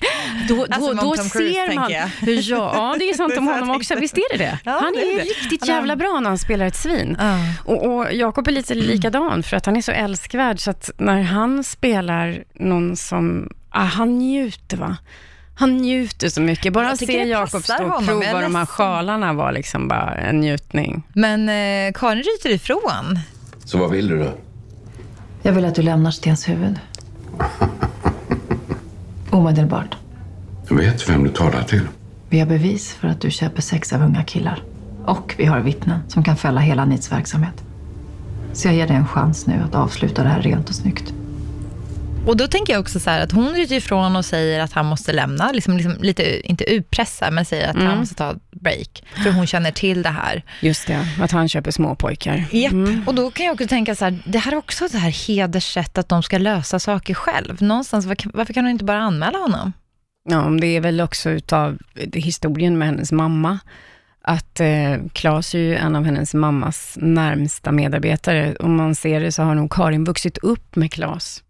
Då, 0.49 0.55
då, 0.57 0.67
Alltså, 0.71 0.93
då 0.95 1.01
Tom 1.17 1.31
Cruise, 1.31 1.55
ser 1.55 1.75
man 1.75 1.93
hur 2.21 2.51
jag... 2.51 2.75
Ja, 2.75 2.97
det 2.99 3.11
är 3.11 3.15
sant 3.15 3.33
Det 3.35 3.39
om 3.39 3.47
honom 3.47 3.71
också. 3.71 3.95
Visst 3.95 4.19
är 4.19 4.39
det 4.39 4.45
det? 4.45 4.59
Ja, 4.65 4.79
han 4.83 4.93
det 4.93 4.99
är 5.13 5.17
det. 5.17 5.23
riktigt 5.25 5.69
jävla 5.69 5.97
bra 5.97 6.21
när 6.21 6.29
han 6.29 6.39
spelar 6.39 6.67
ett 6.67 6.77
svin. 6.77 7.17
Ja. 7.21 7.39
Och, 7.65 7.87
och 7.97 8.13
Jakob 8.13 8.49
är 8.49 8.53
lite 8.53 8.75
likadan, 8.75 9.43
för 9.43 9.57
att 9.57 9.67
han 9.67 9.77
är 9.77 9.83
så 9.83 9.93
älskvärd, 9.93 10.61
så 10.61 10.71
att 10.71 10.91
när 10.99 11.23
han 11.23 11.65
spelar 11.65 12.45
någon 12.55 12.97
som, 12.97 13.53
ah, 13.71 13.85
han 13.85 14.19
njuter 14.19 14.77
va. 14.77 14.97
Han 15.55 15.77
njuter 15.77 16.29
så 16.29 16.41
mycket. 16.41 16.73
Bara 16.73 16.91
att 16.91 16.99
se 16.99 17.07
det 17.07 17.13
Jakob 17.13 17.63
stå 17.63 17.85
och 17.85 18.07
prova 18.07 18.41
de 18.41 18.55
här 18.55 18.67
sjalarna 18.67 19.33
var 19.33 19.53
liksom 19.53 19.89
bara 19.89 20.15
en 20.15 20.41
njutning. 20.41 21.03
Men 21.15 21.49
eh, 21.49 21.93
Karin 21.95 22.23
ryter 22.23 22.51
ifrån. 22.51 23.19
Så 23.65 23.79
vad 23.79 23.91
vill 23.91 24.09
du 24.09 24.19
då? 24.19 24.31
Jag 25.43 25.53
vill 25.53 25.65
att 25.65 25.75
du 25.75 25.83
lämnar 25.83 26.11
Stenshuvud. 26.11 26.79
Omedelbart. 29.31 29.97
Jag 30.69 30.77
vet 30.77 31.09
vem 31.09 31.25
du 31.25 31.31
talar 31.31 31.63
till. 31.63 31.89
Vi 32.29 32.39
har 32.39 32.47
bevis 32.47 32.93
för 32.93 33.09
att 33.09 33.21
du 33.21 33.31
köper 33.31 33.63
sex 33.63 33.93
av 33.93 34.03
unga 34.03 34.23
killar. 34.25 34.63
Och 35.05 35.35
vi 35.39 35.45
har 35.45 35.61
vittnen 35.61 36.01
som 36.09 36.25
kan 36.25 36.37
fälla 36.37 36.61
hela 36.61 36.85
Nits 36.85 37.13
verksamhet. 37.13 37.63
Så 38.53 38.69
jag 38.69 38.75
ger 38.75 38.87
dig 38.87 38.97
en 38.97 39.07
chans 39.09 39.47
nu 39.47 39.63
att 39.69 39.75
avsluta 39.75 40.23
det 40.23 40.29
här 40.29 40.43
rent 40.43 40.69
och 40.69 40.75
snyggt. 40.75 41.13
Och 42.27 42.37
då 42.37 42.47
tänker 42.47 42.73
jag 42.73 42.81
också 42.81 43.01
så 43.01 43.11
här 43.11 43.21
att 43.21 43.33
hon 43.33 43.49
ryter 43.55 43.75
ifrån 43.77 44.17
och 44.17 44.25
säger 44.25 44.61
att 44.61 44.73
han 44.73 44.87
måste 44.87 45.13
lämna, 45.13 45.53
liksom, 45.53 45.77
liksom 45.77 45.95
lite, 46.01 46.49
inte 46.51 46.65
utpressa, 46.65 47.31
men 47.31 47.45
säger 47.45 47.69
att 47.69 47.75
Mm. 47.77 47.87
han 47.87 47.99
måste 47.99 48.15
ta 48.15 48.35
break. 48.63 49.03
För 49.25 49.31
hon 49.31 49.47
känner 49.47 49.71
till 49.71 50.03
det 50.03 50.09
här. 50.09 50.43
Just 50.61 50.87
det, 50.87 51.07
att 51.21 51.31
han 51.33 51.49
köper 51.49 51.71
småpojkar. 51.71 52.45
Japp, 52.51 52.73
Mm. 52.73 53.03
och 53.07 53.15
då 53.15 53.31
kan 53.31 53.47
jag 53.47 53.53
också 53.53 53.67
tänka 53.67 53.95
så 53.95 54.05
här, 54.05 54.19
det 54.27 54.39
här 54.39 54.53
är 54.53 54.57
också 54.57 54.89
det 54.93 54.99
här 54.99 55.27
hederssätt 55.27 55.99
att 55.99 56.09
de 56.09 56.23
ska 56.23 56.39
lösa 56.39 56.79
saker 56.79 57.15
själv. 57.15 57.63
Någonstans, 57.63 58.07
var- 58.07 58.17
varför 58.37 58.53
kan 58.53 58.65
hon 58.65 58.71
inte 58.71 58.85
bara 58.85 58.99
anmäla 59.01 59.39
honom? 59.39 59.73
Ja, 60.29 60.49
det 60.61 60.67
är 60.67 60.81
väl 60.81 61.01
också 61.01 61.31
utav 61.31 61.79
historien 62.15 62.79
med 62.79 62.89
hennes 62.89 63.13
mamma, 63.13 63.59
att 64.25 64.61
eh, 64.61 64.97
Claes 65.13 65.55
är 65.55 65.59
ju 65.59 65.77
en 65.77 65.97
av 65.97 66.05
hennes 66.05 66.35
mammas 66.35 66.97
närmsta 67.01 67.73
medarbetare. 67.73 68.57
Om 68.61 68.77
man 68.77 68.95
ser 68.95 69.21
det 69.21 69.33
så 69.33 69.43
har 69.43 69.55
nog 69.55 69.73
Karin 69.73 70.05
vuxit 70.05 70.39
upp 70.39 70.77
med 70.77 70.93
Claes. 70.93 71.43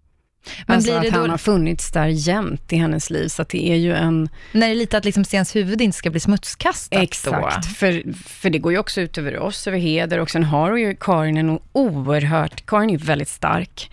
Men 0.66 0.76
alltså 0.76 0.92
att 0.92 1.04
då- 1.04 1.20
han 1.20 1.30
har 1.30 1.38
funnits 1.38 1.90
där 1.90 2.06
jämt 2.06 2.72
i 2.72 2.76
hennes 2.76 3.10
liv, 3.10 3.28
så 3.28 3.42
att 3.42 3.48
det 3.48 3.70
är 3.70 3.76
ju 3.76 3.94
en... 3.94 4.28
När 4.52 4.66
det 4.66 4.72
är 4.72 4.76
lite 4.76 4.98
att 4.98 5.04
liksom 5.04 5.24
Stens 5.24 5.56
huvud 5.56 5.80
inte 5.80 5.98
ska 5.98 6.10
bli 6.10 6.20
smutskastat 6.20 7.02
Exakt, 7.02 7.56
då. 7.56 7.74
för, 7.74 8.02
för 8.28 8.50
det 8.50 8.58
går 8.58 8.72
ju 8.72 8.78
också 8.78 9.00
ut 9.00 9.18
över 9.18 9.38
oss, 9.38 9.66
över 9.66 9.78
heder 9.78 10.18
och 10.18 10.30
sen 10.30 10.44
har 10.44 10.76
ju 10.76 10.96
Karin 11.00 11.36
en 11.36 11.58
oerhört, 11.72 12.66
Karin 12.66 12.90
är 12.90 12.94
ju 12.94 13.04
väldigt 13.04 13.28
stark, 13.28 13.90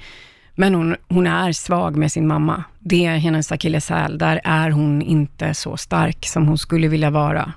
men 0.56 0.76
hon, 0.76 0.96
hon 1.10 1.28
är 1.28 1.52
svag 1.52 1.96
med 1.96 2.12
sin 2.12 2.28
mamma. 2.28 2.64
Det 2.80 3.06
är 3.06 3.18
hennes 3.18 3.52
akilleshäl, 3.52 4.18
där 4.18 4.42
är 4.44 4.70
hon 4.70 5.02
inte 5.02 5.54
så 5.54 5.78
stark 5.78 6.26
som 6.26 6.48
hon 6.48 6.58
skulle 6.58 6.88
vilja 6.88 7.10
vara. 7.10 7.54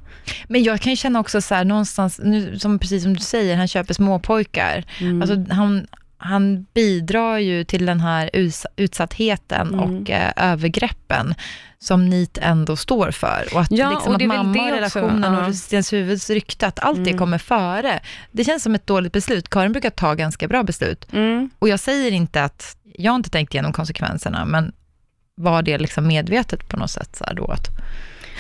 Men 0.49 0.63
jag 0.63 0.81
kan 0.81 0.93
ju 0.93 0.97
känna 0.97 1.21
också 1.21 1.41
så 1.41 1.55
här, 1.55 1.65
någonstans, 1.65 2.21
nu, 2.25 2.59
som, 2.59 2.79
precis 2.79 3.03
som 3.03 3.15
du 3.15 3.21
säger, 3.21 3.57
han 3.57 3.69
köper 3.69 3.95
småpojkar. 3.95 4.85
Mm. 5.01 5.23
Alltså, 5.23 5.55
han, 5.55 5.87
han 6.23 6.67
bidrar 6.75 7.39
ju 7.39 7.65
till 7.65 7.87
den 7.87 8.01
här 8.01 8.31
utsattheten 8.77 9.69
Mm. 9.69 9.81
och 9.81 10.11
eh, 10.11 10.33
övergreppen 10.37 11.35
som 11.79 12.09
NIT 12.09 12.39
ändå 12.43 12.77
står 12.77 13.11
för. 13.11 13.49
Och 13.55 13.61
att, 13.61 13.71
Ja, 13.71 13.91
liksom, 13.91 14.09
och 14.09 14.13
att 14.15 14.19
det 14.19 14.27
mamma 14.27 14.53
det 14.53 14.61
och 14.61 14.67
också, 14.87 14.99
relationen 14.99 15.35
ja. 15.35 15.47
och 15.47 15.55
Stens 15.55 15.93
huvuds 15.93 16.31
rykte, 16.31 16.67
att 16.67 16.79
allt 16.79 17.05
det 17.05 17.11
Mm. 17.11 17.19
kommer 17.19 17.39
före. 17.39 18.01
Det 18.33 18.45
känns 18.45 18.63
som 18.63 18.75
ett 18.75 18.87
dåligt 18.87 19.13
beslut. 19.13 19.49
Karin 19.51 19.73
brukar 19.73 19.91
ta 19.91 20.15
ganska 20.15 20.49
bra 20.49 20.63
beslut. 20.63 21.07
Mm. 21.13 21.51
Och 21.59 21.69
jag 21.69 21.81
säger 21.81 22.13
inte 22.13 22.45
att, 22.45 22.77
jag 22.95 23.13
har 23.13 23.17
inte 23.17 23.31
tänkt 23.31 23.55
igenom 23.55 23.73
konsekvenserna, 23.73 24.45
men 24.45 24.73
var 25.35 25.63
det 25.63 25.79
liksom 25.79 26.07
medvetet 26.07 26.69
på 26.69 26.77
något 26.77 26.91
sätt 26.91 27.17
så 27.17 27.25
då? 27.35 27.45
Att, 27.47 27.69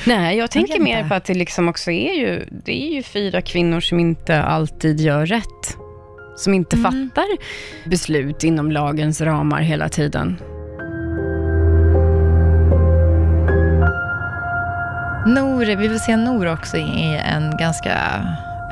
Nej, 0.07 0.37
jag 0.39 0.51
tänker 0.51 0.81
mer 0.81 1.09
på 1.09 1.15
att 1.15 1.25
det 1.25 1.35
liksom 1.35 1.69
också 1.69 1.91
är 1.91 2.13
ju, 2.15 2.47
det 2.65 2.83
är 2.83 2.95
ju 2.95 3.03
fyra 3.03 3.43
kvinnor 3.43 3.81
som 3.81 4.01
inte 4.01 4.43
alltid 4.43 5.01
gör 5.01 5.27
rätt. 5.27 5.77
Som 6.37 6.55
inte 6.55 6.77
Mm. 6.77 6.93
fattar 7.11 7.25
beslut 7.89 8.45
inom 8.45 8.71
lagens 8.73 9.21
ramar 9.21 9.61
hela 9.61 9.89
tiden. 9.89 10.37
Nor, 15.27 15.65
vi 15.65 15.89
vill 15.89 16.01
se 16.01 16.17
Nor 16.17 16.47
också 16.53 16.77
i 16.77 17.21
en 17.25 17.57
ganska 17.57 17.99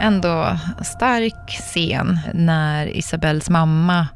ändå 0.00 0.58
stark 0.84 1.48
scen 1.48 2.18
när 2.34 2.86
Isabells 2.96 3.50
mamma 3.50 4.06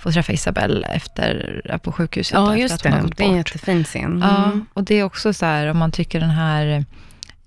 får 0.00 0.12
träffa 0.12 0.32
Isabel 0.32 0.86
efter, 0.88 1.60
på 1.82 1.92
sjukhuset. 1.92 2.34
Ja, 2.34 2.56
just 2.56 2.82
det. 2.82 3.02
Det 3.16 3.24
är 3.24 3.28
en 3.28 3.36
jättefin 3.36 3.84
scen. 3.84 4.24
Ja, 4.24 4.44
Mm. 4.44 4.66
och 4.74 4.84
det 4.84 4.94
är 4.94 5.04
också 5.04 5.32
så 5.32 5.46
här, 5.46 5.66
om 5.66 5.78
man 5.78 5.90
tycker 5.90 6.20
den 6.20 6.30
här 6.30 6.84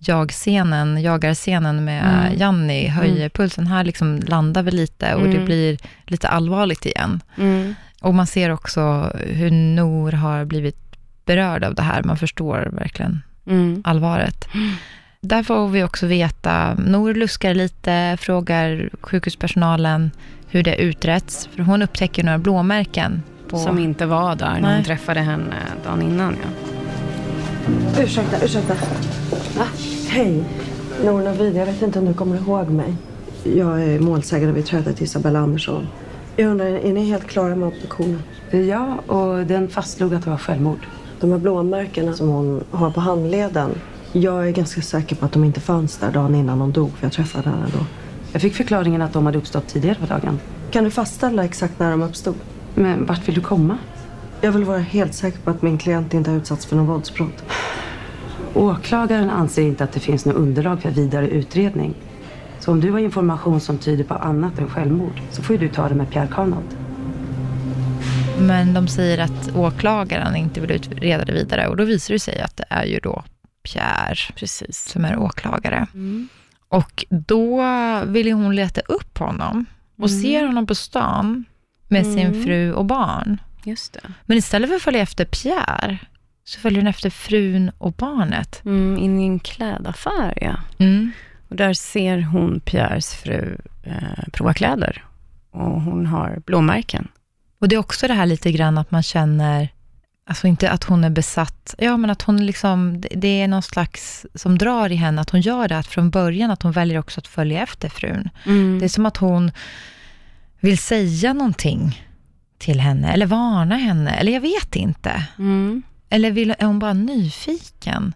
jag-scenen, 0.07 1.01
jagarscenen 1.01 1.85
med 1.85 2.03
Mm. 2.25 2.39
Janni 2.39 2.87
höjer 2.87 3.15
Mm. 3.15 3.29
pulsen. 3.29 3.67
Här 3.67 3.83
liksom 3.83 4.19
landar 4.27 4.63
vi 4.63 4.71
lite 4.71 5.15
och 5.15 5.21
det 5.23 5.29
Mm. 5.33 5.45
blir 5.45 5.77
lite 6.05 6.27
allvarligt 6.27 6.85
igen. 6.85 7.21
Mm. 7.37 7.75
Och 8.01 8.13
man 8.13 8.27
ser 8.27 8.49
också 8.49 9.11
hur 9.27 9.51
Nor 9.51 10.11
har 10.11 10.45
blivit 10.45 10.77
berörd 11.25 11.63
av 11.63 11.75
det 11.75 11.81
här. 11.81 12.03
Man 12.03 12.17
förstår 12.17 12.69
verkligen 12.71 13.21
Mm. 13.47 13.81
allvaret. 13.85 14.47
Där 15.21 15.43
får 15.43 15.67
vi 15.67 15.83
också 15.83 16.07
veta, 16.07 16.73
Nor 16.73 17.13
luskar 17.13 17.53
lite, 17.53 18.17
frågar 18.21 18.89
sjukhuspersonalen 19.01 20.11
hur 20.49 20.63
det 20.63 20.75
utretts. 20.75 21.49
För 21.55 21.63
hon 21.63 21.81
upptäcker 21.81 22.23
några 22.23 22.37
blåmärken. 22.37 23.23
På... 23.49 23.57
Som 23.57 23.79
inte 23.79 24.05
var 24.05 24.35
där 24.35 24.51
när 24.53 24.61
Nej. 24.61 24.75
hon 24.75 24.83
träffade 24.83 25.19
henne 25.19 25.55
dagen 25.83 26.01
innan. 26.01 26.35
Ja. 26.43 28.03
Ursäkta, 28.03 28.45
ursäkta. 28.45 28.73
Va? 29.57 29.65
Hej. 30.15 30.43
Nour 31.03 31.23
Navid, 31.23 31.55
jag 31.55 31.65
vet 31.65 31.81
inte 31.81 31.99
om 31.99 32.05
du 32.05 32.13
kommer 32.13 32.37
ihåg 32.37 32.69
mig. 32.69 32.95
Jag 33.43 33.83
är 33.83 33.99
målsägande 33.99 34.53
vid 34.53 34.65
trädet 34.65 35.01
Isabella 35.01 35.39
Andersson. 35.39 35.87
Jag 36.35 36.51
undrar, 36.51 36.65
är 36.65 36.93
ni 36.93 37.05
helt 37.05 37.27
klara 37.27 37.55
med 37.55 37.67
obduktionen? 37.67 38.23
Ja, 38.51 38.95
och 39.07 39.45
den 39.45 39.67
fastslog 39.67 40.13
att 40.13 40.23
det 40.23 40.29
var 40.29 40.37
självmord. 40.37 40.79
De 41.19 41.31
här 41.31 41.37
blåmärkena 41.37 42.13
som 42.13 42.29
hon 42.29 42.63
har 42.71 42.91
på 42.91 42.99
handleden. 42.99 43.69
Jag 44.11 44.47
är 44.47 44.51
ganska 44.51 44.81
säker 44.81 45.15
på 45.15 45.25
att 45.25 45.31
de 45.31 45.43
inte 45.43 45.59
fanns 45.59 45.97
där 45.97 46.11
dagen 46.11 46.35
innan 46.35 46.61
hon 46.61 46.71
dog, 46.71 46.91
för 46.97 47.05
jag 47.05 47.13
träffade 47.13 47.49
henne 47.49 47.65
då. 47.73 47.85
Jag 48.31 48.41
fick 48.41 48.53
förklaringen 48.53 49.01
att 49.01 49.13
de 49.13 49.25
hade 49.25 49.37
uppstått 49.37 49.67
tidigare 49.67 49.97
på 49.99 50.05
dagen. 50.05 50.39
Kan 50.71 50.83
du 50.83 50.91
fastställa 50.91 51.45
exakt 51.45 51.79
när 51.79 51.91
de 51.91 52.03
uppstod? 52.03 52.35
Men 52.75 53.05
vart 53.05 53.27
vill 53.27 53.35
du 53.35 53.41
komma? 53.41 53.77
Jag 54.41 54.51
vill 54.51 54.63
vara 54.63 54.79
helt 54.79 55.13
säker 55.13 55.39
på 55.39 55.49
att 55.49 55.61
min 55.61 55.77
klient 55.77 56.13
inte 56.13 56.29
har 56.29 56.37
utsatts 56.37 56.65
för 56.65 56.75
någon 56.75 56.85
våldsbrott. 56.87 57.43
Åklagaren 58.55 59.29
anser 59.29 59.61
inte 59.61 59.83
att 59.83 59.91
det 59.91 59.99
finns 59.99 60.25
något 60.25 60.35
underlag 60.35 60.81
för 60.81 60.89
vidare 60.91 61.27
utredning. 61.29 61.93
Så 62.59 62.71
om 62.71 62.79
du 62.81 62.91
har 62.91 62.99
information 62.99 63.59
som 63.59 63.77
tyder 63.77 64.03
på 64.03 64.13
annat 64.13 64.59
än 64.59 64.69
självmord 64.69 65.21
så 65.31 65.41
får 65.41 65.55
ju 65.55 65.67
du 65.67 65.73
ta 65.73 65.89
det 65.89 65.95
med 65.95 66.09
Pierre 66.11 66.27
Carnot. 66.31 66.77
Men 68.39 68.73
de 68.73 68.87
säger 68.87 69.17
att 69.17 69.55
åklagaren 69.55 70.35
inte 70.35 70.61
vill 70.61 70.71
utreda 70.71 71.25
det 71.25 71.33
vidare. 71.33 71.67
Och 71.67 71.77
då 71.77 71.83
visar 71.83 72.13
det 72.13 72.19
sig 72.19 72.41
att 72.41 72.57
det 72.57 72.65
är 72.69 72.85
ju 72.85 72.99
då 72.99 73.23
Pierre 73.63 74.33
Precis. 74.35 74.89
som 74.91 75.05
är 75.05 75.17
åklagare. 75.19 75.87
Och 76.69 77.05
då 77.09 77.63
vill 78.05 78.31
hon 78.31 78.55
leta 78.55 78.81
upp 78.81 79.17
honom 79.17 79.65
och 79.97 80.09
Mm. 80.09 80.21
ser 80.21 80.45
honom 80.45 80.67
på 80.67 80.75
stan 80.75 81.45
med 81.87 82.05
sin 82.05 82.19
Mm. 82.27 82.43
fru 82.43 82.73
och 82.73 82.85
barn. 82.85 83.37
Just 83.63 83.93
det. 83.93 83.99
Men 84.25 84.37
istället 84.37 84.69
för 84.69 84.75
att 84.75 84.81
följa 84.81 85.01
efter 85.01 85.25
Pierre 85.25 85.97
så 86.45 86.59
följer 86.59 86.79
hon 86.79 86.87
efter 86.87 87.09
frun 87.09 87.71
och 87.77 87.93
barnet. 87.93 88.61
Mm, 88.65 88.97
in 88.97 89.19
i 89.19 89.23
en 89.25 89.39
klädaffär, 89.39 90.33
ja. 90.41 90.55
Mm. 90.77 91.11
Och 91.49 91.55
där 91.55 91.73
ser 91.73 92.21
hon 92.21 92.59
Pierres 92.59 93.13
fru 93.15 93.57
eh, 93.83 94.23
prova 94.33 94.53
kläder. 94.53 95.03
Och 95.51 95.81
hon 95.81 96.05
har 96.05 96.41
blåmärken. 96.45 97.07
Och 97.59 97.67
det 97.67 97.75
är 97.75 97.79
också 97.79 98.07
det 98.07 98.13
här 98.13 98.25
lite 98.25 98.51
grann 98.51 98.77
att 98.77 98.91
man 98.91 99.03
känner, 99.03 99.69
alltså 100.29 100.47
inte 100.47 100.69
att 100.69 100.83
hon 100.83 101.03
är 101.03 101.09
besatt, 101.09 101.75
ja 101.77 101.97
men 101.97 102.09
att 102.09 102.21
hon 102.21 102.45
liksom, 102.45 103.01
det- 103.01 103.09
det 103.15 103.41
är 103.41 103.47
någon 103.47 103.61
slags 103.61 104.25
som 104.35 104.57
drar 104.57 104.91
i 104.91 104.95
henne, 104.95 105.21
att 105.21 105.29
hon 105.29 105.41
gör 105.41 105.67
det, 105.67 105.77
att 105.77 105.87
från 105.87 106.09
början 106.09 106.51
att 106.51 106.63
hon 106.63 106.71
väljer 106.71 106.99
också 106.99 107.19
att 107.19 107.27
följa 107.27 107.63
efter 107.63 107.89
frun. 107.89 108.29
Mm. 108.45 108.79
Det 108.79 108.85
är 108.85 108.89
som 108.89 109.05
att 109.05 109.17
hon 109.17 109.51
vill 110.59 110.77
säga 110.77 111.33
någonting 111.33 112.01
till 112.57 112.79
henne, 112.79 113.13
eller 113.13 113.25
varna 113.25 113.75
henne, 113.75 114.11
eller 114.11 114.31
jag 114.31 114.41
vet 114.41 114.75
inte. 114.75 115.25
Mm. 115.39 115.83
Eller 116.15 116.31
vill, 116.31 116.55
är 116.59 116.65
hon 116.65 116.79
bara 116.79 116.93
nyfiken? 116.93 118.13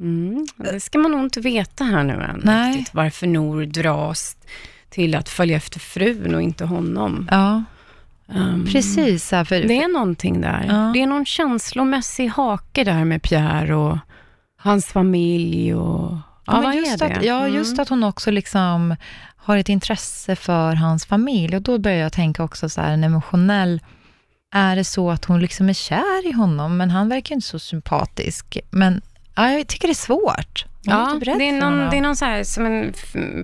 Mm. 0.00 0.46
Det 0.56 0.80
ska 0.80 0.98
man 0.98 1.10
nog 1.10 1.20
inte 1.20 1.40
veta 1.40 1.84
här 1.84 2.04
nu 2.04 2.12
än. 2.12 2.40
Nej. 2.44 2.76
Riktigt, 2.76 2.94
varför 2.94 3.26
Nor 3.26 3.64
dras 3.64 4.36
till 4.90 5.14
att 5.14 5.28
följa 5.28 5.56
efter 5.56 5.80
frun 5.80 6.34
och 6.34 6.42
inte 6.42 6.64
honom. 6.64 7.28
Ja, 7.30 7.64
Um, 8.34 8.66
precis. 8.72 9.28
För, 9.28 9.68
Det 9.68 9.82
är 9.82 9.92
någonting 9.92 10.40
där. 10.40 10.64
Ja. 10.68 10.90
Det 10.94 11.02
är 11.02 11.06
någon 11.06 11.24
känslomässig 11.26 12.28
hake 12.28 12.84
där 12.84 13.04
med 13.04 13.22
Pierre 13.22 13.74
och 13.74 13.98
hans 14.56 14.86
familj 14.86 15.74
och... 15.74 16.16
Ja, 16.46 16.62
Ja, 16.62 16.74
just? 16.74 17.02
Att, 17.02 17.24
ja, 17.24 17.40
Mm. 17.40 17.54
just 17.54 17.78
att 17.78 17.88
hon 17.88 18.02
också 18.04 18.30
liksom 18.30 18.96
har 19.36 19.56
ett 19.56 19.68
intresse 19.68 20.36
för 20.36 20.74
hans 20.74 21.06
familj. 21.06 21.56
Och 21.56 21.62
då 21.62 21.78
börjar 21.78 21.98
jag 21.98 22.12
tänka 22.12 22.42
också 22.44 22.68
så 22.68 22.80
här, 22.80 22.92
en 22.92 23.04
emotionell... 23.04 23.80
Är 24.54 24.76
det 24.76 24.84
så 24.84 25.10
att 25.10 25.24
hon 25.24 25.40
liksom 25.40 25.68
är 25.68 25.72
kär 25.72 26.26
i 26.26 26.32
honom, 26.32 26.76
men 26.76 26.90
han 26.90 27.08
verkar 27.08 27.34
inte 27.34 27.46
så 27.46 27.58
sympatisk. 27.58 28.58
Men 28.70 29.02
ja, 29.34 29.50
jag 29.50 29.66
tycker 29.66 29.88
det 29.88 29.92
är 29.92 29.94
svårt. 29.94 30.64
Jag 30.82 30.94
är 30.96 31.28
Ja, 31.28 31.34
det 31.38 31.48
är 31.48 31.60
någon, 31.60 31.90
det 31.90 31.96
är 31.96 32.00
någon 32.00 32.16
så 32.16 32.24
här, 32.24 32.44
som 32.44 32.66
en 32.66 32.94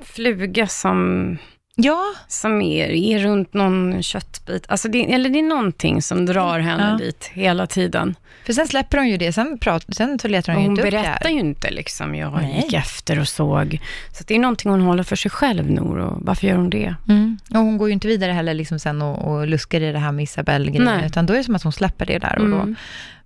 fluga 0.05 0.67
som 0.67 1.37
Ja. 1.77 2.03
Som 2.29 2.63
är, 2.63 2.89
är 2.89 3.19
runt 3.19 3.55
någon 3.55 4.03
köttbit. 4.03 4.65
Alltså 4.69 4.89
det, 4.89 5.13
eller 5.13 5.31
det 5.31 5.39
är 5.39 5.43
någonting 5.43 6.03
som 6.03 6.27
drar 6.27 6.59
henne 6.59 6.97
Ja. 7.01 7.05
dit 7.05 7.31
hela 7.33 7.67
tiden. 7.67 8.15
För 8.47 8.53
sen 8.53 8.69
släpper 8.69 8.99
hon 8.99 9.09
ju 9.09 9.17
det, 9.17 9.33
sen, 9.33 9.59
prat, 9.59 9.85
sen 9.97 10.19
så 10.19 10.29
letar 10.29 10.53
hon 10.53 10.57
Och 10.57 10.63
ju 10.63 10.69
hon 10.69 10.73
inte 10.79 10.83
upp 10.83 10.91
det 10.93 10.97
berättar 10.97 11.25
här. 11.25 11.31
ju 11.31 11.41
inte 11.41 11.71
liksom, 11.71 12.15
jag 12.15 12.33
Nej. 12.33 12.57
gick 12.65 12.73
efter 12.73 13.19
och 13.21 13.29
såg. 13.29 13.79
Så 14.13 14.25
det 14.27 14.35
är 14.35 14.39
någonting 14.39 14.71
hon 14.71 14.81
håller 14.81 15.03
för 15.03 15.17
sig 15.17 15.31
själv, 15.31 15.71
Nor. 15.71 15.99
Och 15.99 16.19
varför 16.21 16.47
gör 16.47 16.57
hon 16.57 16.71
det? 16.71 16.95
Mm. 17.09 17.39
Och 17.51 17.57
hon 17.59 17.79
går 17.79 17.89
ju 17.89 17.93
inte 17.95 18.09
vidare 18.09 18.33
heller 18.33 18.55
liksom 18.55 18.79
sen 18.79 19.03
och, 19.03 19.33
och 19.33 19.47
luskar 19.47 19.81
i 19.81 19.93
det 19.93 19.99
här 19.99 20.13
med 20.13 20.23
Isabelle-grejen, 20.23 21.05
utan 21.05 21.27
då 21.27 21.33
är 21.33 21.39
det 21.39 21.45
som 21.45 21.55
att 21.55 21.63
hon 21.63 21.73
släpper 21.73 22.07
det 22.07 22.19
där 22.19 22.39
och 22.39 22.49
då. 22.51 22.57
Mm. 22.57 22.77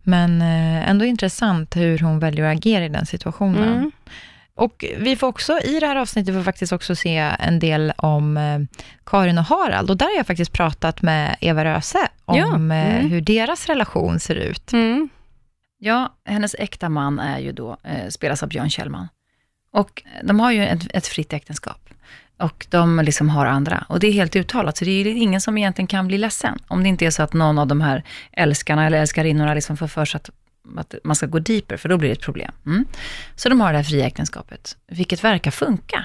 Men 0.02 0.42
eh, 0.42 0.90
ändå 0.90 1.04
intressant 1.04 1.76
hur 1.76 1.98
hon 1.98 2.18
väljer 2.18 2.44
att 2.50 2.56
agera 2.56 2.84
i 2.84 2.88
den 2.88 3.06
situationen. 3.06 3.72
Mm. 3.72 3.90
Och 4.58 4.84
vi 4.98 5.16
får 5.16 5.26
också, 5.26 5.58
i 5.60 5.80
det 5.80 5.86
här 5.86 5.96
avsnittet, 5.96 6.34
får 6.34 6.42
faktiskt 6.42 6.72
också 6.72 6.96
se 6.96 7.16
en 7.38 7.58
del 7.58 7.92
om 7.96 8.36
eh, 8.36 8.58
Karin 9.06 9.38
och 9.38 9.44
Harald. 9.44 9.90
Och 9.90 9.96
där 9.96 10.06
har 10.06 10.16
jag 10.16 10.26
faktiskt 10.26 10.52
pratat 10.52 11.02
med 11.02 11.36
Eva 11.40 11.64
Röse 11.64 12.08
om 12.24 12.36
Ja. 12.36 12.46
eh, 12.54 12.54
Mm. 12.98 13.10
hur 13.10 13.20
deras 13.20 13.66
relation 13.66 14.20
ser 14.20 14.34
ut. 14.34 14.72
Ja, 15.78 16.14
hennes 16.24 16.54
äkta 16.58 16.88
man 16.88 17.18
är 17.18 17.38
ju 17.38 17.52
då, 17.52 17.76
eh, 17.84 18.08
spelas 18.08 18.42
av 18.42 18.48
Björn 18.48 18.70
Kjellman. 18.70 19.08
Och 19.72 20.02
de 20.22 20.40
har 20.40 20.52
ju 20.52 20.66
ett, 20.66 20.86
ett 20.94 21.06
fritt 21.06 21.32
äktenskap. 21.32 21.88
Och 22.38 22.66
de 22.70 23.00
liksom 23.04 23.28
har 23.28 23.46
andra. 23.46 23.84
Och 23.88 24.00
det 24.00 24.06
är 24.06 24.12
helt 24.12 24.36
uttalat, 24.36 24.76
så 24.76 24.84
det 24.84 24.90
är 24.90 25.04
ju 25.04 25.10
ingen 25.18 25.40
som 25.40 25.58
egentligen 25.58 25.86
kan 25.86 26.06
bli 26.08 26.18
ledsen. 26.18 26.58
Om 26.68 26.82
det 26.82 26.88
inte 26.88 27.06
är 27.06 27.10
så 27.10 27.22
att 27.22 27.32
någon 27.32 27.58
av 27.58 27.66
de 27.66 27.80
här 27.80 28.04
älskarna 28.32 28.86
eller 28.86 28.98
älskarinnorna 29.00 29.54
liksom 29.54 29.76
får 29.76 29.86
för 29.86 30.04
sig 30.04 30.18
att, 30.18 30.30
att 30.76 30.94
man 31.04 31.16
ska 31.16 31.26
gå 31.26 31.38
deeper, 31.38 31.76
för 31.76 31.88
då 31.88 31.98
blir 31.98 32.08
det 32.08 32.12
ett 32.12 32.22
problem. 32.22 32.52
Mm. 32.66 32.86
Så 33.36 33.48
de 33.48 33.60
har 33.60 33.72
det 33.72 33.78
här 33.78 33.84
fria 33.84 34.06
äktenskapet, 34.06 34.76
vilket 34.86 35.24
verkar 35.24 35.50
funka. 35.50 36.04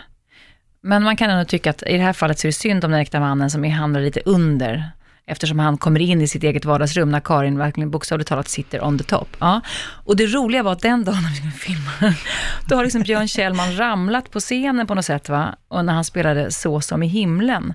Men 0.82 1.04
man 1.04 1.18
kan 1.18 1.30
ändå 1.30 1.46
tycka 1.46 1.70
att 1.70 1.84
i 1.84 1.98
det 1.98 2.04
här 2.04 2.14
fallet 2.14 2.40
så 2.40 2.48
är 2.48 2.50
det 2.50 2.54
synd 2.54 2.86
om 2.86 2.92
den 2.92 3.00
äkta 3.00 3.20
mannen 3.20 3.50
som 3.50 3.64
hamnar 3.64 4.02
lite 4.02 4.20
under, 4.26 4.92
eftersom 5.26 5.60
han 5.60 5.78
kommer 5.78 6.00
in 6.00 6.22
i 6.22 6.28
sitt 6.28 6.44
eget 6.44 6.66
vardagsrum 6.66 7.12
när 7.12 7.20
Karin 7.20 7.58
verkligen 7.58 7.92
bokstavligt 7.92 8.30
talat 8.30 8.48
sitter 8.48 8.84
on 8.84 8.98
the 8.98 9.04
top. 9.04 9.38
Ja. 9.40 9.62
Och 10.06 10.16
det 10.16 10.26
roliga 10.26 10.64
var 10.64 10.72
att 10.72 10.82
den 10.82 11.04
dagen 11.04 11.24
när 11.24 11.30
vi 11.30 11.36
skulle 11.36 11.52
filma, 11.52 12.16
då 12.70 12.76
har 12.76 12.84
liksom 12.84 13.04
Björn 13.04 13.28
Kjellman 13.28 13.78
ramlat 13.78 14.32
på 14.32 14.40
scenen 14.40 14.88
på 14.88 14.96
något 14.96 15.06
sätt, 15.06 15.30
va? 15.30 15.56
och 15.68 15.86
när 15.86 15.94
han 15.94 16.04
spelade 16.04 16.52
Så 16.52 16.82
som 16.82 17.04
i 17.04 17.08
himlen, 17.08 17.74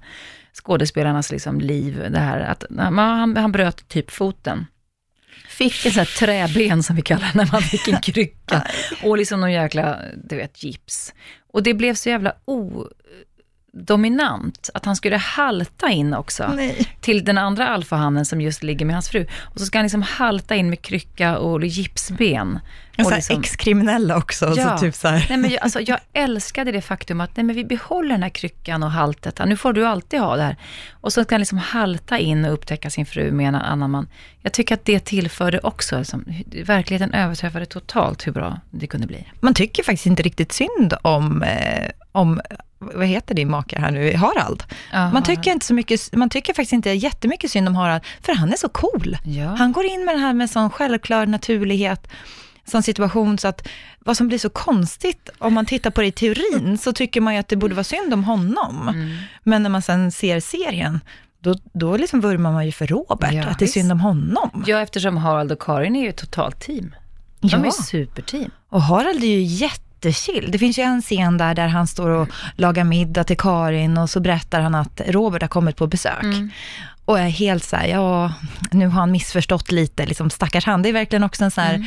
skådespelarnas 0.52 1.30
liksom 1.30 1.60
liv, 1.60 2.06
det 2.10 2.18
här 2.18 2.40
att 2.40 2.64
han, 2.78 3.36
han 3.36 3.52
bröt 3.52 3.88
typ 3.88 4.10
foten. 4.10 4.66
Fick 5.48 5.86
en 5.86 5.92
sån 5.92 5.98
här 5.98 6.18
träben 6.18 6.82
som 6.82 6.96
vi 6.96 7.02
kallar 7.02 7.30
när 7.34 7.48
man 7.52 7.62
fick 7.62 7.88
en 7.88 8.00
krycka. 8.02 8.66
Och 9.02 9.18
liksom 9.18 9.40
någon 9.40 9.52
jäkla, 9.52 9.98
du 10.24 10.36
vet, 10.36 10.62
gips. 10.62 11.14
Och 11.52 11.62
det 11.62 11.74
blev 11.74 11.94
så 11.94 12.08
jävla 12.08 12.34
odominant, 13.72 14.70
att 14.74 14.84
han 14.84 14.96
skulle 14.96 15.16
halta 15.16 15.88
in 15.90 16.14
också. 16.14 16.52
Nej. 16.56 16.96
Till 17.00 17.24
den 17.24 17.38
andra 17.38 17.68
alfahannen 17.68 18.24
som 18.24 18.40
just 18.40 18.62
ligger 18.62 18.86
med 18.86 18.94
hans 18.94 19.08
fru. 19.08 19.26
Och 19.40 19.60
så 19.60 19.66
ska 19.66 19.78
han 19.78 19.84
liksom 19.84 20.02
halta 20.02 20.54
in 20.54 20.70
med 20.70 20.82
krycka 20.82 21.38
och 21.38 21.64
gipsben. 21.64 22.60
En 22.96 23.06
Och 23.06 23.12
liksom- 23.12 23.40
ex-kriminella 23.40 24.16
också, 24.16 24.54
så 24.54 24.78
typ 24.78 24.94
så 24.94 25.08
här. 25.08 25.26
Nej, 25.28 25.38
men 25.38 25.50
jag, 25.50 25.62
alltså, 25.62 25.80
jag 25.80 25.98
älskade 26.12 26.72
det 26.72 26.80
faktum 26.80 27.20
att 27.20 27.36
nej, 27.36 27.44
men 27.44 27.56
vi 27.56 27.64
behåller 27.64 28.10
den 28.10 28.22
här 28.22 28.30
kryckan 28.30 28.82
och 28.82 28.90
haltet. 28.90 29.40
Nu 29.46 29.56
får 29.56 29.72
du 29.72 29.86
alltid 29.86 30.20
ha 30.20 30.36
det 30.36 30.42
här. 30.42 30.56
Och 30.90 31.12
så 31.12 31.24
ska 31.24 31.34
han 31.34 31.40
liksom 31.40 31.58
halta 31.58 32.18
in 32.18 32.44
och 32.44 32.52
upptäcka 32.52 32.90
sin 32.90 33.06
fru 33.06 33.32
med 33.32 33.48
en 33.48 33.54
annan 33.54 33.90
man. 33.90 34.08
Jag 34.42 34.52
tycker 34.52 34.74
att 34.74 34.84
det 34.84 35.04
tillförde 35.04 35.58
också, 35.58 35.98
liksom, 35.98 36.24
verkligheten 36.64 37.14
överträffade 37.14 37.66
totalt 37.66 38.26
hur 38.26 38.32
bra 38.32 38.60
det 38.70 38.86
kunde 38.86 39.06
bli. 39.06 39.26
Man 39.40 39.54
tycker 39.54 39.82
faktiskt 39.82 40.06
inte 40.06 40.22
riktigt 40.22 40.52
synd 40.52 40.94
om, 41.02 41.42
eh, 41.42 41.90
om 42.12 42.40
vad 42.78 43.06
heter 43.06 43.34
din 43.34 43.50
make 43.50 43.78
här 43.80 43.90
nu, 43.90 44.14
Harald. 44.16 44.62
Ja, 44.92 45.10
man, 45.12 45.22
tycker 45.22 45.50
inte 45.52 45.66
så 45.66 45.74
mycket, 45.74 46.14
man 46.16 46.30
tycker 46.30 46.54
faktiskt 46.54 46.72
inte 46.72 46.90
jättemycket 46.90 47.50
synd 47.50 47.68
om 47.68 47.74
Harald, 47.74 48.02
för 48.22 48.34
han 48.34 48.52
är 48.52 48.56
så 48.56 48.68
cool. 48.68 49.16
Ja. 49.24 49.46
Han 49.48 49.72
går 49.72 49.84
in 49.86 50.04
med 50.04 50.14
det 50.14 50.18
här 50.20 50.32
med 50.32 50.50
sån 50.50 50.70
självklar 50.70 51.26
naturlighet, 51.26 52.08
sån 52.64 52.82
situation, 52.82 53.38
så 53.38 53.48
att 53.48 53.68
vad 53.98 54.16
som 54.16 54.28
blir 54.28 54.38
så 54.38 54.50
konstigt, 54.50 55.28
om 55.38 55.54
man 55.54 55.66
tittar 55.66 55.90
på 55.90 56.00
det 56.00 56.06
i 56.06 56.12
teorin, 56.12 56.78
så 56.82 56.92
tycker 56.92 57.20
man 57.20 57.34
ju 57.34 57.40
att 57.40 57.48
det 57.48 57.56
borde 57.56 57.74
vara 57.74 57.84
synd 57.84 58.14
om 58.14 58.24
honom. 58.24 58.88
Mm. 58.88 59.16
Men 59.42 59.62
när 59.62 59.70
man 59.70 59.82
sen 59.82 60.12
ser 60.12 60.40
serien, 60.40 61.00
då, 61.40 61.54
då 61.72 61.96
liksom 61.96 62.20
vurmar 62.20 62.52
man 62.52 62.66
ju 62.66 62.72
för 62.72 62.86
Robert, 62.86 63.32
Ja, 63.32 63.44
att 63.44 63.58
det 63.58 63.64
är 63.64 63.66
synd 63.66 63.92
om 63.92 64.00
honom. 64.00 64.64
Ja, 64.66 64.80
eftersom 64.80 65.16
Harald 65.16 65.52
och 65.52 65.62
Karin 65.62 65.96
är 65.96 66.02
ju 66.02 66.08
ett 66.08 66.16
totalt 66.16 66.60
team. 66.60 66.94
De 67.40 67.48
Ja. 67.48 67.66
är 67.66 67.70
superteam. 67.70 68.50
Och 68.68 68.82
Harald 68.82 69.22
är 69.22 69.26
ju 69.26 69.42
jättechill. 70.04 70.50
Det 70.50 70.58
finns 70.58 70.78
ju 70.78 70.82
en 70.82 71.02
scen 71.02 71.38
där, 71.38 71.54
där 71.54 71.68
han 71.68 71.86
står 71.86 72.10
och 72.10 72.28
lagar 72.56 72.84
middag 72.84 73.24
till 73.24 73.36
Karin 73.36 73.98
och 73.98 74.10
så 74.10 74.20
berättar 74.20 74.60
han 74.60 74.74
att 74.74 75.00
Robert 75.06 75.42
har 75.42 75.48
kommit 75.48 75.76
på 75.76 75.86
besök. 75.86 76.24
Och 77.04 77.18
är 77.18 77.28
helt 77.28 77.64
så 77.64 77.76
här, 77.76 77.86
ja, 77.86 78.32
nu 78.70 78.86
har 78.86 79.00
han 79.00 79.12
missförstått 79.12 79.72
lite, 79.72 80.06
liksom 80.06 80.30
stackars 80.30 80.66
han. 80.66 80.82
Det 80.82 80.88
är 80.88 80.92
verkligen 80.92 81.24
också 81.24 81.44
en 81.44 81.50
så 81.50 81.60
här, 81.60 81.86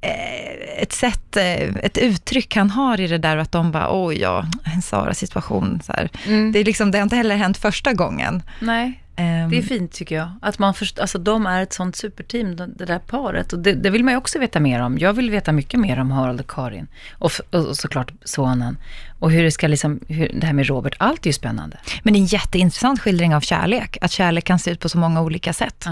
eh, 0.00 0.82
ett 0.82 0.92
sätt, 0.92 1.36
eh, 1.36 1.76
ett 1.82 1.98
uttryck 1.98 2.56
han 2.56 2.70
har 2.70 3.00
i 3.00 3.06
det 3.06 3.18
där, 3.18 3.36
att 3.36 3.52
de 3.52 3.72
bara, 3.72 3.88
oj 3.90 4.18
ja, 4.18 4.44
en 4.64 4.82
Sara-situation. 4.82 5.80
Här. 5.88 6.08
Det, 6.52 6.58
är 6.58 6.64
liksom, 6.64 6.90
det 6.90 6.98
har 6.98 7.02
inte 7.02 7.16
heller 7.16 7.36
hänt 7.36 7.58
första 7.58 7.92
gången. 7.92 8.42
Nej, 8.60 9.02
det 9.50 9.58
är 9.58 9.62
fint 9.62 9.92
tycker 9.92 10.14
jag. 10.14 10.30
Att 10.42 10.58
man 10.58 10.74
först, 10.74 10.98
alltså, 10.98 11.18
de 11.18 11.46
är 11.46 11.62
ett 11.62 11.72
sånt 11.72 11.96
superteam, 11.96 12.56
det 12.56 12.84
där 12.84 12.98
paret. 12.98 13.52
Och 13.52 13.58
det, 13.58 13.72
det 13.72 13.90
vill 13.90 14.04
man 14.04 14.14
ju 14.14 14.18
också 14.18 14.38
veta 14.38 14.60
mer 14.60 14.80
om. 14.82 14.98
Jag 14.98 15.12
vill 15.12 15.30
veta 15.30 15.52
mycket 15.52 15.80
mer 15.80 15.98
om 16.00 16.10
Harald 16.10 16.40
och 16.40 16.50
Karin. 16.50 16.86
Och, 17.12 17.30
och, 17.52 17.76
såklart 17.76 18.12
sonen. 18.24 18.78
Och 19.18 19.30
hur 19.32 19.42
det 19.44 19.50
ska 19.50 19.66
liksom, 19.66 20.00
hur, 20.08 20.30
det 20.40 20.46
här 20.46 20.52
med 20.52 20.66
Robert, 20.66 20.94
allt 20.98 21.22
är 21.26 21.26
ju 21.28 21.32
spännande. 21.32 21.78
Men 22.02 22.12
det 22.12 22.18
är 22.18 22.20
en 22.20 22.26
jätteintressant 22.26 23.00
skildring 23.00 23.34
av 23.34 23.40
kärlek, 23.40 23.98
att 24.00 24.10
kärlek 24.10 24.44
kan 24.44 24.58
se 24.58 24.70
ut 24.70 24.80
på 24.80 24.88
så 24.88 24.98
många 24.98 25.20
olika 25.22 25.52
sätt. 25.52 25.84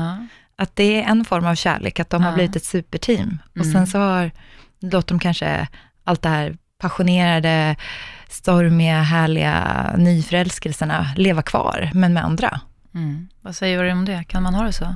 Att 0.59 0.77
det 0.77 1.03
är 1.03 1.11
en 1.11 1.25
form 1.25 1.47
av 1.47 1.55
kärlek, 1.55 2.01
att 2.01 2.11
de 2.11 2.23
har 2.23 2.31
Ja. 2.31 2.35
blivit 2.35 2.57
ett 2.57 2.65
superteam. 2.65 3.39
Och 3.51 3.57
Mm. 3.57 3.73
sen 3.73 3.87
så 3.87 3.99
har, 3.99 4.31
låter 4.81 5.09
de 5.09 5.19
kanske 5.19 5.69
allt 6.05 6.23
det 6.23 6.29
här 6.29 6.57
passionerade, 6.81 7.77
stormiga, 8.29 9.03
härliga 9.03 9.91
nyförälskelserna 9.99 11.07
leva 11.17 11.43
kvar, 11.43 11.91
men 11.95 12.13
med 12.15 12.25
andra. 12.25 12.61
Mm. 12.97 13.29
Vad 13.41 13.57
säger 13.57 13.85
du 13.85 13.93
om 13.93 14.05
det? 14.05 14.25
Kan 14.25 14.43
man 14.43 14.55
ha 14.55 14.65
det 14.65 14.73
så? 14.73 14.95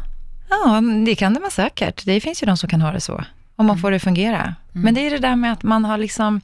Ja, 0.49 0.81
det 1.07 1.15
kan 1.15 1.35
det 1.35 1.41
vara 1.41 1.51
säkert. 1.51 2.05
Det 2.05 2.21
finns 2.21 2.43
ju 2.43 2.47
de 2.47 2.57
som 2.57 2.69
kan 2.69 2.83
ha 2.83 2.93
det 2.93 3.01
så, 3.01 3.25
om 3.57 3.67
man 3.67 3.79
får 3.79 3.91
det 3.91 3.99
fungera. 3.99 4.55
Men 4.73 4.95
det 4.95 5.07
är 5.07 5.11
det 5.11 5.19
där 5.19 5.37
med 5.37 5.53
att 5.53 5.63
man 5.63 5.85
har 5.85 5.99
liksom 5.99 6.41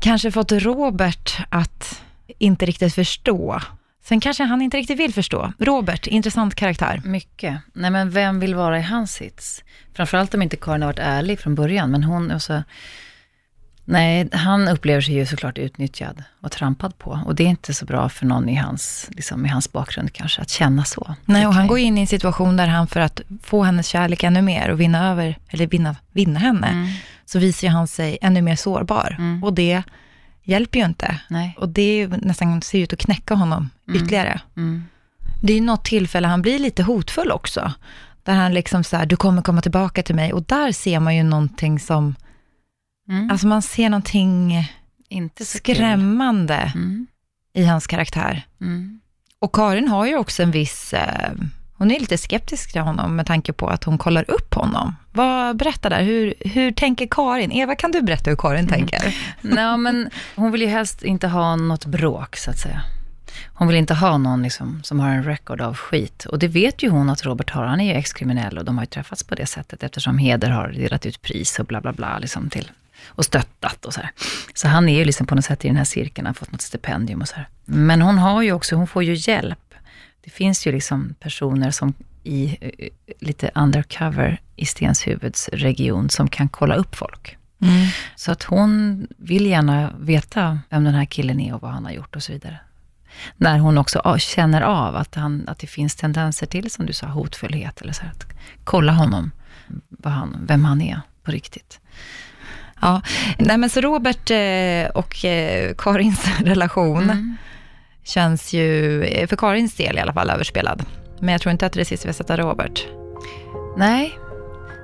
kanske 0.00 0.30
fått 0.30 0.52
Robert 0.52 1.36
att 1.48 2.02
inte 2.38 2.66
riktigt 2.66 2.94
förstå. 2.94 3.60
Sen 4.04 4.20
kanske 4.20 4.44
han 4.44 4.62
inte 4.62 4.76
riktigt 4.76 4.98
vill 4.98 5.14
förstå. 5.14 5.52
Robert, 5.58 6.06
intressant 6.06 6.54
karaktär. 6.54 7.00
Mycket. 7.04 7.58
Nej 7.72 7.90
men 7.90 8.10
vem 8.10 8.40
vill 8.40 8.54
vara 8.54 8.78
i 8.78 8.82
hans 8.82 9.12
sits? 9.12 9.64
Framförallt 9.94 10.34
om 10.34 10.42
inte 10.42 10.56
Karin 10.56 10.82
har 10.82 10.88
varit 10.88 10.98
ärlig 10.98 11.40
från 11.40 11.54
början, 11.54 11.90
men 11.90 12.04
hon, 12.04 12.30
alltså, 12.30 12.62
nej, 13.84 14.28
han 14.32 14.68
upplever 14.68 15.00
sig 15.00 15.14
ju 15.14 15.26
såklart 15.26 15.58
utnyttjad 15.58 16.22
och 16.40 16.50
trampad 16.50 16.98
på. 16.98 17.20
Och 17.26 17.34
det 17.34 17.44
är 17.44 17.48
inte 17.48 17.74
så 17.74 17.84
bra 17.84 18.08
för 18.08 18.26
någon 18.26 18.48
i 18.48 18.56
hans, 18.56 19.08
liksom, 19.10 19.46
i 19.46 19.48
hans 19.48 19.72
bakgrund 19.72 20.12
kanske, 20.12 20.42
att 20.42 20.50
känna 20.50 20.84
så. 20.84 21.14
Nej, 21.24 21.46
och 21.46 21.54
han 21.54 21.66
går 21.66 21.78
in 21.78 21.98
i 21.98 22.00
en 22.00 22.06
situation 22.06 22.56
där 22.56 22.66
han 22.66 22.86
för 22.86 23.00
att 23.00 23.20
få 23.42 23.62
hennes 23.62 23.86
kärlek 23.86 24.22
ännu 24.22 24.42
mer 24.42 24.70
och 24.70 24.80
vinna 24.80 25.10
över, 25.10 25.38
eller 25.48 25.66
vinna, 25.66 25.96
vinna 26.12 26.38
henne, 26.38 26.96
så 27.26 27.38
visar 27.38 27.68
han 27.68 27.88
sig 27.88 28.18
ännu 28.22 28.42
mer 28.42 28.56
sårbar. 28.56 29.16
Och 29.42 29.54
det 29.54 29.82
hjälper 30.44 30.78
ju 30.78 30.84
inte. 30.84 31.20
Nej. 31.28 31.56
Och 31.58 31.68
det 31.68 31.82
är 31.82 31.96
ju 31.96 32.08
nästan 32.08 32.62
ser 32.62 32.78
ut 32.78 32.92
att 32.92 32.98
knäcka 32.98 33.34
honom 33.34 33.70
ytterligare. 33.94 34.40
Mm. 34.56 34.84
Det 35.42 35.52
är 35.52 35.56
ju 35.56 35.62
något 35.62 35.84
tillfälle 35.84 36.28
han 36.28 36.42
blir 36.42 36.58
lite 36.58 36.82
hotfull 36.82 37.30
också. 37.30 37.72
Där 38.22 38.34
han 38.34 38.54
liksom 38.54 38.84
så 38.84 38.96
här, 38.96 39.06
du 39.06 39.16
kommer 39.16 39.42
komma 39.42 39.60
tillbaka 39.60 40.02
till 40.02 40.14
mig. 40.14 40.32
Och 40.32 40.42
där 40.42 40.72
ser 40.72 41.00
man 41.00 41.16
ju 41.16 41.22
någonting 41.22 41.80
som, 41.80 42.14
alltså 43.30 43.46
man 43.46 43.62
ser 43.62 43.90
någonting 43.90 44.54
Mm. 45.12 45.24
Inte 45.24 45.44
skrämmande 45.44 46.72
i 47.52 47.64
hans 47.64 47.86
karaktär. 47.86 48.46
Mm. 48.60 49.00
Och 49.38 49.54
Karin 49.54 49.88
har 49.88 50.06
ju 50.06 50.16
också 50.16 50.42
en 50.42 50.50
viss, 50.50 50.92
eh, 50.92 51.32
hon 51.74 51.90
är 51.90 52.00
lite 52.00 52.18
skeptisk 52.18 52.72
till 52.72 52.80
honom 52.80 53.16
med 53.16 53.26
tanke 53.26 53.52
på 53.52 53.68
att 53.68 53.84
hon 53.84 53.98
kollar 53.98 54.30
upp 54.30 54.54
honom. 54.54 54.96
Vad, 55.12 55.56
berätta 55.56 55.88
där, 55.88 56.02
hur, 56.02 56.34
hur 56.40 56.72
tänker 56.72 57.06
Karin? 57.10 57.52
Eva, 57.52 57.74
kan 57.74 57.92
du 57.92 58.02
berätta 58.02 58.30
hur 58.30 58.36
Karin 58.36 58.68
tänker? 58.68 59.16
Nej, 59.40 59.78
men 59.78 60.10
hon 60.36 60.52
vill 60.52 60.62
ju 60.62 60.68
helst 60.68 61.02
inte 61.02 61.28
ha 61.28 61.56
något 61.56 61.86
bråk, 61.86 62.36
så 62.36 62.50
att 62.50 62.58
säga. 62.58 62.82
Hon 63.54 63.68
vill 63.68 63.76
inte 63.76 63.94
ha 63.94 64.18
någon 64.18 64.42
liksom, 64.42 64.80
som 64.82 65.00
har 65.00 65.08
en 65.08 65.24
record 65.24 65.60
av 65.60 65.76
skit. 65.76 66.24
Och 66.24 66.38
det 66.38 66.48
vet 66.48 66.82
ju 66.82 66.88
hon 66.88 67.10
att 67.10 67.24
Robert 67.24 67.50
har. 67.50 67.64
Han 67.64 67.80
är 67.80 67.92
ju 67.92 67.98
ex-kriminell 67.98 68.58
och 68.58 68.64
de 68.64 68.78
har 68.78 68.82
ju 68.82 68.86
träffats 68.86 69.24
på 69.24 69.34
det 69.34 69.46
sättet 69.46 69.82
eftersom 69.82 70.18
Heder 70.18 70.50
har 70.50 70.68
delat 70.68 71.06
ut 71.06 71.22
pris 71.22 71.58
och 71.58 71.66
bla 71.66 71.80
bla 71.80 71.92
bla 71.92 72.18
liksom 72.18 72.50
till, 72.50 72.70
och 73.06 73.24
stöttat 73.24 73.84
och 73.84 73.94
så 73.94 74.00
här. 74.00 74.10
Så 74.54 74.68
han 74.68 74.88
är 74.88 74.98
ju 74.98 75.04
liksom 75.04 75.26
på 75.26 75.34
något 75.34 75.44
sätt 75.44 75.64
i 75.64 75.68
den 75.68 75.76
här 75.76 75.84
cirkeln, 75.84 76.26
har 76.26 76.34
fått 76.34 76.52
något 76.52 76.60
stipendium 76.60 77.20
och 77.20 77.28
så 77.28 77.34
här. 77.34 77.48
Men 77.64 78.02
hon 78.02 78.18
har 78.18 78.42
ju 78.42 78.52
också, 78.52 78.76
hon 78.76 78.86
får 78.86 79.02
ju 79.02 79.14
hjälp. 79.16 79.74
Det 80.24 80.30
finns 80.30 80.66
ju 80.66 80.72
liksom 80.72 81.14
personer 81.20 81.70
som 81.70 81.94
i 82.24 82.58
eh, 82.60 82.88
lite 83.20 83.50
undercover 83.54 84.40
i 84.56 84.66
Stenshuvuds 84.66 85.48
region 85.48 86.10
som 86.10 86.28
kan 86.28 86.48
kolla 86.48 86.74
upp 86.74 86.94
folk. 86.94 87.36
Mm. 87.62 87.86
Så 88.16 88.32
att 88.32 88.42
hon 88.42 89.06
vill 89.16 89.46
gärna 89.46 89.92
veta 90.00 90.60
vem 90.70 90.84
den 90.84 90.94
här 90.94 91.04
killen 91.04 91.40
är 91.40 91.54
och 91.54 91.62
vad 91.62 91.70
han 91.70 91.84
har 91.84 91.92
gjort 91.92 92.16
och 92.16 92.22
så 92.22 92.32
vidare. 92.32 92.58
När 93.36 93.58
hon 93.58 93.78
också 93.78 94.00
a- 94.04 94.18
känner 94.18 94.62
av 94.62 94.96
att, 94.96 95.14
han, 95.14 95.48
att 95.48 95.58
det 95.58 95.66
finns 95.66 95.96
tendenser 95.96 96.46
till, 96.46 96.70
som 96.70 96.86
du 96.86 96.92
sa, 96.92 97.06
hotfullhet. 97.06 97.80
Eller 97.80 97.92
så 97.92 98.02
här, 98.02 98.10
att 98.10 98.26
kolla 98.64 98.92
honom, 98.92 99.30
vad 99.88 100.12
han, 100.12 100.44
vem 100.46 100.64
han 100.64 100.80
är 100.80 101.00
på 101.22 101.30
riktigt. 101.30 101.80
Ja, 102.82 103.02
nej 103.38 103.58
men 103.58 103.70
så 103.70 103.80
Robert 103.80 104.30
eh, 104.30 104.90
och 104.94 105.24
eh, 105.24 105.74
Karins 105.78 106.26
relation 106.44 107.02
Mm. 107.02 107.36
känns 108.04 108.52
ju, 108.52 109.02
eh, 109.04 109.26
för 109.26 109.36
Karins 109.36 109.74
del 109.74 109.96
i 109.98 110.00
alla 110.00 110.12
fall, 110.12 110.30
överspelad. 110.30 110.84
Men 111.20 111.32
jag 111.32 111.40
tror 111.40 111.52
inte 111.52 111.66
att 111.66 111.72
det 111.72 111.80
är 111.80 111.84
sist 111.84 112.04
vi 112.04 112.08
har 112.08 112.14
sett 112.14 112.30
Robert. 112.30 112.86
Nej, 113.76 114.12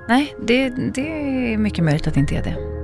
nej 0.07 0.35
det, 0.47 0.69
det 0.69 1.07
är 1.53 1.57
mycket 1.57 1.83
möjligt 1.83 2.07
att 2.07 2.13
det 2.13 2.19
inte 2.19 2.35
är 2.35 2.43
det. 2.43 2.78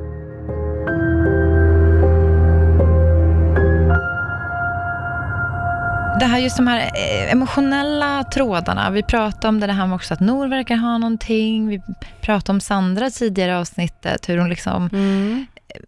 Det 6.19 6.25
här, 6.25 6.39
just 6.39 6.57
de 6.57 6.67
här 6.67 6.79
eh, 6.79 7.31
emotionella 7.31 8.23
trådarna. 8.23 8.89
Vi 8.89 9.03
pratade 9.03 9.47
om 9.47 9.59
det 9.59 9.71
här 9.71 9.87
med 9.87 9.95
också 9.95 10.13
att 10.13 10.19
Nor 10.19 10.47
verkar 10.47 10.75
ha 10.75 10.97
någonting. 10.97 11.67
Vi 11.67 11.81
pratade 12.21 12.55
om 12.55 12.59
Sandra 12.59 13.09
tidigare 13.09 13.51
i 13.51 13.55
avsnittet, 13.55 14.29
hur 14.29 14.37
hon 14.37 14.49
liksom 14.49 14.89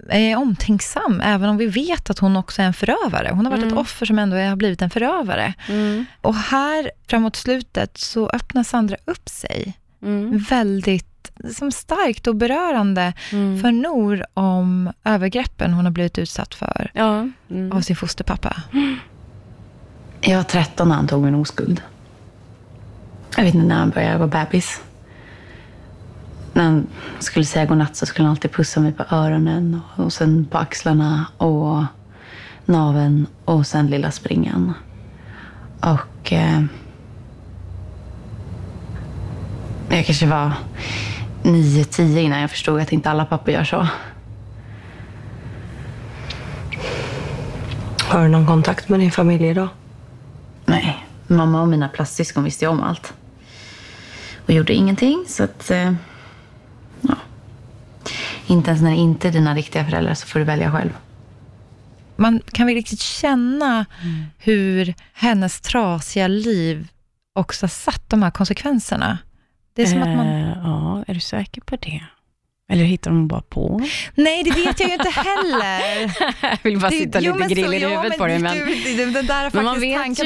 är 0.10 0.36
omtänksam, 0.38 1.22
även 1.24 1.50
om 1.50 1.58
vi 1.58 1.66
vet 1.66 2.10
att 2.10 2.20
hon 2.20 2.38
också 2.38 2.62
är 2.62 2.66
en 2.66 2.74
förövare. 2.74 3.32
Hon 3.34 3.46
har 3.46 3.58
varit 3.58 3.66
ett 3.66 3.78
offer 3.78 4.06
som 4.06 4.20
ändå 4.20 4.38
har 4.38 4.56
blivit 4.56 4.82
en 4.82 4.90
förövare. 4.90 5.54
Och 6.22 6.36
här, 6.36 6.92
framåt 7.08 7.36
slutet, 7.36 7.98
så 7.98 8.30
öppnar 8.30 8.64
Sandra 8.64 8.98
upp 9.06 9.30
sig. 9.30 9.78
Väldigt 10.50 11.32
som 11.56 11.72
starkt 11.72 12.28
och 12.28 12.36
berörande 12.36 13.14
för 13.62 13.72
Nor 13.72 14.26
om 14.34 14.92
övergreppen 15.04 15.74
hon 15.74 15.86
har 15.86 15.92
blivit 15.92 16.18
utsatt 16.18 16.56
för 16.56 16.92
av 17.74 17.82
sin 17.82 17.96
fosterpappa. 17.96 18.56
Jag 20.22 20.38
var 20.38 20.44
13 20.44 20.90
när 20.90 20.96
han 20.96 21.08
tog 21.08 21.24
min 21.24 21.36
oskuld. 21.36 21.82
Jag 23.38 23.44
vet 23.44 23.54
inte 23.54 23.68
när 23.68 23.76
han 23.76 23.90
började, 23.90 24.12
jag 24.12 24.20
var 24.20 24.28
bebis. 24.28 24.82
När 26.54 26.64
han 26.64 26.88
skulle 27.20 27.46
säga 27.46 27.66
godnatt 27.66 27.96
så 27.96 28.06
skulle 28.06 28.26
han 28.26 28.32
alltid 28.32 28.52
pussa 28.52 28.80
mig 28.80 28.92
på 28.92 29.04
öronen 29.10 29.82
och, 29.96 30.14
sen 30.14 30.46
på 30.52 30.58
axlarna 30.58 31.26
och 31.38 31.84
naven 32.66 33.28
och 33.46 33.68
sen 33.68 33.88
lilla 33.88 34.12
springan. 34.12 34.74
Och 35.80 36.34
eh, 36.34 36.64
jag 39.90 40.06
kanske 40.06 40.26
var 40.28 40.52
9-10 41.44 42.18
innan 42.18 42.42
jag 42.42 42.52
förstod 42.52 42.82
att 42.82 42.92
inte 42.92 43.10
alla 43.10 43.26
pappor 43.26 43.54
gör 43.54 43.64
så. 43.64 43.88
Har 48.10 48.24
du 48.24 48.28
någon 48.28 48.46
kontakt 48.46 48.90
med 48.90 49.00
din 49.00 49.12
familj 49.12 49.48
idag? 49.48 49.68
Nej, 50.68 51.06
mamma 51.28 51.62
och 51.62 51.68
mina 51.68 51.90
plastsyskon 51.90 52.44
visste 52.44 52.66
ju 52.66 52.70
om 52.72 52.84
allt. 52.84 53.14
Och 54.46 54.54
gjorde 54.54 54.74
ingenting, 54.74 55.26
så 55.28 55.44
att... 55.44 55.72
Eh, 55.72 55.94
ja. 57.02 57.16
Inte 58.48 58.70
ens 58.70 58.82
när 58.82 58.90
det 58.90 58.98
inte 58.98 59.28
är 59.28 59.32
dina 59.32 59.56
riktiga 59.56 59.86
föräldrar 59.86 60.14
så 60.14 60.28
får 60.28 60.40
du 60.40 60.46
välja 60.46 60.72
själv. 60.72 60.98
Man 62.16 62.42
kan 62.52 62.66
väl 62.68 62.76
riktigt 62.76 63.00
känna 63.00 63.86
hur 64.38 64.94
hennes 65.14 65.62
trasiga 65.62 66.28
liv 66.28 66.88
också 67.34 67.64
har 67.64 67.70
satt 67.70 68.10
de 68.10 68.24
här 68.24 68.32
konsekvenserna. 68.32 69.18
Det 69.74 69.82
är 69.82 69.86
som 69.86 70.02
att 70.02 70.18
man... 70.18 70.28
Eh, 70.28 70.58
ja, 70.64 71.04
är 71.08 71.14
du 71.14 71.20
säker 71.20 71.62
på 71.62 71.76
det? 71.76 72.04
Eller 72.70 72.84
hittar 72.84 73.12
de 73.12 73.28
bara 73.28 73.42
på? 73.42 73.82
Nej, 74.16 74.44
det 74.44 74.52
vet 74.52 74.80
jag 74.80 74.90
ju 74.90 74.94
inte 74.96 75.10
heller. 75.10 76.12
jag 76.42 76.58
vill 76.64 76.80
bara 76.80 76.90
Det- 76.90 76.98
sitta 76.98 77.22
jo, 77.22 77.34
lite 77.38 77.50
så- 77.50 77.56
grill 77.56 77.74
i 77.74 77.80
ja, 77.82 77.90
huvudet 77.90 78.10
men 78.10 78.18
på 78.20 78.28
dig. 78.28 78.40
Men, 78.40 78.58
det- 78.98 79.06
det 79.06 79.22
där 79.22 79.50
men 79.54 79.66
man 79.66 79.80
vet 79.80 80.02
ju 80.02 80.06
inte 80.06 80.24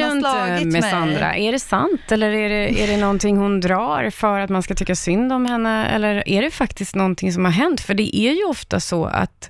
med 0.56 0.66
mig. 0.68 0.82
Sandra. 0.82 1.36
Är 1.36 1.52
det 1.52 1.60
sant 1.60 2.12
eller 2.12 2.32
är 2.32 2.50
det, 2.50 2.84
är 2.84 2.88
det 2.88 2.98
någonting 2.98 3.38
hon 3.38 3.60
drar 3.60 4.10
för 4.10 4.40
att 4.40 4.50
man 4.50 4.64
ska 4.64 4.76
tycka 4.76 4.96
synd 4.96 5.34
om 5.34 5.46
henne? 5.46 5.86
Eller 5.88 6.30
är 6.30 6.42
det 6.42 6.52
faktiskt 6.52 6.96
någonting 6.96 7.34
som 7.34 7.46
har 7.46 7.52
hänt? 7.52 7.82
För 7.82 7.94
det 7.94 8.16
är 8.18 8.32
ju 8.34 8.44
ofta 8.46 8.80
så 8.80 9.06
att 9.06 9.50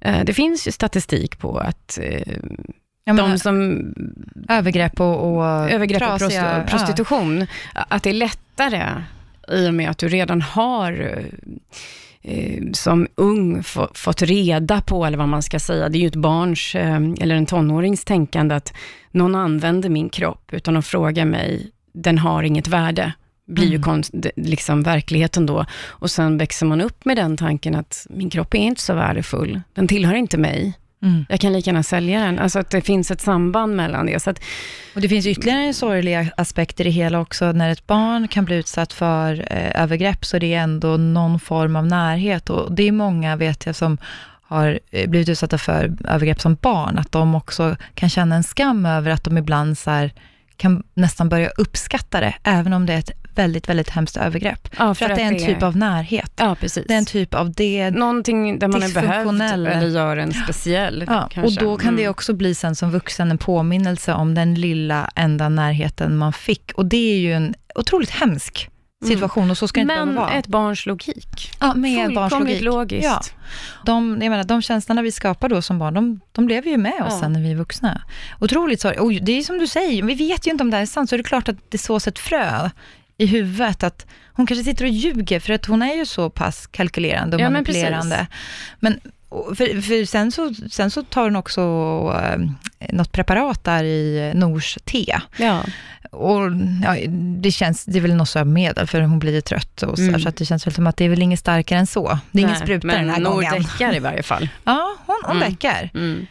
eh, 0.00 0.24
det 0.24 0.34
finns 0.34 0.68
ju 0.68 0.72
statistik 0.72 1.38
på 1.38 1.58
att 1.58 1.98
eh, 2.02 2.34
de 3.16 3.38
som 3.38 3.80
övergrepp 4.48 5.00
och, 5.00 5.36
och 5.36 5.44
övergrepp 5.70 6.02
och 6.02 6.08
prosti- 6.08 6.58
ja. 6.60 6.64
prostitution, 6.68 7.46
att 7.72 8.02
det 8.02 8.10
är 8.10 8.14
lättare 8.14 8.84
i 9.52 9.68
och 9.68 9.74
med 9.74 9.90
att 9.90 9.98
du 9.98 10.08
redan 10.08 10.42
har 10.42 10.92
eh, 10.92 11.24
som 12.72 13.08
ung 13.14 13.62
få, 13.62 13.88
fått 13.94 14.22
reda 14.22 14.80
på, 14.80 15.04
eller 15.04 15.18
vad 15.18 15.28
man 15.28 15.42
ska 15.42 15.58
säga, 15.58 15.88
det 15.88 15.98
är 15.98 16.00
ju 16.00 16.06
ett 16.06 16.16
barns 16.16 16.74
eh, 16.74 17.00
eller 17.20 17.34
en 17.34 17.46
tonårings 17.46 18.04
tänkande 18.04 18.54
att 18.54 18.72
någon 19.10 19.34
använder 19.34 19.88
min 19.88 20.08
kropp 20.08 20.52
utan 20.52 20.76
att 20.76 20.86
fråga 20.86 21.24
mig, 21.24 21.70
den 21.92 22.18
har 22.18 22.42
inget 22.42 22.68
värde 22.68 23.12
blir 23.46 23.64
ju 23.64 23.74
Mm. 23.74 23.82
konst, 23.82 24.14
liksom 24.36 24.82
verkligheten 24.82 25.46
då. 25.46 25.66
Och 25.86 26.10
sen 26.10 26.38
växer 26.38 26.66
man 26.66 26.80
upp 26.80 27.04
med 27.04 27.16
den 27.16 27.36
tanken 27.36 27.74
att 27.74 28.06
min 28.10 28.30
kropp 28.30 28.54
är 28.54 28.58
inte 28.58 28.80
så 28.80 28.94
värdefull, 28.94 29.60
den 29.74 29.88
tillhör 29.88 30.14
inte 30.14 30.38
mig. 30.38 30.74
Mm. 31.02 31.26
Jag 31.28 31.40
kan 31.40 31.52
lika 31.52 31.70
gärna 31.70 31.82
sälja 31.82 32.20
den. 32.20 32.38
Alltså 32.38 32.58
att 32.58 32.70
det 32.70 32.80
finns 32.80 33.10
ett 33.10 33.20
samband 33.20 33.76
mellan 33.76 34.06
det. 34.06 34.22
Så 34.22 34.30
att, 34.30 34.40
Och 34.94 35.00
det 35.00 35.08
finns 35.08 35.26
ytterligare 35.26 35.60
en 35.60 35.74
sorglig 35.74 36.30
aspekt 36.36 36.80
i 36.80 36.84
det 36.84 36.90
hela 36.90 37.20
också. 37.20 37.52
När 37.52 37.70
ett 37.70 37.86
barn 37.86 38.28
kan 38.28 38.44
bli 38.44 38.56
utsatt 38.56 38.92
för 38.92 39.46
eh, 39.52 39.82
övergrepp 39.82 40.24
så 40.24 40.36
är 40.36 40.40
det 40.40 40.54
ändå 40.54 40.96
någon 40.96 41.40
form 41.40 41.76
av 41.76 41.86
närhet. 41.86 42.50
Och 42.50 42.72
det 42.72 42.88
är 42.88 42.92
många, 42.92 43.36
vet 43.36 43.66
jag, 43.66 43.76
som 43.76 43.98
har 44.42 44.80
eh, 44.90 45.10
blivit 45.10 45.28
utsatta 45.28 45.58
för 45.58 45.96
övergrepp 46.08 46.40
som 46.40 46.54
barn, 46.54 46.98
att 46.98 47.12
de 47.12 47.34
också 47.34 47.76
kan 47.94 48.08
känna 48.08 48.36
en 48.36 48.42
skam 48.42 48.86
över 48.86 49.10
att 49.10 49.24
de 49.24 49.38
ibland 49.38 49.78
så 49.78 49.90
här, 49.90 50.12
kan 50.56 50.82
nästan 50.94 51.28
börja 51.28 51.48
uppskatta 51.48 52.20
det, 52.20 52.34
även 52.42 52.72
om 52.72 52.86
det 52.86 52.92
är 52.92 52.98
ett 52.98 53.10
väldigt, 53.42 53.68
väldigt 53.68 53.90
hemskt 53.90 54.16
övergrepp. 54.16 54.68
Ja, 54.78 54.94
för, 54.94 55.10
att 55.10 55.16
det 55.16 55.22
är 55.22 55.26
en 55.26 55.38
typ 55.38 55.62
av 55.62 55.76
närhet. 55.76 56.32
Ja, 56.36 56.56
precis. 56.60 56.84
Det 56.88 56.94
är 56.94 56.98
en 56.98 57.04
typ 57.04 57.34
av 57.34 57.52
det. 57.52 57.90
Någonting 57.90 58.58
där 58.58 58.68
man 58.68 58.82
är 58.82 58.94
behövd 58.94 59.42
eller 59.42 59.86
gör 59.88 60.16
en 60.16 60.32
speciell. 60.32 61.04
Ja, 61.08 61.24
och 61.24 61.30
kanske. 61.32 61.60
då 61.60 61.76
kan 61.76 61.96
det 61.96 62.02
Mm. 62.02 62.10
också 62.10 62.32
bli 62.34 62.54
sen 62.54 62.74
som 62.76 62.90
vuxen 62.90 63.30
en 63.30 63.38
påminnelse 63.38 64.12
om 64.12 64.34
den 64.34 64.54
lilla 64.54 65.10
enda 65.14 65.48
närheten 65.48 66.16
man 66.16 66.32
fick. 66.32 66.72
Och 66.74 66.86
det 66.86 67.12
är 67.12 67.16
ju 67.18 67.32
en 67.32 67.54
otroligt 67.74 68.10
hemsk 68.10 68.68
situation 69.08 69.50
och 69.50 69.58
så 69.58 69.68
ska 69.68 69.80
det 69.80 69.82
inte 69.82 69.94
Mm. 69.94 70.06
Men 70.06 70.14
behöva 70.14 70.30
vara. 70.30 70.38
ett 70.38 70.46
barns 70.46 70.86
logik. 70.86 71.50
Ja, 71.60 71.74
med 71.74 72.14
barns 72.14 72.32
logik. 72.32 72.62
logiskt. 72.62 73.04
Ja. 73.04 73.20
De, 73.86 74.18
jag 74.22 74.30
menar, 74.30 74.44
de 74.44 74.62
känslorna 74.62 75.02
vi 75.02 75.12
skapar 75.12 75.48
då 75.48 75.62
som 75.62 75.78
barn, 75.78 75.94
de, 75.94 76.20
de 76.32 76.48
lever 76.48 76.70
ju 76.70 76.76
med 76.76 76.92
oss 77.02 77.12
Ja. 77.12 77.20
sen 77.20 77.32
när 77.32 77.40
vi 77.40 77.50
är 77.50 77.56
vuxna. 77.56 78.02
Otroligt 78.40 78.80
sorgligt. 78.80 79.00
Och 79.00 79.12
det 79.26 79.38
är 79.38 79.42
som 79.42 79.58
du 79.58 79.66
säger, 79.66 80.02
vi 80.02 80.14
vet 80.14 80.46
ju 80.46 80.50
inte 80.50 80.64
om 80.64 80.70
det 80.70 80.76
här 80.76 80.82
är 80.82 80.86
sant, 80.86 81.08
så 81.10 81.16
är 81.16 81.18
det 81.18 81.24
klart 81.24 81.48
att 81.48 81.56
det 81.70 81.78
sås 81.78 82.08
ett 82.08 82.18
frö 82.18 82.70
i 83.22 83.26
huvudet, 83.26 83.82
att 83.82 84.06
hon 84.32 84.46
kanske 84.46 84.64
sitter 84.64 84.84
och 84.84 84.90
ljuger, 84.90 85.40
för 85.40 85.52
att 85.52 85.66
hon 85.66 85.82
är 85.82 85.94
ju 85.94 86.06
så 86.06 86.30
pass 86.30 86.66
kalkylerande 86.66 87.36
och 87.36 87.40
Ja, 87.40 87.44
men 87.44 87.52
manipulerande. 87.52 88.16
precis. 88.16 88.28
Men, 88.80 89.00
för, 89.30 89.80
för 89.82 90.04
sen, 90.04 90.32
så, 90.32 90.54
sen 90.70 90.90
så 90.90 91.02
tar 91.02 91.24
hon 91.24 91.36
också 91.36 91.60
eh, 92.24 92.38
något 92.92 93.12
preparat 93.12 93.64
där 93.64 93.84
i 93.84 94.32
Nors 94.34 94.78
te. 94.84 95.18
Ja. 95.36 95.62
Och 96.10 96.40
ja, 96.84 96.96
det 97.40 97.50
känns, 97.50 97.84
det 97.84 97.98
är 97.98 98.02
väl 98.02 98.14
något 98.14 98.28
sömnmedel, 98.28 98.86
för 98.86 99.00
hon 99.00 99.18
blir 99.18 99.40
trött 99.40 99.82
och 99.82 99.96
så, 99.98 100.02
Mm. 100.04 100.20
så 100.20 100.28
att 100.28 100.36
det 100.36 100.44
känns 100.44 100.66
väl 100.66 100.74
som 100.74 100.86
att 100.86 100.96
det 100.96 101.04
är 101.04 101.08
väl 101.08 101.22
inget 101.22 101.38
starkare 101.40 101.78
än 101.78 101.86
så. 101.86 102.18
Det 102.30 102.38
är 102.38 102.42
ingen 102.42 102.52
Nej, 102.52 102.62
spruta 102.62 102.86
men 102.86 102.96
den 102.96 103.10
här 103.10 103.20
Nor 103.20 103.30
gången. 103.32 103.52
däckar 103.62 103.94
i 103.96 103.98
varje 103.98 104.22
fall. 104.22 104.48
Ja, 104.64 104.96
hon, 105.06 105.16
hon 105.24 105.36
Mm. 105.36 105.50
däckar. 105.50 105.90
Mm. 105.94 106.26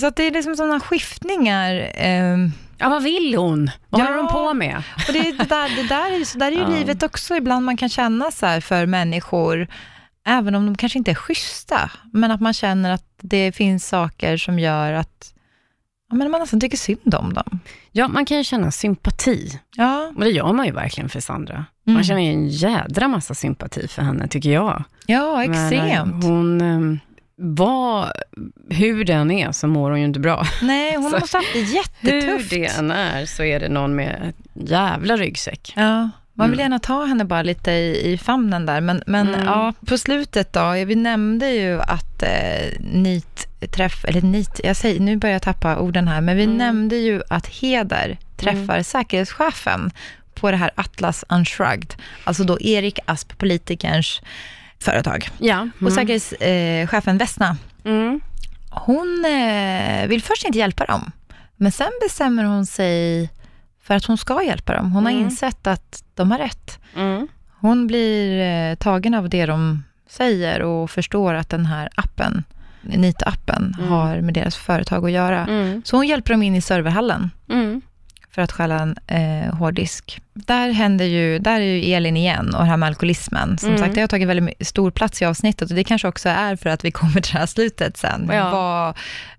Så 0.00 0.06
att 0.06 0.16
det 0.16 0.22
är 0.26 0.30
liksom 0.30 0.56
sådana 0.56 0.80
skiftningar. 0.80 1.90
ehm, 1.94 2.52
Ja, 2.78 2.88
vad 2.88 3.02
vill 3.02 3.34
hon? 3.36 3.70
Vad 3.90 4.00
Ja. 4.00 4.04
håller 4.04 4.18
hon 4.18 4.28
på 4.28 4.54
med? 4.54 4.82
och 5.08 5.12
det, 5.12 5.22
det, 5.32 5.44
där, 5.44 5.76
det 5.82 5.88
där 5.88 6.20
är, 6.20 6.24
så 6.24 6.38
där 6.38 6.46
är 6.46 6.52
ju 6.52 6.58
Ja. 6.62 6.68
livet 6.68 7.02
också. 7.02 7.36
Ibland 7.36 7.64
man 7.66 7.76
kan 7.76 7.88
känna 7.88 8.30
så 8.30 8.46
här 8.46 8.60
för 8.60 8.86
människor, 8.86 9.68
även 10.26 10.54
om 10.54 10.66
de 10.66 10.76
kanske 10.76 10.98
inte 10.98 11.10
är 11.10 11.14
schyssta, 11.14 11.90
men 12.12 12.30
att 12.30 12.40
man 12.40 12.52
känner 12.54 12.90
att 12.90 13.04
det 13.22 13.52
finns 13.52 13.88
saker 13.88 14.36
som 14.36 14.58
gör 14.58 14.92
att 14.92 15.34
ja, 16.10 16.16
men 16.16 16.30
man 16.30 16.40
nästan 16.40 16.60
tycker 16.60 16.76
synd 16.76 17.14
om 17.14 17.32
dem. 17.34 17.60
Ja, 17.92 18.08
man 18.08 18.24
kan 18.26 18.36
ju 18.36 18.44
känna 18.44 18.70
sympati. 18.70 19.60
Ja. 19.76 20.12
Och 20.16 20.20
det 20.20 20.30
gör 20.30 20.52
man 20.52 20.66
ju 20.66 20.72
verkligen 20.72 21.08
för 21.08 21.20
Sandra. 21.20 21.54
Mm. 21.54 21.94
Man 21.94 22.04
känner 22.04 22.22
ju 22.22 22.30
en 22.32 22.48
jädra 22.48 23.08
massa 23.08 23.34
sympati 23.34 23.88
för 23.88 24.02
henne, 24.02 24.28
tycker 24.28 24.50
jag. 24.52 24.84
Ja, 25.06 25.36
Men, 25.36 25.50
extremt. 25.50 26.24
Hon 26.24 27.00
var, 27.36 28.12
hur 28.70 29.04
den 29.04 29.30
är, 29.30 29.52
så 29.52 29.66
mår 29.66 29.90
hon 29.90 29.98
ju 30.00 30.04
inte 30.06 30.20
bra. 30.20 30.46
Nej, 30.62 30.96
hon 30.96 31.04
Så 31.10 31.18
måste 31.18 31.36
ha 31.36 31.42
haft 31.44 31.52
det 31.54 31.60
Hur 31.60 31.74
jättetufft. 31.76 32.50
det 32.50 32.66
än 32.66 32.90
är, 32.90 33.26
så 33.26 33.42
är 33.42 33.60
det 33.60 33.68
någon 33.68 33.94
med 33.96 34.32
jävla 34.54 35.16
ryggsäck. 35.16 35.72
Ja, 35.76 36.10
man 36.36 36.50
vill 36.50 36.60
Mm. 36.60 36.64
gärna 36.64 36.78
ta 36.78 37.04
henne 37.04 37.24
bara 37.24 37.42
lite 37.42 37.70
i, 37.72 38.12
i 38.12 38.18
famnen 38.18 38.66
där, 38.66 38.80
men, 38.80 39.02
men 39.06 39.28
Mm. 39.34 39.46
ja, 39.46 39.72
på 39.86 39.98
slutet 39.98 40.52
då, 40.52 40.70
vi 40.86 40.94
nämnde 40.94 41.50
ju 41.50 41.80
att 41.80 42.22
eh, 42.22 42.80
NIT 42.80 43.46
träff, 43.72 44.04
eller 44.04 44.22
NIT, 44.22 44.60
jag 44.64 44.76
säger, 44.76 45.00
nu 45.00 45.16
börjar 45.16 45.32
jag 45.34 45.42
tappa 45.42 45.78
orden 45.78 46.08
här, 46.08 46.20
men 46.20 46.36
vi 46.36 46.44
Mm. 46.44 46.56
nämnde 46.56 46.96
ju 46.96 47.22
att 47.28 47.46
Heder 47.46 48.18
träffar 48.36 48.82
säkerhetschefen 48.82 49.90
på 50.34 50.50
det 50.50 50.56
här 50.56 50.70
Atlas 50.74 51.24
Unshrugged, 51.28 51.94
alltså 52.24 52.44
då 52.44 52.60
Erik 52.60 52.98
Asp, 53.06 53.38
politikerns 53.38 54.22
företag. 54.80 55.28
Ja. 55.38 55.68
Och 55.74 55.80
Mm. 55.82 55.94
säkerhetschefen 55.94 57.18
Vesna, 57.18 57.56
Mm. 57.84 58.20
hon 58.70 59.24
eh, 59.24 60.06
vill 60.08 60.22
först 60.22 60.44
inte 60.44 60.58
hjälpa 60.58 60.84
dem. 60.86 61.10
Men 61.56 61.72
sen 61.72 61.90
bestämmer 62.02 62.44
hon 62.44 62.66
sig 62.66 63.30
för 63.82 63.94
att 63.94 64.04
hon 64.04 64.18
ska 64.18 64.42
hjälpa 64.42 64.74
dem. 64.74 64.92
Hon 64.92 65.04
har 65.04 65.12
Mm. 65.12 65.24
insett 65.24 65.66
att 65.66 66.04
de 66.14 66.30
har 66.30 66.38
rätt. 66.38 66.78
Mm. 66.96 67.28
Hon 67.60 67.86
blir 67.86 68.40
eh, 68.40 68.74
tagen 68.74 69.14
av 69.14 69.28
det 69.28 69.46
de 69.46 69.84
säger 70.08 70.62
och 70.62 70.90
förstår 70.90 71.34
att 71.34 71.48
den 71.48 71.66
här 71.66 71.88
appen, 71.94 72.44
NIT-appen, 72.82 73.74
Mm. 73.78 73.88
har 73.90 74.20
med 74.20 74.34
deras 74.34 74.56
företag 74.56 75.04
att 75.04 75.10
göra. 75.12 75.46
Så 75.84 75.96
hon 75.96 76.06
hjälper 76.06 76.32
dem 76.32 76.42
in 76.42 76.54
i 76.54 76.60
serverhallen 76.60 77.30
Mm. 77.50 77.80
För 78.34 78.42
att 78.42 78.52
stjäla 78.52 78.78
en 78.80 78.96
eh, 79.06 79.54
hårddisk. 79.54 80.20
Där 80.34 80.70
händer 80.70 81.04
ju, 81.04 81.38
där 81.38 81.60
är 81.60 81.64
ju 81.64 81.92
Elin 81.94 82.16
igen 82.16 82.54
och 82.54 82.60
det 82.64 82.70
här 82.70 82.76
med 82.76 82.86
alkoholismen. 82.86 83.58
Som 83.58 83.68
Mm. 83.68 83.80
sagt, 83.80 83.94
det 83.94 84.00
har 84.00 84.08
tagit 84.08 84.28
väldigt 84.28 84.66
stor 84.66 84.90
plats 84.90 85.22
i 85.22 85.24
avsnittet 85.24 85.70
och 85.70 85.76
det 85.76 85.84
kanske 85.84 86.08
också 86.08 86.28
är 86.28 86.56
för 86.56 86.70
att 86.70 86.84
vi 86.84 86.90
kommer 87.00 87.20
till 87.20 87.32
det 87.32 87.38
här 87.38 87.46
slutet 87.46 87.96
sen. 87.96 88.30
Ja. 88.32 88.50
Vad, 88.50 88.88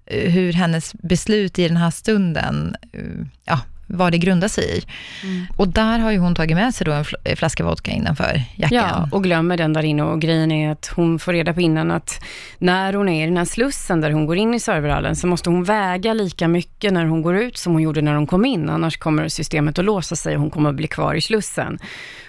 eh, 0.05 0.31
hur 0.31 0.53
hennes 0.53 0.93
beslut 0.93 1.59
i 1.59 1.67
den 1.67 1.77
här 1.77 1.91
stunden, 1.91 2.75
eh, 2.93 2.99
ja, 3.45 3.59
vad 3.88 4.11
det 4.11 4.17
grundar 4.17 4.47
sig 4.47 4.77
i. 4.77 4.86
Mm. 5.27 5.45
Och 5.57 5.67
där 5.67 5.99
har 5.99 6.11
ju 6.11 6.17
hon 6.17 6.36
tagit 6.36 6.57
med 6.57 6.75
sig 6.75 6.86
då 6.86 6.91
en 6.91 7.03
fl- 7.03 7.36
flaska 7.36 7.63
vodka 7.63 7.91
innanför 7.91 8.41
jackan. 8.55 8.77
Ja, 8.77 9.09
och 9.11 9.23
glömmer 9.23 9.57
den 9.57 9.73
där 9.73 9.83
inne. 9.83 10.03
Och 10.03 10.21
grejen 10.21 10.51
är 10.51 10.71
att 10.71 10.91
hon 10.95 11.19
får 11.19 11.33
reda 11.33 11.53
på 11.53 11.61
innan 11.61 11.91
att 11.91 12.23
när 12.57 12.93
hon 12.93 13.09
är 13.09 13.23
i 13.23 13.25
den 13.25 13.38
här 13.38 13.45
slussen 13.45 14.01
där 14.01 14.11
hon 14.11 14.25
går 14.25 14.38
in 14.38 14.53
i 14.53 14.59
serverhallen, 14.59 15.15
så 15.15 15.27
måste 15.27 15.49
hon 15.49 15.63
väga 15.63 16.13
lika 16.13 16.47
mycket 16.47 16.93
när 16.93 17.05
hon 17.05 17.21
går 17.21 17.36
ut 17.38 17.57
som 17.57 17.73
hon 17.73 17.81
gjorde 17.81 18.01
när 18.01 18.15
hon 18.15 18.27
kom 18.27 18.45
in. 18.45 18.69
Annars 18.69 18.97
kommer 18.97 19.27
systemet 19.27 19.79
att 19.79 19.86
låsa 19.86 20.15
sig 20.15 20.36
och 20.36 20.41
hon 20.41 20.49
kommer 20.49 20.69
att 20.69 20.75
bli 20.75 20.88
kvar 20.88 21.15
i 21.15 21.21
slussen. 21.21 21.79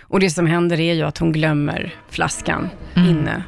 Och 0.08 0.20
det 0.20 0.30
som 0.30 0.46
händer 0.46 0.80
är 0.80 0.94
ju 0.94 1.02
att 1.02 1.18
hon 1.18 1.32
glömmer 1.32 1.94
flaskan 2.10 2.68
inne. 2.96 3.42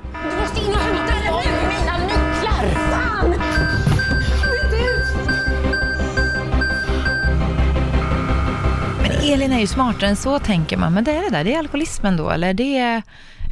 Elin 9.29 9.53
är 9.53 9.61
ju 9.61 9.67
smartare 9.67 10.11
än 10.11 10.17
så, 10.17 10.39
tänker 10.39 10.77
man. 10.77 10.95
Men 10.95 11.05
det 11.05 11.13
är 11.13 11.23
det 11.23 11.31
där, 11.31 11.45
det 11.45 11.55
är 11.55 11.59
alkoholismen 11.59 12.17
då, 12.17 12.31
eller 12.31 12.55
det 12.55 12.79
är, 12.79 13.03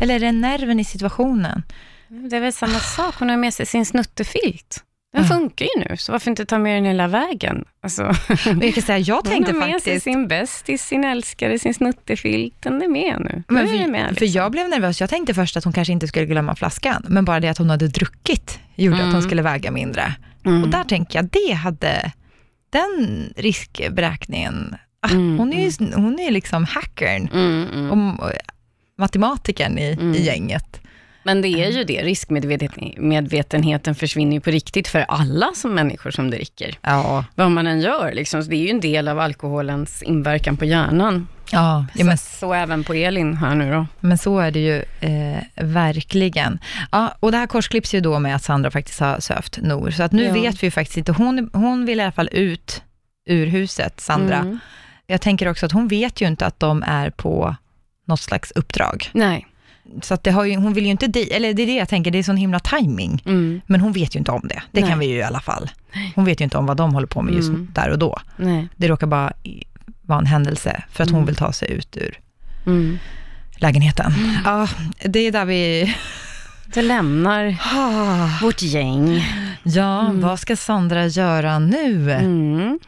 eller 0.00 0.14
är 0.14 0.20
det 0.20 0.32
nerven 0.32 0.80
i 0.80 0.84
situationen? 0.84 1.62
Det 2.08 2.36
är 2.36 2.40
väl 2.40 2.52
samma 2.52 2.78
sak, 2.78 3.14
hon 3.18 3.28
har 3.28 3.36
med 3.36 3.54
sig 3.54 3.66
sin 3.66 3.86
snuttefilt. 3.86 4.82
Den 5.12 5.24
funkar 5.24 5.64
ju 5.64 5.84
nu, 5.88 5.96
så 5.96 6.12
varför 6.12 6.30
inte 6.30 6.46
ta 6.46 6.58
med 6.58 6.76
den 6.76 6.84
hela 6.84 7.08
vägen? 7.08 7.64
Alltså, 7.82 8.14
Men 8.46 8.60
jag 8.62 8.74
kan 8.74 8.82
säga, 8.82 8.98
jag 8.98 9.24
tänkte 9.24 9.52
hon 9.52 9.60
har 9.60 9.68
med 9.68 9.82
sig 9.82 9.92
faktiskt... 9.92 10.04
sin 10.04 10.28
bästis, 10.28 10.82
sin 10.82 11.04
älskare, 11.04 11.58
sin 11.58 11.74
snuttefilt. 11.74 12.54
Den 12.60 12.82
är 12.82 12.88
med 12.88 13.20
nu. 13.20 13.42
Men 13.48 13.68
för, 13.68 13.86
med, 13.90 14.14
för 14.14 14.20
liksom. 14.20 14.42
jag 14.42 14.52
blev 14.52 14.68
nervös. 14.68 15.00
Jag 15.00 15.10
tänkte 15.10 15.34
först 15.34 15.56
att 15.56 15.64
hon 15.64 15.72
kanske 15.72 15.92
inte 15.92 16.08
skulle 16.08 16.26
glömma 16.26 16.54
flaskan, 16.56 17.02
men 17.08 17.24
bara 17.24 17.40
det 17.40 17.48
att 17.48 17.58
hon 17.58 17.70
hade 17.70 17.88
druckit 17.88 18.58
gjorde 18.74 18.96
att 18.96 19.02
hon 19.02 19.10
Mm. 19.10 19.22
skulle 19.22 19.42
väga 19.42 19.70
mindre. 19.70 20.14
Mm. 20.44 20.62
Och 20.62 20.68
där 20.68 20.84
tänker 20.84 21.18
jag, 21.18 21.28
det 21.28 21.52
hade, 21.52 22.12
den 22.70 23.32
riskberäkningen, 23.36 24.76
Mm, 25.11 25.38
hon 25.38 25.52
är 25.52 25.64
ju 25.70 25.92
hon 25.94 26.18
är 26.20 26.30
liksom 26.30 26.64
hackern 26.64 27.28
och, 27.90 27.92
och 28.22 28.32
matematikern 28.98 29.78
i, 29.78 29.98
i 30.16 30.22
gänget. 30.24 30.80
Men 31.22 31.42
det 31.42 31.48
är 31.48 31.70
ju 31.70 31.84
det, 31.84 32.02
riskmedvetenheten 32.02 33.94
försvinner 33.94 34.32
ju 34.32 34.40
på 34.40 34.50
riktigt 34.50 34.88
för 34.88 35.00
alla 35.00 35.50
som 35.54 35.74
människor 35.74 36.11
som 36.11 36.30
dricker. 36.30 36.78
Ja. 36.82 37.24
Vad 37.34 37.50
man 37.50 37.66
än 37.66 37.80
gör, 37.80 38.12
liksom. 38.14 38.48
Det 38.48 38.57
är 38.57 38.62
ju 38.62 38.70
en 38.70 38.80
del 38.80 39.09
av 39.09 39.18
alkoholens 39.20 40.02
inverkan 40.02 40.57
på 40.57 40.64
hjärnan. 40.64 41.28
Ja, 41.52 41.86
ja, 41.94 41.98
så, 42.00 42.07
men- 42.07 42.18
så 42.18 42.54
även 42.54 42.84
på 42.84 42.94
Elin 42.94 43.34
här 43.36 43.54
nu 43.54 43.70
då. 43.72 43.86
Men 44.00 44.18
så 44.18 44.38
är 44.38 44.50
det 44.50 44.59
ju 44.61 44.76
eh, 45.00 45.42
verkligen. 45.54 46.59
Ja, 46.92 47.14
och 47.20 47.32
det 47.32 47.38
här 47.38 47.46
korsklipps 47.46 47.94
ju 47.94 48.00
då 48.00 48.18
med 48.18 48.36
att 48.36 48.42
Sandra 48.44 48.70
faktiskt 48.70 49.00
har 49.00 49.20
sövt 49.20 49.59
Nor. 49.62 49.90
Så 49.90 50.02
att 50.02 50.12
nu 50.12 50.24
Ja. 50.24 50.32
vet 50.32 50.62
vi 50.62 50.66
ju 50.66 50.70
faktiskt 50.70 50.96
inte. 50.96 51.12
Hon, 51.12 51.50
hon 51.52 51.86
vill 51.86 51.98
i 52.00 52.02
alla 52.02 52.12
fall 52.12 52.28
ut 52.32 52.82
ur 53.28 53.46
huset, 53.46 54.00
Sandra. 54.00 54.36
Mm. 54.36 54.59
Jag 55.07 55.20
tänker 55.20 55.48
också 55.48 55.66
att 55.66 55.72
hon 55.72 55.88
vet 55.88 56.20
ju 56.20 56.26
inte 56.26 56.46
att 56.46 56.61
de 56.61 56.82
är 56.86 57.11
på 57.11 57.57
något 58.07 58.20
slags 58.20 58.50
uppdrag. 58.50 59.11
Nej. 59.12 59.46
Så 60.02 60.14
att 60.14 60.22
det 60.24 60.30
har 60.30 60.44
ju, 60.44 60.57
hon 60.57 60.72
vill 60.72 60.84
ju 60.84 60.90
inte 60.90 61.07
dit, 61.07 61.30
eller 61.32 61.54
det 61.54 61.62
är 61.62 61.66
det 61.66 61.74
jag 61.76 61.88
tänker, 61.88 62.11
det 62.11 62.18
är 62.18 62.22
sån 62.22 62.36
himla 62.36 62.61
timing. 62.61 63.22
Men 63.66 63.80
hon 63.80 63.92
vet 63.92 64.14
ju 64.14 64.18
inte 64.18 64.30
om 64.30 64.40
det. 64.48 64.62
Det 64.72 64.80
Nej. 64.80 64.90
kan 64.90 64.98
vi 64.98 65.07
ju 65.07 65.16
i 65.16 65.22
alla 65.22 65.40
fall. 65.40 65.70
Hon 66.14 66.24
vet 66.24 66.40
ju 66.40 66.44
inte 66.44 66.59
om 66.59 66.66
vad 66.66 66.76
de 66.76 66.94
håller 66.94 67.07
på 67.07 67.22
med 67.22 67.34
just 67.34 67.48
Mm. 67.48 67.68
där 67.74 67.90
och 67.90 67.98
då. 67.98 68.18
Nej. 68.36 68.68
Det 68.76 68.88
råkar 68.88 69.07
bara 69.07 69.32
vara 70.02 70.18
en 70.18 70.26
händelse 70.26 70.82
för 70.92 71.02
att 71.04 71.11
hon 71.11 71.16
Mm. 71.18 71.26
vill 71.26 71.36
ta 71.36 71.52
sig 71.52 71.70
ut 71.72 71.96
ur 71.96 72.18
Mm. 72.66 72.98
lägenheten. 73.57 74.12
Ja, 74.44 74.68
det 75.04 75.18
är 75.20 75.32
där 75.32 75.44
vi... 75.44 75.94
Det 76.74 76.82
lämnar 76.82 77.57
vårt 78.42 78.62
gäng. 78.62 79.24
Ja, 79.62 80.00
Mm. 80.00 80.20
vad 80.20 80.38
ska 80.40 80.57
Sandra 80.57 81.07
göra 81.07 81.59
nu? 81.59 82.78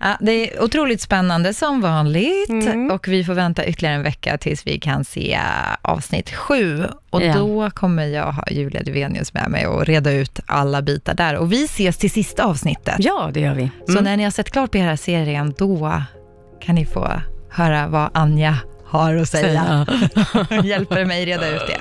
Ja, 0.00 0.16
det 0.20 0.32
är 0.56 0.62
otroligt 0.62 1.00
spännande 1.00 1.54
som 1.54 1.80
vanligt 1.80 2.48
Mm. 2.48 2.90
och 2.90 3.08
vi 3.08 3.24
får 3.24 3.34
vänta 3.34 3.66
ytterligare 3.66 3.94
en 3.96 4.02
vecka 4.02 4.38
tills 4.38 4.66
vi 4.66 4.78
kan 4.80 5.04
se 5.04 5.38
avsnitt 5.82 6.30
sju. 6.30 6.84
Och 7.10 7.22
Ja. 7.22 7.34
då 7.34 7.70
kommer 7.70 8.06
jag 8.06 8.32
ha 8.32 8.44
Julia 8.50 8.82
Duvenius 8.82 9.34
med 9.34 9.50
mig 9.50 9.66
och 9.66 9.86
reda 9.86 10.12
ut 10.12 10.40
alla 10.46 10.82
bitar 10.82 11.14
där. 11.14 11.36
Och 11.36 11.52
vi 11.52 11.64
ses 11.64 11.96
till 11.96 12.10
sista 12.10 12.44
avsnittet. 12.44 12.94
Ja, 12.98 13.30
det 13.34 13.40
gör 13.40 13.54
vi. 13.54 13.70
Så 13.86 13.92
Mm. 13.92 14.04
när 14.04 14.16
ni 14.16 14.24
har 14.24 14.30
sett 14.30 14.50
klart 14.50 14.70
på 14.70 14.78
hela 14.78 14.96
serien, 14.96 15.54
då 15.58 16.02
kan 16.60 16.74
ni 16.74 16.86
få 16.86 17.08
höra 17.50 17.88
vad 17.88 18.10
Anja 18.14 18.56
har 18.86 19.16
att 19.16 19.28
säga. 19.28 19.86
Hjälper 20.64 21.04
mig 21.04 21.24
reda 21.26 21.48
ut 21.48 21.62
det. 21.66 21.80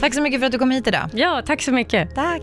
Tack 0.00 0.14
så 0.14 0.20
mycket 0.22 0.40
för 0.40 0.46
att 0.46 0.52
du 0.52 0.58
kom 0.58 0.70
hit 0.70 0.86
idag. 0.86 1.08
Ja, 1.12 1.42
tack 1.46 1.62
så 1.62 1.72
mycket. 1.72 2.14
Tack. 2.14 2.42